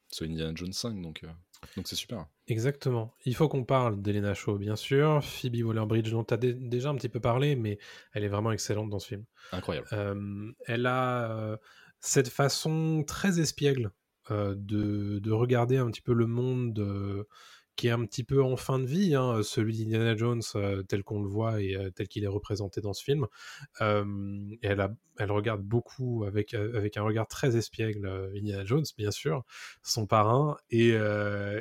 ce 0.09 0.25
Indiana 0.25 0.53
Jones 0.55 0.73
5, 0.73 1.01
donc 1.03 1.23
donc 1.77 1.88
c'est 1.88 1.96
super. 1.96 2.27
Exactement. 2.49 3.14
Il 3.25 3.35
faut 3.35 3.49
qu'on 3.49 3.64
parle 3.64 4.03
d'Elena 4.03 4.35
Shaw, 4.35 4.59
bien 4.59 4.77
sûr. 4.77 5.23
Phoebe 5.23 5.62
Waller-Bridge, 5.64 6.11
dont 6.11 6.25
tu 6.25 6.35
as 6.35 6.37
déjà 6.37 6.90
un 6.90 6.96
petit 6.96 7.09
peu 7.09 7.20
parlé, 7.20 7.55
mais 7.55 7.79
elle 8.12 8.25
est 8.25 8.29
vraiment 8.29 8.53
excellente 8.53 8.90
dans 8.90 8.99
ce 8.99 9.09
film. 9.09 9.25
Incroyable. 9.53 9.87
Euh, 9.92 10.53
elle 10.66 10.87
a 10.87 11.31
euh, 11.31 11.57
cette 12.01 12.29
façon 12.29 13.05
très 13.07 13.40
espiègle 13.40 13.92
euh, 14.31 14.55
de, 14.57 15.20
de 15.20 15.31
regarder 15.31 15.77
un 15.77 15.87
petit 15.90 16.03
peu 16.03 16.12
le 16.12 16.27
monde 16.27 17.27
qui 17.81 17.88
est 17.88 17.93
un 17.93 18.05
petit 18.05 18.25
peu 18.25 18.43
en 18.43 18.57
fin 18.57 18.79
de 18.79 18.85
vie, 18.85 19.14
hein, 19.14 19.43
celui 19.43 19.75
d'Indiana 19.75 20.14
Jones 20.14 20.43
euh, 20.55 20.83
tel 20.83 21.03
qu'on 21.03 21.23
le 21.23 21.29
voit 21.31 21.62
et 21.62 21.77
euh, 21.77 21.90
tel 21.90 22.09
qu'il 22.09 22.25
est 22.25 22.29
représenté 22.29 22.83
dans 22.83 22.93
ce 22.93 23.03
film. 23.03 23.27
Euh, 23.81 24.05
elle, 24.61 25.31
regarde 25.31 25.62
beaucoup 25.62 26.25
avec, 26.25 26.53
euh, 26.53 26.90
un 26.95 27.03
regard 27.03 27.27
très 27.27 27.57
espiègle 27.57 28.05
euh, 28.05 28.37
Indiana 28.37 28.66
Jones, 28.66 28.85
bien 28.99 29.11
sûr, 29.11 29.45
son 29.83 30.07
parrain. 30.07 30.59
Et, 30.69 30.93
euh, 30.93 31.59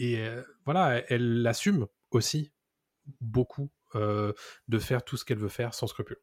euh, 0.00 0.42
voilà, 0.64 0.96
elle, 0.96 1.04
elle 1.08 1.46
assume 1.46 1.86
aussi 2.10 2.50
beaucoup 3.20 3.70
euh, 3.94 4.32
de 4.66 4.78
faire 4.80 5.04
tout 5.04 5.16
ce 5.16 5.24
qu'elle 5.24 5.38
veut 5.38 5.48
faire 5.48 5.72
sans 5.72 5.86
scrupule. 5.86 6.18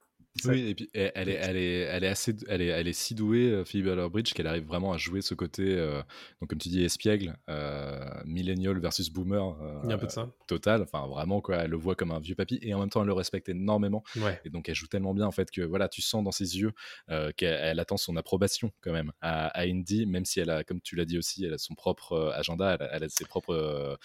Oui, 0.45 0.69
et 0.69 0.76
puis 0.76 0.89
elle, 0.93 1.30
est, 1.30 1.34
elle 1.34 1.58
est, 1.58 1.80
elle 1.82 2.04
est 2.04 2.08
assez, 2.08 2.36
elle 2.47 2.62
est, 2.62 2.67
elle 2.67 2.88
est 2.88 2.93
si 2.93 3.15
douée, 3.15 3.50
euh, 3.52 3.65
Phoebe 3.65 3.88
Waller-Bridge, 3.88 4.34
qu'elle 4.34 4.47
arrive 4.47 4.65
vraiment 4.65 4.93
à 4.93 4.97
jouer 4.97 5.21
ce 5.21 5.34
côté, 5.34 5.63
euh, 5.78 6.02
donc 6.41 6.50
comme 6.50 6.60
tu 6.60 6.69
dis, 6.69 6.84
espiègle, 6.84 7.38
euh, 7.50 8.06
millennial 8.26 8.80
versus 8.80 9.10
boomer, 9.10 9.58
euh, 9.62 9.80
Il 9.84 9.89
y 9.89 9.91
a 9.91 9.95
un 9.95 9.97
peu 9.97 10.08
de 10.08 10.12
ça. 10.12 10.30
total. 10.47 10.82
Enfin, 10.82 11.08
vraiment 11.08 11.41
quoi, 11.41 11.58
elle 11.58 11.71
le 11.71 11.78
voit 11.78 11.95
comme 11.95 12.12
un 12.12 12.19
vieux 12.19 12.36
papy 12.36 12.60
et 12.62 12.73
en 12.73 12.80
même 12.80 12.89
temps 12.89 13.02
elle 13.02 13.08
le 13.08 13.13
respecte 13.13 13.50
énormément. 13.50 14.04
Ouais. 14.17 14.39
Et 14.45 14.50
donc 14.50 14.69
elle 14.69 14.76
joue 14.76 14.88
tellement 14.88 15.13
bien 15.13 15.26
en 15.26 15.32
fait 15.32 15.50
que 15.52 15.62
voilà, 15.62 15.88
tu 15.89 16.02
sens 16.02 16.23
dans 16.23 16.32
ses 16.32 16.58
yeux 16.60 16.71
qu'elle 17.08 17.60
elle 17.62 17.80
attend 17.80 17.97
son 17.97 18.15
approbation 18.17 18.71
quand 18.82 18.91
même 18.93 19.12
à, 19.21 19.47
à 19.47 19.63
Indy, 19.65 20.06
même 20.06 20.26
si 20.26 20.39
elle 20.39 20.50
a, 20.50 20.63
comme 20.63 20.82
tu 20.82 20.95
l'as 20.95 21.06
dit 21.06 21.17
aussi, 21.17 21.45
elle 21.45 21.54
a 21.54 21.58
son 21.58 21.76
propre 21.76 22.34
agenda, 22.36 22.76
elle 22.76 22.86
a, 22.86 22.95
elle 22.95 23.04
a 23.04 23.10
ses 23.10 23.26
propres 23.26 23.97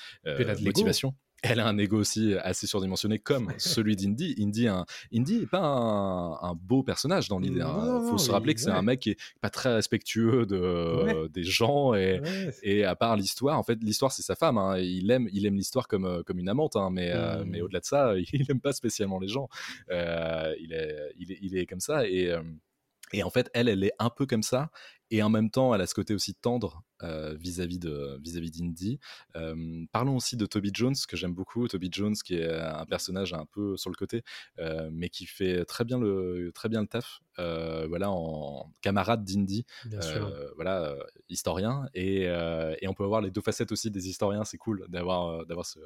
motivations. 0.60 1.14
Elle 1.44 1.58
a 1.58 1.66
un 1.66 1.76
ego 1.76 1.98
aussi 1.98 2.34
assez 2.34 2.66
surdimensionné 2.68 3.18
comme 3.18 3.52
celui 3.58 3.96
d'Indy. 3.96 4.36
Indy, 4.40 4.68
un, 4.68 4.86
Indy 5.12 5.42
est 5.42 5.46
pas 5.50 5.58
un, 5.60 6.34
un 6.40 6.54
beau 6.54 6.84
personnage 6.84 7.28
dans 7.28 7.40
l'idée. 7.40 7.58
Non, 7.60 7.66
hein. 7.66 8.06
faut 8.08 8.16
se 8.18 8.28
il- 8.28 8.32
rappeler 8.32 8.54
que 8.54 8.60
c'est 8.60 8.70
ouais. 8.70 8.76
un 8.76 8.82
mec 8.82 9.00
qui 9.00 9.10
est 9.10 9.18
pas 9.40 9.50
très 9.50 9.74
respectueux 9.74 10.46
de, 10.46 11.02
Ouais. 11.04 11.28
des 11.30 11.42
gens 11.42 11.94
et, 11.94 12.20
Ouais, 12.20 12.50
et 12.62 12.84
à 12.84 12.94
part 12.94 13.16
l'histoire, 13.16 13.58
en 13.58 13.64
fait, 13.64 13.78
l'histoire 13.82 14.12
c'est 14.12 14.22
sa 14.22 14.36
femme. 14.36 14.56
hein. 14.56 14.78
Il 14.78 15.10
aime, 15.10 15.28
il 15.32 15.44
aime 15.46 15.56
l'histoire 15.56 15.88
comme 15.88 16.04
euh, 16.04 16.22
comme 16.22 16.38
une 16.38 16.48
amante, 16.48 16.76
hein, 16.76 16.90
mais 16.92 17.10
euh, 17.12 17.42
Mm. 17.44 17.48
mais 17.48 17.60
au-delà 17.60 17.80
de 17.80 17.84
ça, 17.86 18.14
il 18.32 18.46
aime 18.50 18.60
pas 18.60 18.72
spécialement 18.72 19.18
les 19.18 19.28
gens. 19.28 19.48
Euh, 19.90 20.54
il 20.60 20.72
est, 20.72 20.96
il 21.18 21.32
est, 21.32 21.38
il 21.42 21.56
est 21.56 21.66
comme 21.66 21.80
ça 21.80 22.06
et 22.06 22.30
et 23.12 23.22
en 23.22 23.30
fait, 23.30 23.50
elle, 23.54 23.68
elle 23.68 23.84
est 23.84 23.92
un 23.98 24.10
peu 24.10 24.26
comme 24.26 24.42
ça, 24.42 24.70
et 25.10 25.22
en 25.22 25.28
même 25.28 25.50
temps, 25.50 25.74
elle 25.74 25.82
a 25.82 25.86
ce 25.86 25.94
côté 25.94 26.14
aussi 26.14 26.34
tendre 26.34 26.82
euh, 27.02 27.34
vis-à-vis 27.34 27.78
de 27.78 28.18
vis-à-vis 28.22 28.50
d'Indy. 28.50 28.98
Euh, 29.36 29.84
parlons 29.92 30.16
aussi 30.16 30.38
de 30.38 30.46
Toby 30.46 30.70
Jones, 30.72 30.94
que 31.06 31.18
j'aime 31.18 31.34
beaucoup. 31.34 31.68
Toby 31.68 31.90
Jones, 31.92 32.14
qui 32.14 32.36
est 32.36 32.48
un 32.50 32.86
personnage 32.86 33.34
un 33.34 33.44
peu 33.44 33.76
sur 33.76 33.90
le 33.90 33.94
côté, 33.96 34.22
euh, 34.58 34.88
mais 34.90 35.10
qui 35.10 35.26
fait 35.26 35.66
très 35.66 35.84
bien 35.84 35.98
le 35.98 36.50
très 36.54 36.70
bien 36.70 36.80
le 36.80 36.86
taf. 36.86 37.20
voilà, 37.36 38.10
en 38.10 38.72
camarade 38.80 39.22
d'Indy, 39.22 39.66
voilà, 40.56 40.96
historien, 41.28 41.84
et, 41.92 42.22
et 42.22 42.88
on 42.88 42.94
peut 42.94 43.04
avoir 43.04 43.20
les 43.20 43.30
deux 43.30 43.42
facettes 43.42 43.70
aussi 43.72 43.90
des 43.90 44.08
historiens. 44.08 44.44
C'est 44.44 44.58
cool 44.58 44.86
d'avoir 44.88 45.44
d'avoir 45.44 45.66
ce, 45.66 45.78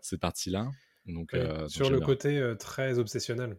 cette 0.00 0.20
partie-là. 0.20 0.68
Donc, 1.06 1.30
Oui, 1.32 1.40
sur 1.68 1.90
le 1.90 1.98
bien. 1.98 2.06
côté 2.06 2.54
très 2.58 2.98
obsessionnel. 2.98 3.56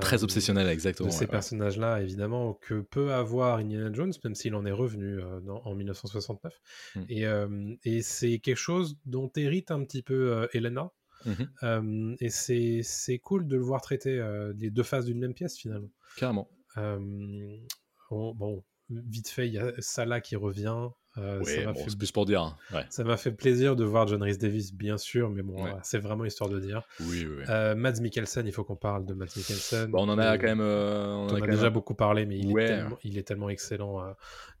Très 0.00 0.20
euh, 0.20 0.24
obsessionnel, 0.24 0.68
exactement. 0.68 1.08
de 1.08 1.12
ces 1.12 1.20
ouais, 1.20 1.26
ouais. 1.26 1.30
personnages-là, 1.32 2.00
évidemment, 2.02 2.54
que 2.54 2.80
peut 2.80 3.12
avoir 3.12 3.58
Indiana 3.58 3.90
Jones, 3.92 4.12
même 4.24 4.34
s'il 4.34 4.54
en 4.54 4.64
est 4.64 4.70
revenu 4.72 5.18
euh, 5.20 5.40
dans- 5.40 5.62
en 5.64 5.74
1969. 5.74 6.54
Mm. 6.94 7.00
Et, 7.08 7.26
euh, 7.26 7.74
et 7.84 8.02
c'est 8.02 8.38
quelque 8.38 8.56
chose 8.56 8.96
dont 9.06 9.30
hérite 9.36 9.70
un 9.70 9.82
petit 9.84 10.02
peu 10.02 10.32
euh, 10.32 10.46
Elena. 10.52 10.90
Mhm, 11.26 11.50
Euh, 11.64 12.16
et 12.20 12.30
c'est 12.30 12.80
c'est 12.82 13.18
cool 13.18 13.46
de 13.46 13.56
le 13.56 13.62
voir 13.62 13.82
traiter 13.82 14.22
les 14.56 14.70
deux 14.70 14.82
faces 14.82 15.04
d'une 15.04 15.18
même 15.18 15.34
pièce, 15.34 15.58
finalement. 15.58 15.90
carrément. 16.16 16.48
Bon, 16.76 18.34
bon, 18.34 18.64
vite 18.88 19.28
fait, 19.28 19.46
il 19.46 19.54
y 19.54 19.58
a 19.58 19.72
Salah 19.80 20.20
qui 20.20 20.34
revient. 20.36 20.88
Euh, 21.18 21.42
ça 21.44 21.50
Ouais, 21.58 21.64
m'a 21.64 21.72
bon, 21.72 21.82
fait 21.84 21.90
c'est 21.90 21.98
plus 21.98 22.12
pour 22.12 22.24
dire. 22.26 22.42
hein. 22.42 22.56
Ouais. 22.72 22.84
ça 22.88 23.02
m'a 23.04 23.16
fait 23.16 23.32
plaisir 23.32 23.74
de 23.76 23.84
voir 23.84 24.06
John 24.06 24.22
Rhys 24.22 24.38
Davis, 24.38 24.72
bien 24.72 24.96
sûr, 24.96 25.28
mais 25.30 25.42
bon, 25.42 25.64
Ouais. 25.64 25.72
c'est 25.82 25.98
vraiment 25.98 26.24
histoire 26.24 26.48
de 26.50 26.60
dire. 26.60 26.82
Oui, 27.00 27.26
oui. 27.28 27.34
oui. 27.38 27.44
Euh, 27.48 27.74
Mads 27.74 28.00
Mikkelsen, 28.00 28.46
il 28.46 28.52
faut 28.52 28.62
qu'on 28.64 28.76
parle 28.76 29.04
de 29.06 29.14
Mads 29.14 29.34
Mikkelsen. 29.36 29.90
Bah, 29.90 29.98
on 30.00 30.08
en 30.08 30.18
a 30.18 30.34
Euh, 30.34 30.36
quand 30.38 30.46
même. 30.46 30.60
euh, 30.60 31.06
on 31.06 31.28
a 31.28 31.32
en 31.32 31.34
a 31.36 31.40
quand 31.40 31.46
déjà 31.46 31.62
même- 31.64 31.72
beaucoup 31.72 31.94
parlé, 31.94 32.26
mais 32.26 32.38
il, 32.38 32.52
Ouais. 32.52 32.64
est, 32.64 32.66
tellement, 32.68 32.98
il 33.02 33.18
est 33.18 33.22
tellement 33.22 33.48
excellent 33.50 34.00
euh, 34.04 34.12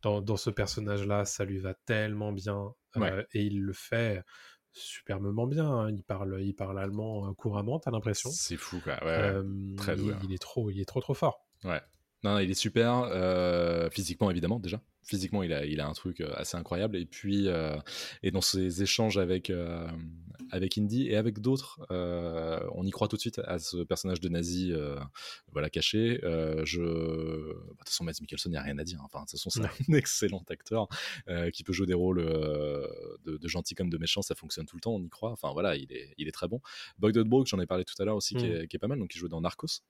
dans, 0.02 0.20
dans 0.20 0.36
ce 0.36 0.50
personnage-là, 0.50 1.24
ça 1.24 1.44
lui 1.44 1.58
va 1.58 1.74
tellement 1.86 2.32
bien, 2.32 2.72
et 3.32 3.42
il 3.42 3.60
le 3.62 3.72
fait 3.72 4.22
superbement 4.72 5.46
bien. 5.46 5.66
hein. 5.68 5.90
Il, 5.90 6.02
parle, 6.02 6.38
il 6.42 6.54
parle 6.54 6.78
allemand 6.78 7.32
couramment, 7.34 7.78
t'as 7.80 7.90
l'impression? 7.90 8.30
C'est 8.32 8.56
fou, 8.56 8.80
quoi. 8.82 8.96
Très 8.96 9.94
il, 9.94 9.98
doué, 9.98 10.12
hein. 10.14 10.18
il 10.24 10.32
est 10.32 10.38
trop, 10.38 10.70
il 10.70 10.80
est 10.80 10.84
trop 10.84 11.00
trop 11.00 11.14
fort. 11.14 11.44
Ouais. 11.64 11.80
Non, 12.22 12.38
il 12.38 12.50
est 12.50 12.54
super. 12.54 13.02
euh, 13.04 13.88
physiquement, 13.90 14.30
évidemment, 14.30 14.58
déjà. 14.60 14.80
Physiquement, 15.02 15.42
il 15.42 15.52
a, 15.52 15.64
il 15.64 15.80
a 15.80 15.88
un 15.88 15.92
truc 15.94 16.20
euh, 16.20 16.30
assez 16.34 16.56
incroyable. 16.56 16.96
Et 16.96 17.06
puis, 17.06 17.48
euh, 17.48 17.76
et 18.22 18.30
dans 18.30 18.42
ses 18.42 18.82
échanges 18.82 19.16
avec, 19.16 19.48
euh, 19.48 19.88
avec 20.50 20.76
Indy 20.76 21.08
et 21.08 21.16
avec 21.16 21.40
d'autres, 21.40 21.80
on 21.90 22.84
y 22.86 22.90
croit 22.90 23.08
tout 23.08 23.16
de 23.16 23.20
suite 23.20 23.40
à 23.44 23.58
ce 23.58 23.78
personnage 23.82 24.20
de 24.20 24.28
nazi 24.28 24.72
voilà, 25.52 25.70
caché. 25.70 26.20
Je... 26.22 26.82
bah, 26.82 27.54
De 27.70 27.76
toute 27.78 27.88
façon, 27.88 28.04
Mads 28.04 28.12
Mikkelsen, 28.20 28.50
il 28.50 28.54
n'y 28.54 28.58
a 28.58 28.62
rien 28.62 28.78
à 28.78 28.84
dire. 28.84 29.00
Enfin, 29.02 29.20
de 29.20 29.24
toute 29.24 29.32
façon, 29.32 29.48
c'est 29.50 29.64
un 29.64 29.94
excellent 29.94 30.44
acteur 30.50 30.88
qui 31.54 31.64
peut 31.64 31.72
jouer 31.72 31.86
des 31.86 31.94
rôles 31.94 32.22
de, 32.22 33.36
de 33.38 33.48
gentil 33.48 33.74
comme 33.74 33.88
de 33.90 33.98
méchant. 33.98 34.20
Ça 34.22 34.34
fonctionne 34.34 34.66
tout 34.66 34.76
le 34.76 34.80
temps, 34.82 34.92
on 34.92 35.02
y 35.02 35.08
croit. 35.08 35.32
Enfin, 35.32 35.52
voilà, 35.52 35.76
il 35.76 35.90
est, 35.92 36.12
il 36.18 36.28
est 36.28 36.32
très 36.32 36.48
bon. 36.48 36.60
Bogdan 36.98 37.26
Brook, 37.26 37.46
j'en 37.46 37.58
ai 37.60 37.66
parlé 37.66 37.84
tout 37.84 37.94
à 38.00 38.04
l'heure 38.04 38.16
aussi, 38.16 38.34
qui, 38.34 38.44
Mm. 38.46 38.52
est, 38.52 38.68
qui 38.68 38.76
est 38.76 38.78
pas 38.80 38.88
mal. 38.88 38.98
Donc, 38.98 39.14
il 39.14 39.18
joue 39.18 39.28
dans 39.28 39.40
Narcos. 39.40 39.80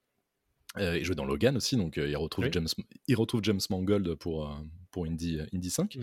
Euh, 0.79 0.97
il 0.99 1.05
joue 1.05 1.15
dans 1.17 1.25
Logan 1.25 1.57
aussi, 1.57 1.77
donc 1.77 1.99
euh, 1.99 2.09
il, 2.09 2.17
retrouve 2.17 2.45
Oui. 2.45 2.51
James, 2.53 2.69
il 3.09 3.17
retrouve 3.17 3.41
James 3.43 3.59
Mangold 3.71 4.15
pour, 4.15 4.49
euh, 4.49 4.55
pour 4.93 5.05
Indy, 5.05 5.41
Indy 5.53 5.69
5. 5.69 5.97
Mm. 5.97 6.01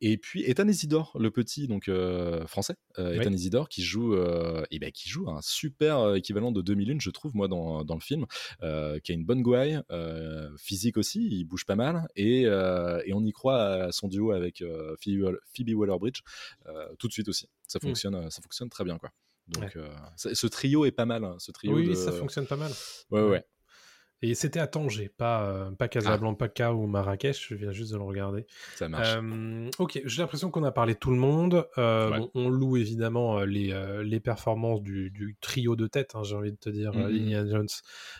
Et 0.00 0.18
puis 0.18 0.42
Ethan 0.42 0.66
Isidore, 0.66 1.16
le 1.20 1.30
petit 1.30 1.68
donc 1.68 1.88
euh, 1.88 2.44
français, 2.48 2.74
euh, 2.98 3.12
Oui. 3.12 3.18
Ethan 3.18 3.32
Isidore, 3.32 3.68
qui 3.68 3.82
joue, 3.82 4.14
euh, 4.14 4.64
eh 4.72 4.80
ben, 4.80 4.90
qui 4.90 5.08
joue 5.08 5.30
un 5.30 5.40
super 5.40 5.98
euh, 6.00 6.14
équivalent 6.16 6.50
de 6.50 6.62
2001, 6.62 6.98
je 6.98 7.10
trouve, 7.10 7.36
moi, 7.36 7.46
dans, 7.46 7.84
dans 7.84 7.94
le 7.94 8.00
film, 8.00 8.26
euh, 8.62 8.98
qui 8.98 9.12
a 9.12 9.14
une 9.14 9.24
bonne 9.24 9.42
gouaille, 9.42 9.80
euh, 9.92 10.50
physique 10.56 10.96
aussi, 10.96 11.24
il 11.30 11.44
bouge 11.44 11.64
pas 11.64 11.76
mal, 11.76 12.08
et, 12.16 12.44
euh, 12.46 13.00
et 13.06 13.12
on 13.12 13.24
y 13.24 13.30
croit 13.30 13.62
à 13.62 13.92
son 13.92 14.08
duo 14.08 14.32
avec 14.32 14.62
euh, 14.62 14.96
Phoebe, 15.00 15.22
Wall- 15.22 15.38
Phoebe 15.54 15.76
Waller-Bridge 15.76 16.22
euh, 16.66 16.88
tout 16.98 17.06
de 17.06 17.12
suite 17.12 17.28
aussi. 17.28 17.48
Ça 17.68 17.78
fonctionne, 17.78 18.16
euh, 18.16 18.30
ça 18.30 18.42
fonctionne 18.42 18.68
très 18.68 18.82
bien, 18.82 18.98
quoi. 18.98 19.10
Donc. 19.46 19.62
Ouais. 19.62 19.70
euh, 19.76 20.34
ce 20.34 20.46
trio 20.48 20.84
est 20.86 20.90
pas 20.90 21.06
mal, 21.06 21.24
hein, 21.24 21.36
ce 21.38 21.52
trio 21.52 21.76
Oui, 21.76 21.86
de... 21.88 21.94
ça 21.94 22.10
fonctionne 22.10 22.46
pas 22.46 22.56
mal. 22.56 22.72
Ouais, 23.10 23.20
ouais, 23.22 23.28
ouais. 23.30 23.44
Et 24.20 24.34
c'était 24.34 24.58
à 24.58 24.66
Tanger, 24.66 25.08
pas, 25.16 25.42
euh, 25.44 25.70
pas 25.70 25.86
Casablanca 25.86 26.72
ou 26.74 26.86
Marrakech, 26.86 27.46
je 27.50 27.54
viens 27.54 27.70
juste 27.72 27.92
de 27.92 27.96
le 27.96 28.02
regarder. 28.02 28.46
ça 28.74 28.88
marche. 28.88 29.14
Euh, 29.16 29.70
ok, 29.78 30.00
j'ai 30.04 30.22
l'impression 30.22 30.50
qu'on 30.50 30.64
a 30.64 30.72
parlé 30.72 30.94
tout 30.96 31.10
le 31.10 31.16
monde. 31.18 31.66
Euh, 31.78 32.10
Ouais. 32.10 32.18
bon, 32.18 32.30
on 32.34 32.48
loue 32.48 32.76
évidemment 32.76 33.40
les, 33.44 33.72
les 34.04 34.20
performances 34.20 34.82
du, 34.82 35.10
du 35.10 35.36
trio 35.40 35.76
de 35.76 35.86
tête, 35.86 36.14
hein, 36.14 36.22
j'ai 36.24 36.34
envie 36.34 36.52
de 36.52 36.56
te 36.56 36.68
dire. 36.70 36.92
Mhm. 36.94 37.04
Indiana 37.06 37.50
Jones, 37.50 37.68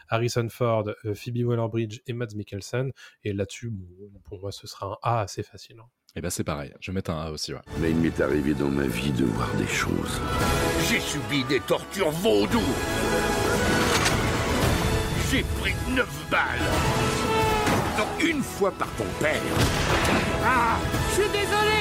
Harrison 0.08 0.48
Ford, 0.48 0.84
Phoebe 1.14 1.44
Waller-Bridge 1.46 2.00
et 2.06 2.12
Mads 2.12 2.34
Mikkelsen. 2.37 2.92
Et 3.24 3.32
là-dessus, 3.32 3.70
bon, 3.70 4.11
pour 4.24 4.40
moi, 4.40 4.52
ce 4.52 4.66
sera 4.66 4.87
un 4.87 4.96
A 5.02 5.20
assez 5.22 5.42
facile. 5.42 5.78
hein. 5.80 5.88
Et 6.16 6.20
ben 6.20 6.30
c'est 6.30 6.42
pareil, 6.44 6.72
je 6.80 6.90
vais 6.90 6.94
mettre 6.94 7.11
un 7.11 7.20
A 7.26 7.30
aussi, 7.30 7.52
ouais. 7.52 7.61
Mais 7.80 7.90
il 7.90 7.96
m'est 7.96 8.20
arrivé 8.20 8.54
dans 8.54 8.70
ma 8.70 8.87
vie 8.87 9.12
de 9.12 9.24
voir 9.24 9.54
des 9.56 9.66
choses. 9.66 10.20
J'ai 10.88 11.00
subi 11.00 11.44
des 11.44 11.61
tortures 11.61 12.11
vaudou. 12.11 12.62
J'ai 15.30 15.42
pris 15.60 15.74
neuf 15.90 16.08
balles. 16.30 16.40
Donc 17.98 18.06
une 18.26 18.42
fois 18.42 18.70
par 18.70 18.88
ton 18.96 19.04
père. 19.20 19.42
Ah 20.42 20.78
Je 21.10 21.14
suis 21.22 21.30
désolé 21.30 21.80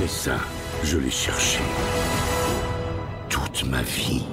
Mais 0.00 0.08
ça, 0.08 0.38
je 0.82 0.98
l'ai 0.98 1.10
cherché. 1.10 1.60
Toute 3.28 3.64
ma 3.64 3.82
vie. 3.82 4.24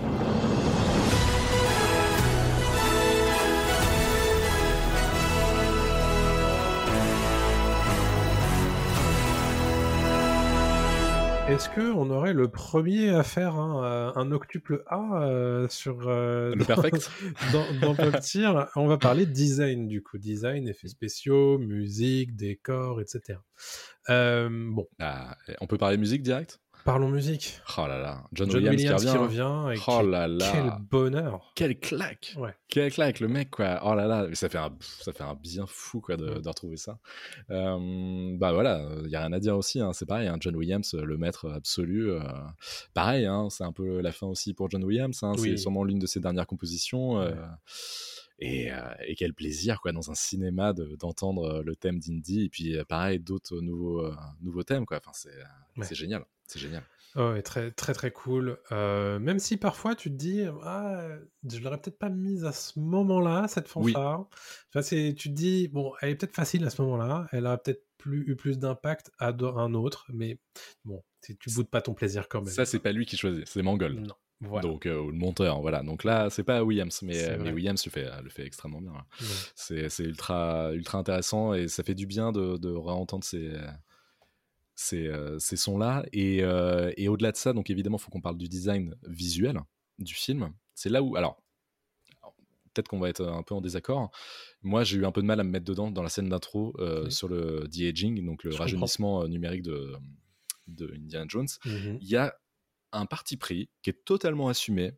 Est-ce 11.49 11.69
qu'on 11.69 12.09
aurait 12.09 12.33
le 12.33 12.49
premier 12.49 13.09
à 13.09 13.23
faire 13.23 13.55
un, 13.55 13.83
euh, 13.83 14.11
un 14.15 14.31
octuple 14.31 14.83
A 14.87 15.21
euh, 15.23 15.67
sur. 15.69 16.07
euh, 16.07 16.51
Le 16.53 16.57
dans- 16.59 16.65
perfect 16.65 17.09
dans, 17.53 17.65
on 18.75 18.87
va 18.87 18.97
parler 18.97 19.25
design 19.25 19.87
du 19.87 20.03
coup. 20.03 20.17
Design, 20.17 20.67
effets 20.67 20.89
spéciaux, 20.89 21.57
musique, 21.57 22.35
décor, 22.35 22.99
etc. 22.99 23.39
Euh, 24.09 24.49
bon, 24.51 24.87
Ah, 24.99 25.37
on 25.61 25.67
peut 25.67 25.77
parler 25.77 25.95
musique 25.97 26.21
direct? 26.21 26.59
Parlons 26.87 27.09
musique. 27.09 27.59
Oh 27.77 27.85
là 27.85 27.99
là, 27.99 28.23
John, 28.31 28.49
John 28.49 28.59
Williams, 28.63 28.75
Williams, 28.77 29.05
qui 29.05 29.11
qui 29.11 29.17
revient. 29.17 29.75
et 29.75 29.79
Oh 29.87 29.97
quel- 29.99 30.09
là 30.09 30.27
là. 30.27 30.49
Quel 30.53 30.71
bonheur. 30.89 31.51
Quelle 31.53 31.79
claque 31.79 32.33
Ouais. 32.37 32.55
Quelle 32.69 32.91
claque, 32.91 33.19
le 33.19 33.27
mec, 33.27 33.49
quoi. 33.51 33.81
Oh 33.83 33.93
là 33.93 34.07
là, 34.07 34.27
ça 34.33 34.47
fait 34.47 34.57
un, 34.57 34.73
ça 34.79 35.11
fait 35.11 35.23
un 35.23 35.35
bien 35.35 35.65
fou, 35.67 35.99
quoi, 35.99 36.15
de, 36.15 36.25
Mm. 36.35 36.41
de 36.41 36.47
retrouver 36.49 36.77
ça. 36.77 36.97
Euh, 37.51 38.37
bah 38.37 38.53
voilà, 38.53 38.87
il 39.03 39.09
y 39.09 39.15
a 39.15 39.19
rien 39.19 39.33
à 39.33 39.39
dire 39.39 39.57
aussi. 39.57 39.81
hein, 39.81 39.91
c'est 39.93 40.05
pareil, 40.05 40.27
hein, 40.29 40.37
John 40.39 40.55
Williams, 40.55 40.93
le 40.93 41.17
maître 41.17 41.49
absolu. 41.51 42.09
euh, 42.09 42.21
pareil, 42.93 43.25
hein, 43.25 43.49
c'est 43.49 43.63
un 43.65 43.73
peu 43.73 43.99
la 44.01 44.11
fin 44.13 44.27
aussi 44.27 44.53
pour 44.53 44.69
John 44.71 44.83
Williams. 44.83 45.21
C'est 45.37 45.57
sûrement 45.57 45.83
l'une 45.83 45.99
de 45.99 46.07
ses 46.07 46.19
dernières 46.21 46.47
compositions. 46.47 47.19
euh, 47.19 47.33
et, 48.39 48.71
euh, 48.71 48.77
et 49.07 49.15
quel 49.15 49.33
plaisir, 49.33 49.81
quoi, 49.81 49.91
dans 49.91 50.11
un 50.11 50.15
cinéma, 50.15 50.71
de- 50.71 50.95
d'entendre 50.99 51.63
le 51.65 51.75
thème 51.75 51.99
d'Indie. 51.99 52.45
Et 52.45 52.49
puis, 52.49 52.77
pareil, 52.87 53.19
d'autres 53.19 53.59
nouveaux, 53.61 54.05
euh, 54.05 54.13
nouveaux 54.41 54.63
thèmes, 54.63 54.85
quoi. 54.85 54.97
Enfin, 54.97 55.11
c'est 55.13 55.29
Ouais. 55.75 55.83
c'est 55.85 55.95
génial. 55.95 56.23
C'est 56.47 56.59
génial. 56.59 56.83
Oh, 57.15 57.31
ouais, 57.31 57.41
très 57.41 57.71
très 57.71 57.93
très 57.93 58.11
cool. 58.11 58.59
Euh, 58.71 59.17
même 59.17 59.39
si 59.39 59.57
parfois 59.57 59.95
tu 59.95 60.09
te 60.11 60.15
dis, 60.15 60.43
ah, 60.63 61.07
je 61.49 61.59
l'aurais 61.59 61.79
peut-être 61.79 61.97
pas 61.97 62.09
mise 62.09 62.45
à 62.45 62.51
ce 62.51 62.79
moment-là, 62.79 63.47
cette 63.47 63.73
Oui. 63.75 63.91
fanfare. 63.93 64.27
Enfin, 64.69 64.81
c'est, 64.81 65.15
tu 65.17 65.29
te 65.29 65.33
dis, 65.33 65.67
bon, 65.67 65.93
elle 66.01 66.09
est 66.09 66.15
peut-être 66.15 66.35
facile 66.35 66.63
à 66.65 66.69
ce 66.69 66.81
moment-là, 66.83 67.27
elle 67.31 67.47
a 67.47 67.57
peut-être 67.57 67.83
plus, 67.97 68.23
eu 68.29 68.35
plus 68.35 68.59
d'impact 68.59 69.09
à 69.17 69.29
un 69.29 69.73
autre, 69.73 70.05
mais 70.13 70.37
bon, 70.85 71.03
tu 71.21 71.49
boudes 71.55 71.69
pas 71.69 71.81
ton 71.81 71.93
plaisir 71.95 72.27
quand 72.29 72.41
même. 72.41 72.53
Ça, 72.53 72.65
c'est 72.65 72.79
pas 72.79 72.91
lui 72.91 73.05
qui 73.07 73.17
choisit, 73.17 73.47
c'est 73.47 73.63
Mangold. 73.63 73.99
Non, 73.99 74.13
voilà. 74.41 74.67
Donc, 74.67 74.85
euh, 74.85 75.07
le 75.07 75.13
monteur, 75.17 75.59
voilà. 75.61 75.81
Donc 75.81 76.03
là, 76.03 76.29
c'est 76.29 76.43
pas 76.43 76.63
Williams, 76.63 77.01
mais, 77.01 77.23
euh, 77.29 77.37
mais. 77.39 77.51
Williams 77.51 77.83
le 77.83 77.89
fait, 77.89 78.07
le 78.21 78.29
fait 78.29 78.45
extrêmement 78.45 78.81
bien. 78.81 78.91
Ouais. 78.91 79.25
C'est 79.55 79.89
c'est 79.89 80.03
ultra, 80.03 80.71
ultra 80.73 80.99
intéressant 80.99 81.55
et 81.55 81.67
ça 81.67 81.81
fait 81.83 81.95
du 81.95 82.05
bien 82.05 82.31
de, 82.31 82.57
de 82.57 82.69
réentendre 82.69 83.23
ces, 83.23 83.53
ces, 84.77 85.07
euh, 85.07 85.37
ces 85.39 85.57
sons-là. 85.57 86.05
Et, 86.13 86.43
euh, 86.43 86.93
et 86.95 87.09
au-delà 87.09 87.33
de 87.33 87.37
ça, 87.37 87.51
donc 87.51 87.69
évidemment, 87.69 87.97
il 87.97 88.01
faut 88.01 88.11
qu'on 88.11 88.21
parle 88.21 88.37
du 88.37 88.47
design 88.47 88.95
visuel 89.07 89.59
du 89.99 90.13
film. 90.13 90.53
C'est 90.75 90.89
là 90.89 91.01
où. 91.03 91.17
Alors, 91.17 91.41
peut-être 92.73 92.87
qu'on 92.87 92.99
va 92.99 93.09
être 93.09 93.25
un 93.25 93.41
peu 93.41 93.55
en 93.55 93.61
désaccord. 93.61 94.11
Moi, 94.61 94.83
j'ai 94.83 94.97
eu 94.97 95.05
un 95.05 95.11
peu 95.11 95.21
de 95.21 95.25
mal 95.25 95.39
à 95.39 95.43
me 95.43 95.49
mettre 95.49 95.65
dedans 95.65 95.89
dans 95.89 96.03
la 96.03 96.09
scène 96.09 96.29
d'intro 96.29 96.75
euh, 96.77 97.09
sur 97.09 97.27
le 97.27 97.67
de-aging, 97.67 98.23
donc 98.23 98.43
le 98.43 98.51
Je 98.51 98.57
rajeunissement 98.57 99.27
numérique 99.27 99.63
de, 99.63 99.95
de 100.67 100.93
Indiana 100.95 101.25
Jones 101.27 101.47
Mhm. 101.65 101.97
il 101.99 102.07
y 102.07 102.15
a 102.15 102.37
un 102.91 103.05
parti 103.07 103.35
pris 103.35 103.69
qui 103.81 103.89
est 103.89 104.05
totalement 104.05 104.47
assumé 104.47 104.93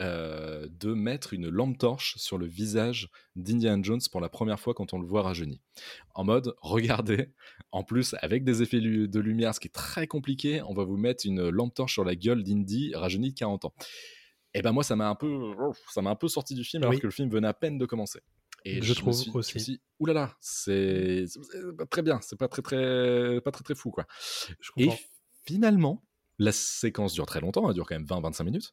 euh, 0.00 0.66
de 0.70 0.94
mettre 0.94 1.34
une 1.34 1.48
lampe 1.48 1.76
torche 1.78 2.16
sur 2.16 2.38
le 2.38 2.46
visage 2.46 3.10
d'Indiana 3.36 3.82
Jones 3.82 4.00
pour 4.10 4.20
la 4.20 4.28
première 4.28 4.58
fois 4.58 4.72
quand 4.74 4.92
on 4.94 4.98
le 4.98 5.06
voit 5.06 5.22
rajeuni. 5.22 5.60
En 6.14 6.24
mode, 6.24 6.54
regardez, 6.62 7.32
en 7.72 7.84
plus 7.84 8.14
avec 8.22 8.44
des 8.44 8.62
effets 8.62 8.80
de 8.80 9.20
lumière, 9.20 9.54
ce 9.54 9.60
qui 9.60 9.68
est 9.68 9.72
très 9.74 10.06
compliqué, 10.06 10.62
on 10.62 10.74
va 10.74 10.84
vous 10.84 10.96
mettre 10.96 11.26
une 11.26 11.48
lampe 11.50 11.74
torche 11.74 11.92
sur 11.92 12.04
la 12.04 12.16
gueule 12.16 12.42
d'Indy 12.42 12.94
rajeuni 12.94 13.30
de 13.32 13.38
40 13.38 13.66
ans. 13.66 13.74
Et 14.54 14.62
ben 14.62 14.72
moi, 14.72 14.82
ça 14.82 14.96
m'a 14.96 15.08
un 15.08 15.14
peu, 15.14 15.52
ça 15.92 16.02
m'a 16.02 16.10
un 16.10 16.16
peu 16.16 16.26
sorti 16.28 16.54
du 16.54 16.64
film 16.64 16.82
alors 16.82 16.94
Oui. 16.94 17.00
que 17.00 17.06
le 17.06 17.12
film 17.12 17.28
venait 17.30 17.46
à 17.48 17.54
peine 17.54 17.78
de 17.78 17.86
commencer. 17.86 18.20
Et 18.64 18.82
Je 18.82 18.90
me 18.90 18.94
trouve 18.94 19.14
suis- 19.14 19.30
aussi. 19.32 19.52
Je 19.52 19.58
me 19.58 19.62
suis 19.62 19.80
oulala, 20.00 20.36
c'est 20.40 21.24
pas 21.78 21.86
très 21.86 22.02
bien, 22.02 22.20
c'est 22.20 22.36
pas 22.38 22.48
très 22.48 22.60
très 22.62 23.40
pas 23.42 23.50
très 23.52 23.62
très 23.64 23.74
fou 23.74 23.90
quoi. 23.90 24.06
Je 24.60 24.70
Et 24.76 24.88
finalement, 25.46 26.04
la 26.38 26.52
séquence 26.52 27.12
dure 27.12 27.26
très 27.26 27.40
longtemps, 27.40 27.68
elle 27.68 27.74
dure 27.74 27.86
quand 27.86 27.94
même 27.94 28.06
20-25 28.06 28.44
minutes. 28.44 28.72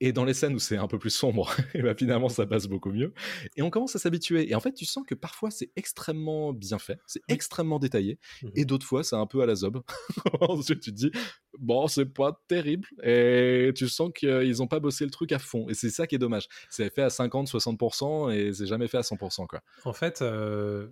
Et 0.00 0.12
dans 0.12 0.24
les 0.24 0.34
scènes 0.34 0.54
où 0.54 0.58
c'est 0.60 0.76
un 0.76 0.86
peu 0.86 0.98
plus 0.98 1.10
sombre, 1.10 1.50
et 1.74 1.82
ben 1.82 1.96
finalement 1.96 2.28
ça 2.28 2.46
passe 2.46 2.66
beaucoup 2.68 2.90
mieux. 2.92 3.12
Et 3.56 3.62
on 3.62 3.70
commence 3.70 3.96
à 3.96 3.98
s'habituer. 3.98 4.48
Et 4.50 4.54
en 4.54 4.60
fait, 4.60 4.72
tu 4.72 4.84
sens 4.84 5.04
que 5.06 5.14
parfois 5.14 5.50
c'est 5.50 5.70
extrêmement 5.76 6.52
bien 6.52 6.78
fait, 6.78 6.98
c'est 7.06 7.20
Oui. 7.28 7.34
extrêmement 7.34 7.78
détaillé. 7.78 8.18
Mhm. 8.42 8.50
Et 8.54 8.64
d'autres 8.64 8.86
fois 8.86 9.02
c'est 9.02 9.16
un 9.16 9.26
peu 9.26 9.42
à 9.42 9.46
la 9.46 9.54
zob. 9.56 9.82
Ensuite 10.40 10.80
tu 10.80 10.90
te 10.92 10.96
dis, 10.96 11.10
bon, 11.58 11.88
c'est 11.88 12.06
pas 12.06 12.40
terrible. 12.46 12.86
Et 13.02 13.72
tu 13.74 13.88
sens 13.88 14.10
qu'ils 14.14 14.56
n'ont 14.58 14.68
pas 14.68 14.80
bossé 14.80 15.04
le 15.04 15.10
truc 15.10 15.32
à 15.32 15.38
fond. 15.38 15.68
Et 15.68 15.74
c'est 15.74 15.90
ça 15.90 16.06
qui 16.06 16.14
est 16.14 16.18
dommage. 16.18 16.46
C'est 16.70 16.94
fait 16.94 17.02
à 17.02 17.08
50-60% 17.08 18.30
et 18.32 18.52
c'est 18.52 18.66
jamais 18.66 18.88
fait 18.88 18.98
à 18.98 19.02
100%. 19.02 19.46
Quoi. 19.46 19.60
En 19.84 19.92
fait, 19.92 20.22
euh, 20.22 20.88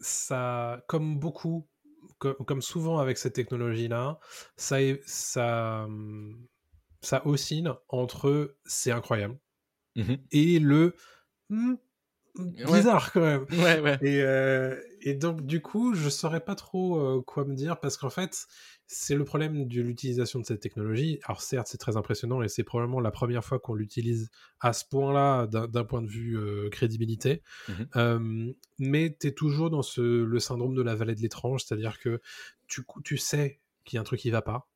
ça, 0.00 0.84
comme 0.88 1.18
beaucoup, 1.18 1.66
co- 2.18 2.34
comme, 2.34 2.62
souvent 2.62 2.98
avec 2.98 3.18
cette 3.18 3.34
technologie-là, 3.34 4.18
ça, 4.56 4.78
ça, 5.06 5.84
hum, 5.84 6.46
ça 7.02 7.26
oscille 7.26 7.70
entre 7.88 8.56
c'est 8.64 8.90
incroyable 8.92 9.38
Mhm. 9.96 10.18
et 10.30 10.60
le 10.60 10.94
hmm, 11.48 11.74
bizarre 12.36 13.12
quand 13.12 13.20
même. 13.20 13.44
Ouais, 13.50 13.80
ouais. 13.80 13.98
Et, 14.02 14.22
euh, 14.22 14.80
et 15.02 15.14
donc, 15.14 15.44
du 15.44 15.60
coup, 15.60 15.94
je 15.94 16.08
saurais 16.08 16.44
pas 16.44 16.54
trop 16.54 16.98
euh, 17.00 17.22
quoi 17.22 17.44
me 17.44 17.54
dire 17.54 17.80
parce 17.80 17.96
qu'en 17.96 18.10
fait, 18.10 18.46
c'est 18.86 19.14
le 19.14 19.24
problème 19.24 19.66
de 19.66 19.80
l'utilisation 19.82 20.38
de 20.40 20.46
cette 20.46 20.60
technologie. 20.60 21.18
Alors, 21.24 21.42
certes, 21.42 21.66
c'est 21.68 21.78
très 21.78 21.96
impressionnant 21.96 22.42
et 22.42 22.48
c'est 22.48 22.64
probablement 22.64 23.00
la 23.00 23.10
première 23.10 23.44
fois 23.44 23.58
qu'on 23.58 23.74
l'utilise 23.74 24.30
à 24.60 24.72
ce 24.72 24.84
point-là 24.84 25.46
d'un 25.48 25.84
point 25.84 26.02
de 26.02 26.08
vue 26.08 26.38
euh, 26.38 26.68
crédibilité. 26.70 27.42
Euh, 27.96 28.52
mais 28.78 29.16
tu 29.20 29.28
es 29.28 29.32
toujours 29.32 29.70
dans 29.70 29.82
ce, 29.82 30.00
le 30.00 30.38
syndrome 30.40 30.74
de 30.74 30.82
la 30.82 30.94
vallée 30.94 31.14
de 31.14 31.20
l'étrange, 31.20 31.64
c'est-à-dire 31.64 31.98
que 31.98 32.20
tu, 32.68 32.82
tu 33.04 33.16
sais 33.16 33.60
qu'il 33.84 33.96
y 33.96 33.98
a 33.98 34.00
un 34.02 34.04
truc 34.04 34.20
qui 34.20 34.30
va 34.30 34.42
pas. 34.42 34.68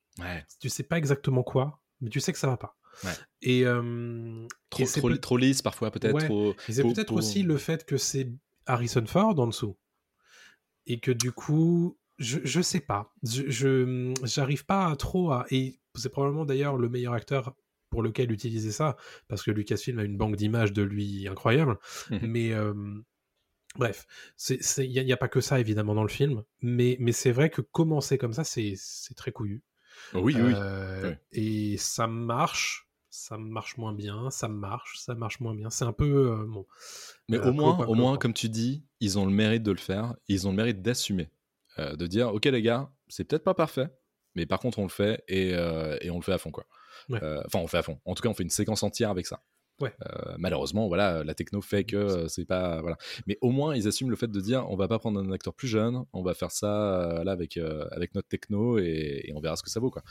Tu 0.60 0.68
sais 0.68 0.82
pas 0.84 0.98
exactement 0.98 1.42
quoi, 1.42 1.80
mais 2.04 2.10
tu 2.10 2.20
sais 2.20 2.32
que 2.32 2.38
ça 2.38 2.46
va 2.46 2.56
pas. 2.56 2.76
Ouais. 3.02 3.10
Et, 3.42 3.64
euh, 3.66 4.46
Trop, 4.70 4.82
et 4.82 4.86
c'est 4.86 5.00
trop, 5.00 5.08
peut- 5.08 5.18
trop 5.18 5.36
lisse 5.36 5.62
parfois, 5.62 5.90
peut-être. 5.90 6.14
Ouais. 6.14 6.26
trop- 6.26 6.52
et 6.68 6.72
c'est 6.72 6.82
peut-être 6.82 7.08
pour- 7.08 7.16
aussi 7.18 7.42
le 7.42 7.56
fait 7.56 7.84
que 7.84 7.96
c'est 7.96 8.30
Harrison 8.66 9.04
Ford 9.06 9.36
en 9.38 9.48
dessous. 9.48 9.76
Et 10.86 11.00
que 11.00 11.10
du 11.10 11.32
coup, 11.32 11.98
je, 12.18 12.38
je 12.44 12.60
sais 12.60 12.80
pas. 12.80 13.12
Je, 13.24 14.14
j'arrive 14.22 14.64
pas 14.64 14.86
à 14.88 14.96
trop 14.96 15.32
à. 15.32 15.46
Et 15.50 15.80
c'est 15.96 16.10
probablement 16.10 16.44
d'ailleurs 16.44 16.76
le 16.76 16.88
meilleur 16.88 17.14
acteur 17.14 17.54
pour 17.90 18.02
lequel 18.02 18.30
utiliser 18.32 18.70
ça, 18.72 18.96
parce 19.28 19.42
que 19.42 19.50
Lucasfilm 19.50 19.98
a 19.98 20.04
une 20.04 20.16
banque 20.16 20.36
d'images 20.36 20.72
de 20.72 20.82
lui 20.82 21.26
incroyable. 21.28 21.78
Mhm. 22.10 22.20
Mais 22.26 22.52
euh, 22.52 22.74
bref, 23.76 24.06
il 24.78 25.04
n'y 25.04 25.12
a, 25.12 25.16
pas 25.16 25.28
que 25.28 25.40
ça 25.40 25.60
évidemment 25.60 25.94
dans 25.94 26.02
le 26.02 26.08
film, 26.08 26.42
mais, 26.60 26.96
mais 27.00 27.12
c'est 27.12 27.32
vrai 27.32 27.50
que 27.50 27.60
commencer 27.60 28.18
comme 28.18 28.32
ça, 28.32 28.44
c'est 28.44 28.74
c'est 28.76 29.14
très 29.14 29.32
couillu. 29.32 29.62
Oui, 30.14 30.34
oui. 30.36 30.52
Euh, 30.56 31.10
Ouais. 31.10 31.18
Et 31.32 31.76
ça 31.76 32.06
marche, 32.06 32.88
ça 33.10 33.36
marche 33.36 33.76
moins 33.76 33.92
bien, 33.92 34.30
ça 34.30 34.48
marche, 34.48 34.98
ça 34.98 35.14
marche 35.14 35.40
moins 35.40 35.54
bien. 35.54 35.70
C'est 35.70 35.84
un 35.84 35.92
peu 35.92 36.04
euh, 36.32 36.44
bon. 36.46 36.66
Mais 37.28 37.38
euh, 37.38 37.50
au 37.50 37.52
moins, 37.52 37.78
au 37.86 37.94
moins, 37.94 38.16
comme 38.16 38.32
tu 38.34 38.48
dis, 38.48 38.84
ils 39.00 39.18
ont 39.18 39.26
le 39.26 39.32
mérite 39.32 39.62
de 39.62 39.70
le 39.72 39.78
faire. 39.78 40.14
Ils 40.28 40.46
ont 40.46 40.50
le 40.50 40.56
mérite 40.56 40.82
d'assumer, 40.82 41.28
de 41.78 42.06
dire, 42.06 42.32
ok 42.32 42.44
les 42.46 42.62
gars, 42.62 42.90
c'est 43.08 43.24
peut-être 43.24 43.44
pas 43.44 43.54
parfait, 43.54 43.88
mais 44.34 44.46
par 44.46 44.58
contre 44.60 44.78
on 44.78 44.84
le 44.84 44.88
fait 44.88 45.22
et, 45.28 45.50
et 45.50 46.10
on 46.10 46.16
le 46.16 46.22
fait 46.22 46.32
à 46.32 46.38
fond 46.38 46.50
quoi. 46.50 46.64
Ouais. 47.08 47.18
Enfin, 47.46 47.58
on 47.58 47.62
le 47.62 47.68
fait 47.68 47.78
à 47.78 47.82
fond. 47.82 48.00
En 48.04 48.14
tout 48.14 48.22
cas, 48.22 48.28
on 48.28 48.34
fait 48.34 48.44
une 48.44 48.50
séquence 48.50 48.82
entière 48.82 49.10
avec 49.10 49.26
ça. 49.26 49.42
Ouais. 49.80 49.92
Euh, 50.06 50.34
malheureusement, 50.38 50.86
voilà, 50.88 51.24
la 51.24 51.34
techno 51.34 51.60
fait 51.60 51.84
que 51.84 51.96
euh, 51.96 52.28
c'est 52.28 52.44
pas 52.44 52.80
voilà. 52.80 52.96
Mais 53.26 53.38
au 53.40 53.50
moins, 53.50 53.74
ils 53.74 53.88
assument 53.88 54.10
le 54.10 54.16
fait 54.16 54.28
de 54.30 54.40
dire, 54.40 54.64
on 54.70 54.76
va 54.76 54.86
pas 54.88 54.98
prendre 54.98 55.18
un 55.20 55.32
acteur 55.32 55.52
plus 55.54 55.68
jeune, 55.68 56.04
on 56.12 56.22
va 56.22 56.34
faire 56.34 56.50
ça 56.52 57.00
euh, 57.00 57.24
là 57.24 57.32
avec 57.32 57.58
avec 57.90 58.14
notre 58.14 58.28
techno 58.28 58.78
et, 58.78 59.22
et 59.24 59.32
on 59.34 59.40
verra 59.40 59.56
ce 59.56 59.62
que 59.62 59.70
ça 59.70 59.80
vaut 59.80 59.90
quoi. 59.90 60.02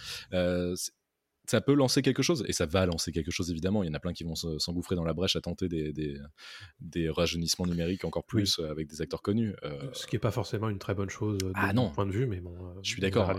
Ça 1.46 1.60
peut 1.60 1.74
lancer 1.74 2.02
quelque 2.02 2.24
chose, 2.24 2.46
et 2.48 2.54
ça 2.54 2.66
va 2.66 2.86
lancer 2.86 3.12
quelque 3.12 3.30
chose 3.30 3.52
évidemment. 3.52 3.84
Il 3.84 3.88
y 3.88 3.90
en 3.90 3.94
a 3.94 4.00
plein 4.00 4.14
qui 4.14 4.24
vont 4.24 4.34
se- 4.36 4.58
s'engouffrer 4.60 4.96
dans 4.96 5.04
la 5.04 5.14
brèche 5.14 5.36
à 5.36 5.42
tenter 5.42 5.68
des, 5.68 5.92
des, 5.92 6.18
des 6.80 7.10
rajeunissements 7.10 7.66
numériques 7.66 8.06
encore 8.06 8.24
plus 8.24 8.60
avec 8.60 8.88
des 8.88 9.02
acteurs 9.02 9.22
connus. 9.22 9.54
Ce 9.92 10.08
qui 10.08 10.16
est 10.16 10.20
pas 10.20 10.32
forcément 10.32 10.70
une 10.70 10.80
très 10.80 10.94
bonne 10.94 11.10
chose 11.10 11.38
de 11.40 11.52
Ah 11.54 11.74
mon 11.74 11.84
non. 11.84 11.90
point 11.92 12.06
de 12.06 12.12
vue, 12.12 12.28
mais 12.28 12.40
bon. 12.40 12.56
Je 12.82 12.90
suis 12.90 13.02
d'accord. 13.02 13.30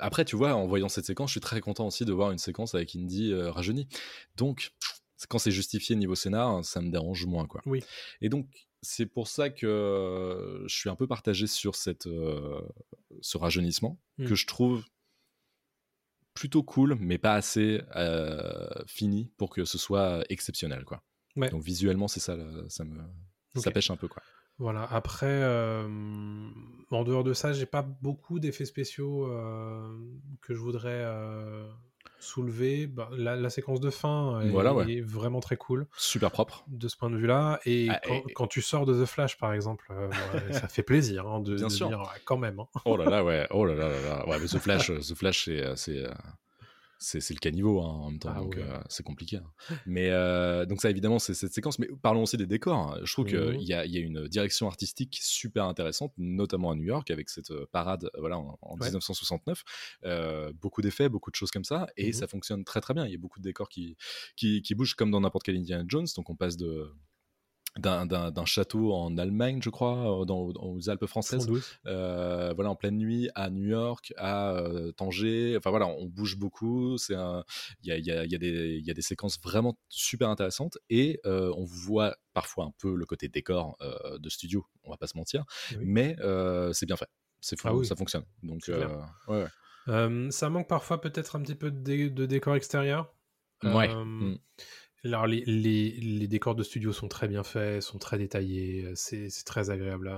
après, 0.00 0.24
tu 0.24 0.36
vois, 0.36 0.54
en 0.54 0.68
voyant 0.68 0.88
cette 0.88 1.04
séquence, 1.04 1.30
je 1.30 1.32
suis 1.32 1.40
très 1.40 1.60
content 1.60 1.88
aussi 1.88 2.04
de 2.04 2.12
voir 2.12 2.30
une 2.30 2.38
séquence 2.38 2.76
avec 2.76 2.94
Indy 2.94 3.32
euh, 3.32 3.50
rajeuni. 3.50 3.88
Donc, 4.36 4.70
quand 5.28 5.38
c'est 5.38 5.50
justifié 5.50 5.96
niveau 5.96 6.14
scénar, 6.14 6.64
ça 6.64 6.80
me 6.80 6.90
dérange 6.90 7.26
moins, 7.26 7.46
quoi. 7.46 7.60
Oui. 7.66 7.82
Et 8.20 8.28
donc, 8.28 8.48
c'est 8.82 9.06
pour 9.06 9.28
ça 9.28 9.50
que 9.50 9.66
euh, 9.66 10.66
je 10.68 10.74
suis 10.76 10.90
un 10.90 10.96
peu 10.96 11.06
partagé 11.06 11.46
sur 11.46 11.74
cette, 11.74 12.06
euh, 12.06 12.60
ce 13.20 13.38
rajeunissement, 13.38 14.00
Mm. 14.18 14.26
que 14.28 14.34
je 14.34 14.46
trouve 14.46 14.84
plutôt 16.34 16.62
cool, 16.62 16.96
mais 17.00 17.18
pas 17.18 17.34
assez 17.34 17.80
euh, 17.96 18.68
fini 18.86 19.32
pour 19.36 19.50
que 19.50 19.64
ce 19.64 19.78
soit 19.78 20.24
exceptionnel, 20.28 20.84
quoi. 20.84 21.02
Ouais. 21.36 21.48
Donc, 21.50 21.62
visuellement, 21.62 22.08
c'est 22.08 22.20
ça, 22.20 22.36
ça 22.68 22.84
me... 22.84 22.98
Ça 23.56 23.68
Ok. 23.70 23.74
pêche 23.74 23.90
un 23.90 23.96
peu, 23.96 24.08
quoi. 24.08 24.22
Voilà. 24.58 24.84
Après, 24.84 25.26
euh, 25.26 25.84
en 26.90 27.04
dehors 27.04 27.22
de 27.24 27.32
ça, 27.34 27.52
j'ai 27.52 27.66
pas 27.66 27.82
beaucoup 27.82 28.38
d'effets 28.40 28.64
spéciaux 28.64 29.26
que 30.42 30.54
je 30.54 30.58
voudrais 30.60 31.04
soulever. 32.24 32.86
Bah, 32.86 33.08
la, 33.16 33.36
la 33.36 33.50
séquence 33.50 33.80
de 33.80 33.90
fin 33.90 34.40
est, 34.40 34.48
Voilà, 34.50 34.74
ouais. 34.74 34.90
est 34.92 35.00
vraiment 35.00 35.40
très 35.40 35.56
cool 35.56 35.86
Super 35.96 36.30
propre. 36.30 36.64
de 36.68 36.88
ce 36.88 36.96
point 36.96 37.10
de 37.10 37.16
vue-là. 37.16 37.60
Et, 37.66 37.88
Ah, 37.90 38.00
quand, 38.04 38.14
et- 38.28 38.32
quand 38.32 38.46
tu 38.46 38.62
sors 38.62 38.86
de 38.86 39.02
The 39.02 39.06
Flash, 39.06 39.38
par 39.38 39.52
exemple, 39.52 39.86
euh, 39.92 40.08
ça 40.66 40.68
fait 40.68 40.82
plaisir 40.82 41.26
hein, 41.26 41.40
de, 41.40 41.54
Bien 41.56 41.66
de 41.68 41.72
sûr. 41.72 41.88
dire 41.88 42.02
quand 42.24 42.36
même. 42.38 42.58
hein. 42.60 42.66
Oh 42.84 42.96
là 42.96 43.04
là, 43.06 43.24
ouais. 43.24 43.46
Oh 43.50 43.64
là 43.64 43.74
là 43.74 43.88
là 43.88 44.00
là. 44.08 44.28
Ouais, 44.28 44.38
mais 44.40 44.46
The 44.46 44.58
Flash, 44.58 44.90
euh, 44.90 44.98
The 44.98 45.14
Flash, 45.14 45.48
c'est, 45.76 45.98
euh, 46.04 46.08
c'est, 46.98 47.18
le 47.30 47.38
caniveau 47.38 47.80
hein, 47.82 47.86
en 47.88 48.10
même 48.10 48.18
temps, 48.18 48.32
Ah 48.34 48.40
donc 48.40 48.56
ouais. 48.56 48.62
euh, 48.62 48.78
c'est 48.88 49.02
compliqué. 49.02 49.36
hein. 49.36 49.76
Mais 49.86 50.10
euh, 50.10 50.64
donc 50.66 50.80
ça 50.80 50.90
évidemment 50.90 51.18
c'est 51.18 51.34
cette 51.34 51.52
séquence. 51.52 51.78
Mais 51.78 51.88
parlons 52.02 52.22
aussi 52.22 52.36
des 52.36 52.46
décors. 52.46 52.76
hein. 52.78 53.00
Je 53.04 53.12
trouve 53.12 53.26
qu'il 53.26 53.62
y 53.62 53.72
a, 53.74 53.84
il 53.84 53.92
y 53.92 53.98
a 53.98 54.00
une 54.00 54.26
direction 54.28 54.66
artistique 54.66 55.18
super 55.20 55.64
intéressante, 55.66 56.12
notamment 56.18 56.70
à 56.70 56.74
New 56.74 56.84
York 56.84 57.10
avec 57.10 57.28
cette 57.30 57.50
euh, 57.50 57.66
parade 57.72 58.10
voilà 58.18 58.38
en, 58.38 58.58
en 58.62 58.74
Ouais. 58.78 58.86
1969. 58.86 59.62
Euh, 60.04 60.52
beaucoup 60.60 60.82
d'effets, 60.82 61.08
beaucoup 61.08 61.30
de 61.30 61.36
choses 61.36 61.50
comme 61.50 61.64
ça, 61.64 61.86
et 61.96 62.08
Mhm. 62.08 62.12
ça 62.12 62.26
fonctionne 62.26 62.64
très 62.64 62.80
très 62.80 62.94
bien. 62.94 63.06
Il 63.06 63.12
y 63.12 63.14
a 63.14 63.18
beaucoup 63.18 63.38
de 63.38 63.44
décors 63.44 63.68
qui 63.68 63.96
qui, 64.36 64.62
qui 64.62 64.74
bougent 64.74 64.94
comme 64.94 65.10
dans 65.10 65.20
n'importe 65.20 65.44
quel 65.44 65.56
Indiana 65.56 65.84
Jones. 65.88 66.06
Donc 66.16 66.30
on 66.30 66.36
passe 66.36 66.56
de 66.56 66.90
d'un- 67.76 68.44
château 68.44 68.92
en 68.92 69.16
Allemagne, 69.18 69.60
je 69.62 69.70
crois, 69.70 70.20
euh, 70.22 70.24
dans, 70.24 70.48
aux 70.54 70.88
Alpes 70.90 71.06
françaises, 71.06 71.40
112. 71.46 71.64
euh, 71.86 72.52
voilà, 72.54 72.70
en 72.70 72.76
pleine 72.76 72.96
nuit 72.96 73.28
à 73.34 73.50
New 73.50 73.64
York, 73.66 74.12
à 74.16 74.52
euh, 74.52 74.92
Tanger. 74.92 75.56
Enfin 75.56 75.70
voilà, 75.70 75.86
on 75.86 76.06
bouge 76.06 76.36
beaucoup. 76.36 76.96
C'est 76.98 77.14
il 77.14 77.88
y 77.88 77.92
a, 77.92 77.98
y, 77.98 78.10
a, 78.10 78.24
y, 78.24 78.34
a 78.34 78.38
y 78.38 78.90
a 78.90 78.94
des 78.94 79.02
séquences 79.02 79.40
vraiment 79.42 79.76
super 79.88 80.28
intéressantes 80.28 80.78
et 80.90 81.20
euh, 81.26 81.52
on 81.56 81.64
voit 81.64 82.16
parfois 82.32 82.64
un 82.66 82.72
peu 82.78 82.94
le 82.94 83.06
côté 83.06 83.28
décor 83.28 83.76
euh, 83.80 84.18
de 84.18 84.28
studio. 84.28 84.64
On 84.84 84.90
va 84.90 84.96
pas 84.96 85.06
se 85.06 85.16
mentir, 85.16 85.44
Oui. 85.72 85.78
mais 85.84 86.16
c'est 86.72 86.86
bien 86.86 86.96
fait. 86.96 87.08
C'est 87.40 87.56
Ah 87.64 87.74
oui. 87.74 87.84
ça 87.86 87.96
fonctionne. 87.96 88.24
Donc 88.42 88.62
ouais, 88.68 88.86
ouais. 89.28 90.30
Ça 90.30 90.48
manque 90.48 90.68
parfois 90.68 91.00
peut-être 91.00 91.36
un 91.36 91.42
petit 91.42 91.54
peu 91.54 91.70
de, 91.70 91.78
dé- 91.78 92.10
de 92.10 92.26
décor 92.26 92.54
extérieur. 92.56 93.12
Ouais. 93.62 93.88
Mm. 93.94 94.38
Alors, 95.04 95.26
les, 95.26 95.42
les- 95.46 95.92
les 96.00 96.28
décors 96.28 96.54
de 96.54 96.62
studio 96.62 96.92
sont 96.92 97.08
très 97.08 97.28
bien 97.28 97.42
faits, 97.42 97.82
sont 97.82 97.98
très 97.98 98.16
détaillés, 98.18 98.84
euh, 98.86 98.92
c'est 98.94 99.28
très 99.44 99.70
agréable. 99.70 100.10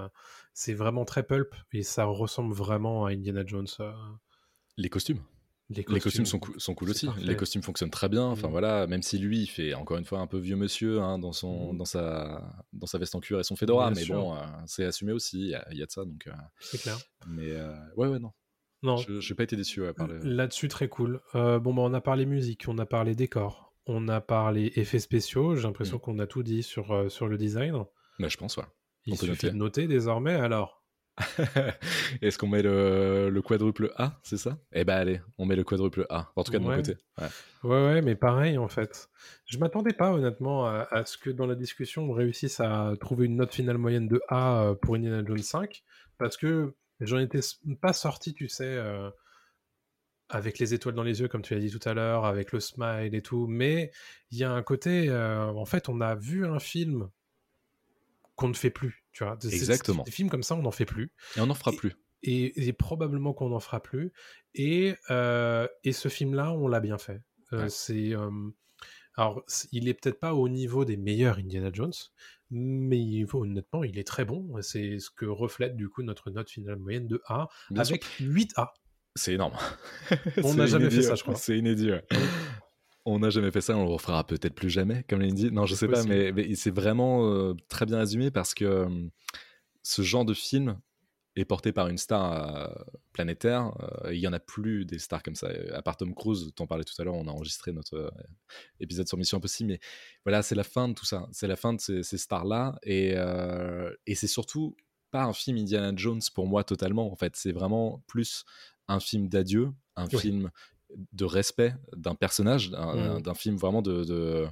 C'est 0.54 0.74
vraiment 0.74 1.04
très 1.04 1.24
pulp 1.24 1.54
et 1.72 1.82
ça 1.82 2.04
ressemble 2.04 2.54
vraiment 2.54 3.06
à 3.06 3.10
Indiana 3.10 3.42
Jones. 3.44 3.66
euh, 3.80 3.92
Les 4.76 4.88
costumes. 4.88 5.20
les 5.70 5.84
Les 5.88 6.00
costumes 6.00 6.24
sont, 6.26 6.40
sont 6.58 6.74
cool 6.76 6.90
aussi. 6.90 7.06
parfait. 7.06 7.22
Les 7.22 7.34
costumes 7.36 7.62
fonctionnent 7.62 7.90
très 7.90 8.08
bien. 8.08 8.22
Enfin 8.26 8.46
Mm. 8.46 8.50
voilà, 8.52 8.86
même 8.86 9.02
si 9.02 9.18
lui, 9.18 9.40
il 9.40 9.46
fait 9.48 9.74
encore 9.74 9.96
une 9.98 10.04
fois 10.04 10.20
un 10.20 10.28
peu 10.28 10.38
vieux 10.38 10.54
monsieur 10.54 11.00
hein, 11.00 11.18
dans 11.18 11.32
son, 11.32 11.72
Mm. 11.72 11.78
dans 11.78 11.84
sa, 11.84 12.64
dans 12.72 12.86
sa 12.86 12.98
veste 12.98 13.16
en 13.16 13.20
cuir 13.20 13.40
et 13.40 13.44
son 13.44 13.56
fedora, 13.56 13.90
Bien 13.90 13.96
mais 13.96 14.04
sûr. 14.04 14.14
bon, 14.14 14.36
euh, 14.36 14.38
c'est 14.66 14.84
assumé 14.84 15.10
aussi. 15.12 15.40
Il 15.40 15.48
y, 15.48 15.54
a- 15.56 15.66
il 15.72 15.78
y 15.78 15.82
a 15.82 15.86
de 15.86 15.90
ça, 15.90 16.04
donc. 16.04 16.28
euh, 16.28 16.32
C'est 16.60 16.80
clair. 16.80 16.96
mais 17.26 17.56
ouais, 17.96 18.06
ouais, 18.06 18.20
non. 18.20 18.30
Non, 18.82 18.98
Je 18.98 19.18
j'ai 19.18 19.34
pas 19.34 19.42
été 19.42 19.56
déçu 19.56 19.80
ouais, 19.82 19.92
par 19.94 20.06
le. 20.06 20.18
Là-dessus, 20.18 20.68
très 20.68 20.88
cool. 20.88 21.20
Euh, 21.34 21.58
bon, 21.58 21.74
bah, 21.74 21.82
on 21.82 21.92
a 21.94 22.00
parlé 22.00 22.26
musique, 22.26 22.66
on 22.68 22.78
a 22.78 22.86
parlé 22.86 23.16
décor, 23.16 23.65
on 23.86 24.08
a 24.08 24.20
parlé 24.20 24.72
effets 24.76 24.98
spéciaux. 24.98 25.54
J'ai 25.56 25.62
l'impression 25.62 25.96
Mm. 25.96 26.00
qu'on 26.00 26.18
a 26.18 26.26
tout 26.26 26.42
dit 26.42 26.62
sur, 26.62 26.92
euh, 26.92 27.08
sur 27.08 27.26
le 27.28 27.36
design. 27.38 27.84
Mais 28.18 28.28
je 28.28 28.36
pense, 28.36 28.56
ouais. 28.56 28.64
Il 29.06 29.12
On 29.14 29.16
peut 29.16 29.26
suffit 29.26 29.46
noter. 29.46 29.50
de 29.52 29.56
noter 29.56 29.86
désormais. 29.86 30.34
Alors, 30.34 30.82
Est-ce 32.22 32.36
qu'on 32.38 32.46
met 32.48 32.62
le, 32.62 33.30
le 33.30 33.42
quadruple 33.42 33.90
A, 33.96 34.18
c'est 34.22 34.36
ça? 34.36 34.58
Eh 34.72 34.84
ben 34.84 34.96
allez, 34.96 35.20
on 35.38 35.46
met 35.46 35.56
le 35.56 35.64
quadruple 35.64 36.06
A. 36.10 36.30
En 36.36 36.44
tout 36.44 36.52
cas 36.52 36.58
de 36.58 36.64
mon 36.64 36.74
côté. 36.76 36.96
Ouais. 37.18 37.26
ouais, 37.64 37.84
ouais, 37.86 38.02
mais 38.02 38.16
pareil 38.16 38.58
en 38.58 38.68
fait. 38.68 39.08
Je 39.46 39.56
m'attendais 39.58 39.92
pas 39.94 40.12
honnêtement 40.12 40.66
à, 40.66 40.86
à 40.90 41.06
ce 41.06 41.16
que 41.16 41.30
dans 41.30 41.46
la 41.46 41.54
discussion 41.54 42.04
on 42.10 42.12
réussisse 42.12 42.60
à 42.60 42.92
trouver 43.00 43.26
une 43.26 43.36
note 43.36 43.54
finale 43.54 43.78
moyenne 43.78 44.08
de 44.08 44.20
A 44.28 44.62
euh, 44.62 44.74
pour 44.74 44.96
Indiana 44.96 45.22
Jones 45.26 45.38
5 45.38 45.82
parce 46.18 46.36
que 46.36 46.74
j'en 47.00 47.18
étais 47.18 47.40
pas 47.80 47.92
sorti, 47.94 48.34
tu 48.34 48.48
sais. 48.48 48.64
euh, 48.66 49.08
avec 50.28 50.58
les 50.58 50.74
étoiles 50.74 50.94
dans 50.94 51.02
les 51.02 51.20
yeux, 51.20 51.28
comme 51.28 51.42
tu 51.42 51.54
l'as 51.54 51.60
dit 51.60 51.70
tout 51.70 51.88
à 51.88 51.94
l'heure, 51.94 52.24
avec 52.24 52.52
le 52.52 52.60
smile 52.60 53.14
et 53.14 53.22
tout, 53.22 53.46
mais 53.46 53.90
il 54.30 54.38
y 54.38 54.44
a 54.44 54.50
un 54.50 54.62
côté, 54.62 55.08
euh, 55.08 55.46
en 55.46 55.64
fait, 55.64 55.88
on 55.88 56.00
a 56.00 56.14
vu 56.14 56.46
un 56.46 56.58
film 56.58 57.08
qu'on 58.34 58.48
ne 58.48 58.54
fait 58.54 58.70
plus, 58.70 59.04
tu 59.12 59.24
vois. 59.24 59.38
Exactement. 59.50 60.02
Des 60.02 60.10
films 60.10 60.28
comme 60.28 60.42
ça, 60.42 60.54
on 60.56 60.62
n'en 60.62 60.70
fait 60.70 60.84
plus. 60.84 61.12
Et 61.36 61.40
on 61.40 61.46
n'en 61.46 61.54
fera 61.54 61.72
plus. 61.72 61.94
Et, 62.22 62.66
et 62.68 62.72
probablement 62.72 63.32
qu'on 63.32 63.50
n'en 63.50 63.60
fera 63.60 63.80
plus. 63.82 64.12
Et, 64.54 64.94
euh, 65.10 65.68
et 65.84 65.92
ce 65.92 66.08
film-là, 66.08 66.52
on 66.52 66.68
l'a 66.68 66.80
bien 66.80 66.98
fait. 66.98 67.22
Euh, 67.52 67.62
Ouais. 67.62 67.68
C'est 67.70 68.12
alors, 69.18 69.42
il 69.72 69.88
est 69.88 69.94
peut-être 69.94 70.20
pas 70.20 70.34
au 70.34 70.48
niveau 70.48 70.84
des 70.84 70.98
meilleurs 70.98 71.38
Indiana 71.38 71.70
Jones, 71.72 71.92
mais 72.50 73.24
honnêtement, 73.32 73.82
il 73.82 73.98
est 73.98 74.06
très 74.06 74.26
bon. 74.26 74.60
C'est 74.60 74.98
ce 74.98 75.08
que 75.10 75.24
reflète 75.24 75.74
du 75.74 75.88
coup 75.88 76.02
notre 76.02 76.30
note 76.30 76.50
finale 76.50 76.76
moyenne 76.76 77.06
de 77.06 77.22
A 77.26 77.48
Bien 77.70 77.82
sûr. 77.84 77.94
avec 77.94 78.04
8 78.20 78.52
A. 78.56 78.74
C'est 79.16 79.32
énorme. 79.32 79.54
On 80.44 80.54
n'a 80.54 80.66
jamais 80.66 80.90
fait 80.90 81.02
ça, 81.02 81.14
je 81.14 81.22
crois. 81.22 81.34
C'est 81.34 81.58
inédit. 81.58 81.90
ouais. 81.90 82.04
On 83.08 83.20
n'a 83.20 83.30
jamais 83.30 83.52
fait 83.52 83.60
ça, 83.60 83.76
on 83.76 83.84
le 83.84 83.90
refera 83.90 84.26
peut-être 84.26 84.54
plus 84.54 84.68
jamais, 84.68 85.04
comme 85.08 85.20
l'a 85.20 85.30
dit. 85.30 85.52
Non, 85.52 85.64
je 85.64 85.76
sais 85.76 85.86
pas, 85.86 86.02
mais, 86.02 86.32
mais 86.32 86.54
c'est 86.56 86.74
vraiment 86.74 87.24
euh, 87.32 87.54
très 87.68 87.86
bien 87.86 87.98
résumé 87.98 88.32
parce 88.32 88.52
que 88.52 88.64
euh, 88.64 88.88
ce 89.84 90.02
genre 90.02 90.24
de 90.24 90.34
film 90.34 90.76
est 91.36 91.44
porté 91.44 91.70
par 91.70 91.86
une 91.86 91.98
star 91.98 92.32
euh, 92.32 92.66
planétaire. 93.12 93.70
Il 94.10 94.18
y 94.18 94.26
en 94.26 94.32
a 94.32 94.40
plus 94.40 94.84
des 94.84 94.98
stars 94.98 95.22
comme 95.22 95.36
ça. 95.36 95.48
À 95.72 95.82
part 95.82 95.96
Tom 95.96 96.16
Cruise, 96.16 96.50
t'en 96.56 96.66
parlais 96.66 96.82
tout 96.82 97.00
à 97.00 97.04
l'heure, 97.04 97.14
on 97.14 97.28
a 97.28 97.30
enregistré 97.30 97.72
notre 97.72 98.12
épisode 98.80 99.06
sur 99.06 99.16
Mission 99.18 99.38
Impossible, 99.38 99.70
mais 99.70 99.80
voilà, 100.24 100.42
c'est 100.42 100.56
la 100.56 100.64
fin 100.64 100.88
de 100.88 100.94
tout 100.94 101.06
ça. 101.06 101.28
C'est 101.30 101.46
la 101.46 101.56
fin 101.56 101.74
de 101.74 101.80
ces, 101.80 102.02
ces 102.02 102.18
stars-là, 102.18 102.76
et, 102.82 103.14
et 104.06 104.14
c'est 104.16 104.26
surtout 104.26 104.76
pas 105.12 105.22
un 105.22 105.32
film 105.32 105.58
Indiana 105.58 105.92
Jones 105.94 106.22
pour 106.34 106.46
moi 106.46 106.64
totalement. 106.64 107.12
En 107.12 107.16
fait, 107.16 107.36
c'est 107.36 107.52
vraiment 107.52 108.02
plus 108.08 108.44
un 108.88 109.00
film 109.00 109.28
d'adieu, 109.28 109.70
un 109.96 110.06
Oui. 110.12 110.18
film 110.18 110.50
de 111.12 111.24
respect 111.24 111.74
d'un 111.96 112.14
personnage, 112.14 112.70
d'un 112.70 113.20
d'un 113.20 113.34
film 113.34 113.56
vraiment 113.56 113.82
de, 113.82 114.04
de- 114.04 114.46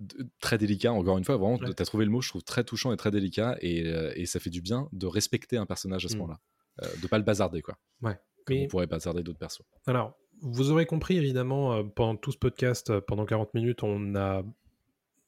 de- 0.00 0.28
très 0.40 0.58
délicat. 0.58 0.92
Encore 0.92 1.18
une 1.18 1.24
fois, 1.24 1.36
vraiment, 1.36 1.56
Ouais. 1.56 1.72
tu 1.74 1.82
as 1.82 1.86
trouvé 1.86 2.04
le 2.04 2.10
mot, 2.10 2.20
je 2.20 2.28
trouve 2.28 2.42
très 2.42 2.64
touchant 2.64 2.92
et 2.92 2.96
très 2.96 3.10
délicat, 3.10 3.56
et, 3.60 3.86
euh, 3.86 4.12
et 4.16 4.26
ça 4.26 4.40
fait 4.40 4.50
du 4.50 4.60
bien 4.60 4.88
de 4.92 5.06
respecter 5.06 5.56
un 5.56 5.66
personnage 5.66 6.04
à 6.04 6.08
ce 6.08 6.14
Mhm. 6.14 6.20
moment-là, 6.20 6.40
euh, 6.82 6.96
de 7.02 7.06
pas 7.06 7.18
le 7.18 7.24
bazarder 7.24 7.62
quoi. 7.62 7.78
Ouais. 8.02 8.18
Comme 8.46 8.56
Mais- 8.56 8.64
on 8.64 8.68
pourrait 8.68 8.86
bazarder 8.86 9.22
d'autres 9.22 9.38
persos. 9.38 9.62
Alors, 9.86 10.14
vous 10.42 10.70
aurez 10.70 10.84
compris, 10.84 11.16
évidemment, 11.16 11.72
euh, 11.74 11.82
pendant 11.84 12.16
tout 12.16 12.32
ce 12.32 12.38
podcast, 12.38 12.90
euh, 12.90 13.00
pendant 13.00 13.24
40 13.24 13.54
minutes, 13.54 13.82
on 13.82 14.14
a 14.16 14.42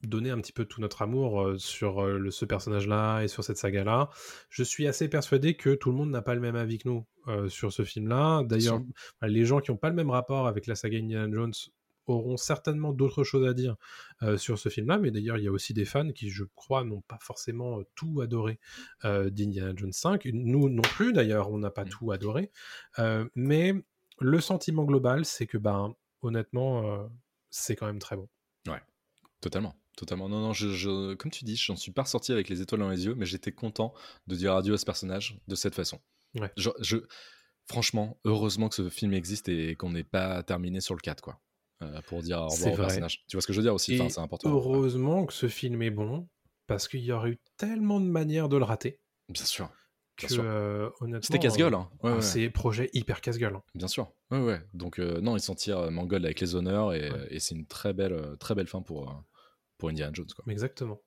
donné 0.03 0.29
un 0.29 0.39
petit 0.39 0.53
peu 0.53 0.65
tout 0.65 0.79
notre 0.81 1.01
amour 1.01 1.41
euh, 1.41 1.57
sur 1.57 2.03
euh, 2.03 2.17
le- 2.17 2.31
ce 2.31 2.45
personnage-là 2.45 3.21
et 3.23 3.27
sur 3.27 3.43
cette 3.43 3.57
saga-là. 3.57 4.09
Je 4.49 4.63
suis 4.63 4.87
assez 4.87 5.07
persuadé 5.09 5.55
que 5.55 5.73
tout 5.73 5.89
le 5.89 5.97
monde 5.97 6.11
n'a 6.11 6.21
pas 6.21 6.35
le 6.35 6.41
même 6.41 6.55
avis 6.55 6.77
que 6.77 6.87
nous 6.87 7.05
euh, 7.27 7.49
sur 7.49 7.73
ce 7.73 7.83
film-là. 7.83 8.43
D'ailleurs, 8.43 8.79
les 9.23 9.45
gens 9.45 9.59
qui 9.59 9.71
n'ont 9.71 9.77
pas 9.77 9.89
le 9.89 9.95
même 9.95 10.11
rapport 10.11 10.47
avec 10.47 10.67
la 10.67 10.75
saga 10.75 10.97
Indiana 10.99 11.27
Jones 11.33 11.53
auront 12.05 12.37
certainement 12.37 12.93
d'autres 12.93 13.25
choses 13.25 13.45
à 13.45 13.53
dire 13.53 13.75
euh, 14.23 14.37
sur 14.37 14.57
ce 14.57 14.69
film-là, 14.69 14.97
mais 14.97 15.11
d'ailleurs 15.11 15.37
il 15.37 15.43
y 15.43 15.47
a 15.49 15.51
aussi 15.51 15.73
des 15.73 15.83
fans 15.83 16.09
qui, 16.13 16.29
je 16.29 16.45
crois, 16.55 16.85
n'ont 16.85 17.01
pas 17.01 17.17
forcément 17.19 17.81
tout 17.95 18.21
adoré 18.21 18.59
euh, 19.03 19.29
d'Indiana 19.29 19.73
Jones 19.75 19.91
5. 19.91 20.25
Nous 20.31 20.69
non 20.69 20.83
plus, 20.83 21.11
d'ailleurs, 21.11 21.51
on 21.51 21.57
n'a 21.57 21.69
pas 21.69 21.83
Mm. 21.83 21.89
tout 21.89 22.11
adoré. 22.13 22.51
Mais 23.35 23.73
le 24.19 24.39
sentiment 24.39 24.85
global, 24.85 25.25
c'est 25.25 25.47
que, 25.47 25.57
ben, 25.57 25.93
honnêtement, 26.21 27.09
c'est 27.49 27.75
quand 27.75 27.87
même 27.87 27.99
très 27.99 28.15
bon. 28.15 28.29
Totalement. 29.39 29.75
Totalement. 29.97 30.29
Non, 30.29 30.39
non, 30.39 30.53
je, 30.53 30.69
je- 30.69 31.15
comme 31.15 31.31
tu 31.31 31.43
dis, 31.43 31.57
j'en 31.57 31.75
suis 31.75 31.91
pas 31.91 32.03
ressorti 32.03 32.31
avec 32.31 32.47
les 32.47 32.61
étoiles 32.61 32.79
dans 32.79 32.89
les 32.89 33.05
yeux, 33.05 33.15
mais 33.15 33.25
j'étais 33.25 33.51
content 33.51 33.93
de 34.27 34.35
dire 34.35 34.53
adieu 34.55 34.73
à 34.73 34.77
ce 34.77 34.85
personnage 34.85 35.37
de 35.49 35.55
cette 35.55 35.75
façon. 35.75 35.99
Ouais. 36.39 36.51
Je, 36.55 36.69
je- 36.79 36.97
franchement, 37.67 38.17
heureusement 38.23 38.69
que 38.69 38.75
ce 38.75 38.89
film 38.89 39.13
existe 39.13 39.49
et 39.49 39.75
qu'on 39.75 39.89
n'est 39.91 40.03
pas 40.03 40.41
terminé 40.43 40.79
sur 40.81 40.93
le 40.95 41.01
4, 41.01 41.21
quoi. 41.21 41.41
euh, 41.83 42.01
pour 42.07 42.21
dire 42.23 42.39
au 42.39 42.47
revoir 42.47 42.73
au 42.73 42.77
personnage. 42.77 43.23
Tu 43.27 43.35
vois 43.35 43.41
ce 43.41 43.47
que 43.47 43.53
je 43.53 43.59
veux 43.59 43.63
dire 43.65 43.73
aussi? 43.75 43.99
Enfin, 43.99 44.09
c'est 44.09 44.19
important. 44.21 44.49
heureusement 44.51 45.25
que 45.27 45.33
ce 45.33 45.47
film 45.47 45.81
est 45.83 45.91
bon, 45.91 46.27
parce 46.67 46.87
qu'il 46.87 47.01
y 47.01 47.11
aurait 47.11 47.31
eu 47.31 47.39
tellement 47.57 47.99
de 47.99 48.05
manières 48.07 48.49
de 48.49 48.57
le 48.57 48.63
rater 48.63 48.99
Bien 49.29 49.45
sûr. 49.45 49.69
Euh. 50.31 50.89
C'était 51.21 51.37
casse-gueule. 51.37 51.75
hein. 51.75 51.89
Ouais, 52.01 52.13
ouais, 52.13 52.21
C'est 52.21 52.49
projet 52.49 52.89
hyper 52.93 53.21
casse-gueule. 53.21 53.55
hein. 53.55 53.63
Bien 53.75 53.87
sûr. 53.87 54.11
Ouais, 54.31 54.39
ouais. 54.39 54.61
Donc, 54.73 54.99
euh, 54.99 55.21
non, 55.21 55.37
il 55.37 55.39
s'en 55.39 55.53
tire 55.53 55.77
euh, 55.77 55.89
Mangold 55.91 56.25
avec 56.25 56.39
les 56.39 56.55
honneurs 56.55 56.93
et, 56.95 57.11
et 57.29 57.39
c'est 57.39 57.53
une 57.53 57.67
très 57.67 57.93
belle, 57.93 58.13
euh, 58.13 58.35
très 58.37 58.55
belle 58.55 58.67
fin 58.67 58.81
pour, 58.81 59.09
euh, 59.09 59.13
pour 59.77 59.89
Indiana 59.89 60.11
Jones, 60.13 60.27
quoi. 60.35 60.45
Exactement. 60.51 61.01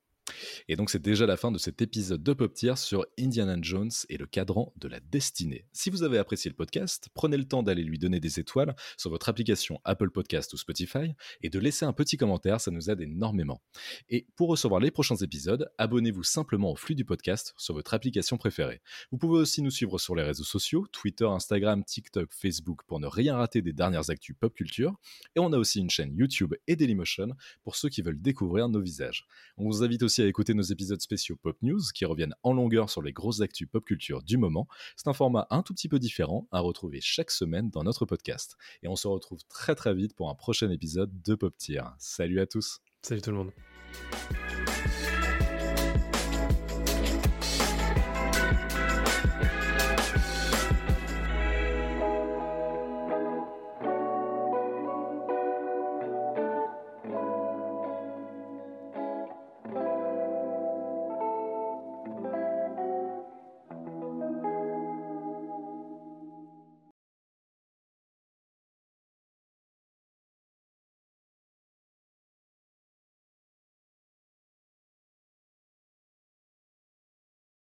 Et 0.67 0.75
donc 0.75 0.89
c'est 0.89 1.01
déjà 1.01 1.25
la 1.25 1.37
fin 1.37 1.51
de 1.51 1.57
cet 1.57 1.81
épisode 1.81 2.23
de 2.23 2.33
Pop 2.33 2.53
Tier 2.53 2.75
sur 2.75 3.05
Indiana 3.19 3.57
Jones 3.61 3.91
et 4.09 4.17
le 4.17 4.25
cadran 4.25 4.73
de 4.77 4.87
la 4.87 4.99
destinée. 4.99 5.65
Si 5.73 5.89
vous 5.89 6.03
avez 6.03 6.17
apprécié 6.17 6.49
le 6.49 6.55
podcast, 6.55 7.09
prenez 7.13 7.37
le 7.37 7.45
temps 7.45 7.63
d'aller 7.63 7.83
lui 7.83 7.99
donner 7.99 8.19
des 8.19 8.39
étoiles 8.39 8.75
sur 8.97 9.09
votre 9.09 9.29
application 9.29 9.79
Apple 9.83 10.11
Podcast 10.11 10.53
ou 10.53 10.57
Spotify 10.57 11.13
et 11.41 11.49
de 11.49 11.59
laisser 11.59 11.85
un 11.85 11.93
petit 11.93 12.17
commentaire, 12.17 12.61
ça 12.61 12.71
nous 12.71 12.89
aide 12.89 13.01
énormément. 13.01 13.61
Et 14.09 14.27
pour 14.35 14.49
recevoir 14.49 14.79
les 14.79 14.91
prochains 14.91 15.15
épisodes, 15.15 15.69
abonnez-vous 15.77 16.23
simplement 16.23 16.71
au 16.71 16.75
flux 16.75 16.95
du 16.95 17.05
podcast 17.05 17.53
sur 17.57 17.73
votre 17.73 17.93
application 17.93 18.37
préférée. 18.37 18.81
Vous 19.11 19.17
pouvez 19.17 19.39
aussi 19.39 19.61
nous 19.61 19.71
suivre 19.71 19.97
sur 19.97 20.15
les 20.15 20.23
réseaux 20.23 20.43
sociaux, 20.43 20.87
Twitter, 20.91 21.25
Instagram, 21.25 21.83
TikTok, 21.83 22.29
Facebook 22.31 22.81
pour 22.87 22.99
ne 22.99 23.07
rien 23.07 23.35
rater 23.35 23.61
des 23.61 23.73
dernières 23.73 24.09
actus 24.09 24.35
pop 24.39 24.53
culture. 24.53 24.95
Et 25.35 25.39
on 25.39 25.51
a 25.53 25.57
aussi 25.57 25.79
une 25.79 25.89
chaîne 25.89 26.15
YouTube 26.15 26.53
et 26.67 26.75
Dailymotion 26.75 27.29
pour 27.63 27.75
ceux 27.75 27.89
qui 27.89 28.01
veulent 28.01 28.21
découvrir 28.21 28.69
nos 28.69 28.81
visages. 28.81 29.25
On 29.57 29.65
vous 29.65 29.83
invite 29.83 30.03
aussi 30.11 30.21
à 30.21 30.27
écouter 30.27 30.53
nos 30.53 30.61
épisodes 30.61 30.99
spéciaux 30.99 31.37
Pop 31.37 31.55
News 31.61 31.79
qui 31.95 32.03
reviennent 32.03 32.35
en 32.43 32.51
longueur 32.51 32.89
sur 32.89 33.01
les 33.01 33.13
grosses 33.13 33.39
actus 33.39 33.65
pop 33.71 33.85
culture 33.85 34.21
du 34.21 34.35
moment. 34.35 34.67
C'est 34.97 35.07
un 35.07 35.13
format 35.13 35.47
un 35.51 35.63
tout 35.63 35.73
petit 35.73 35.87
peu 35.87 35.99
différent 35.99 36.49
à 36.51 36.59
retrouver 36.59 36.99
chaque 36.99 37.31
semaine 37.31 37.69
dans 37.69 37.85
notre 37.85 38.05
podcast. 38.05 38.57
Et 38.83 38.89
on 38.89 38.97
se 38.97 39.07
retrouve 39.07 39.39
très 39.47 39.73
très 39.73 39.93
vite 39.93 40.13
pour 40.13 40.29
un 40.29 40.35
prochain 40.35 40.69
épisode 40.69 41.21
de 41.21 41.33
Pop 41.33 41.55
Tier. 41.55 41.83
Salut 41.97 42.41
à 42.41 42.45
tous 42.45 42.81
Salut 43.03 43.21
tout 43.21 43.31
le 43.31 43.37
monde. 43.37 43.51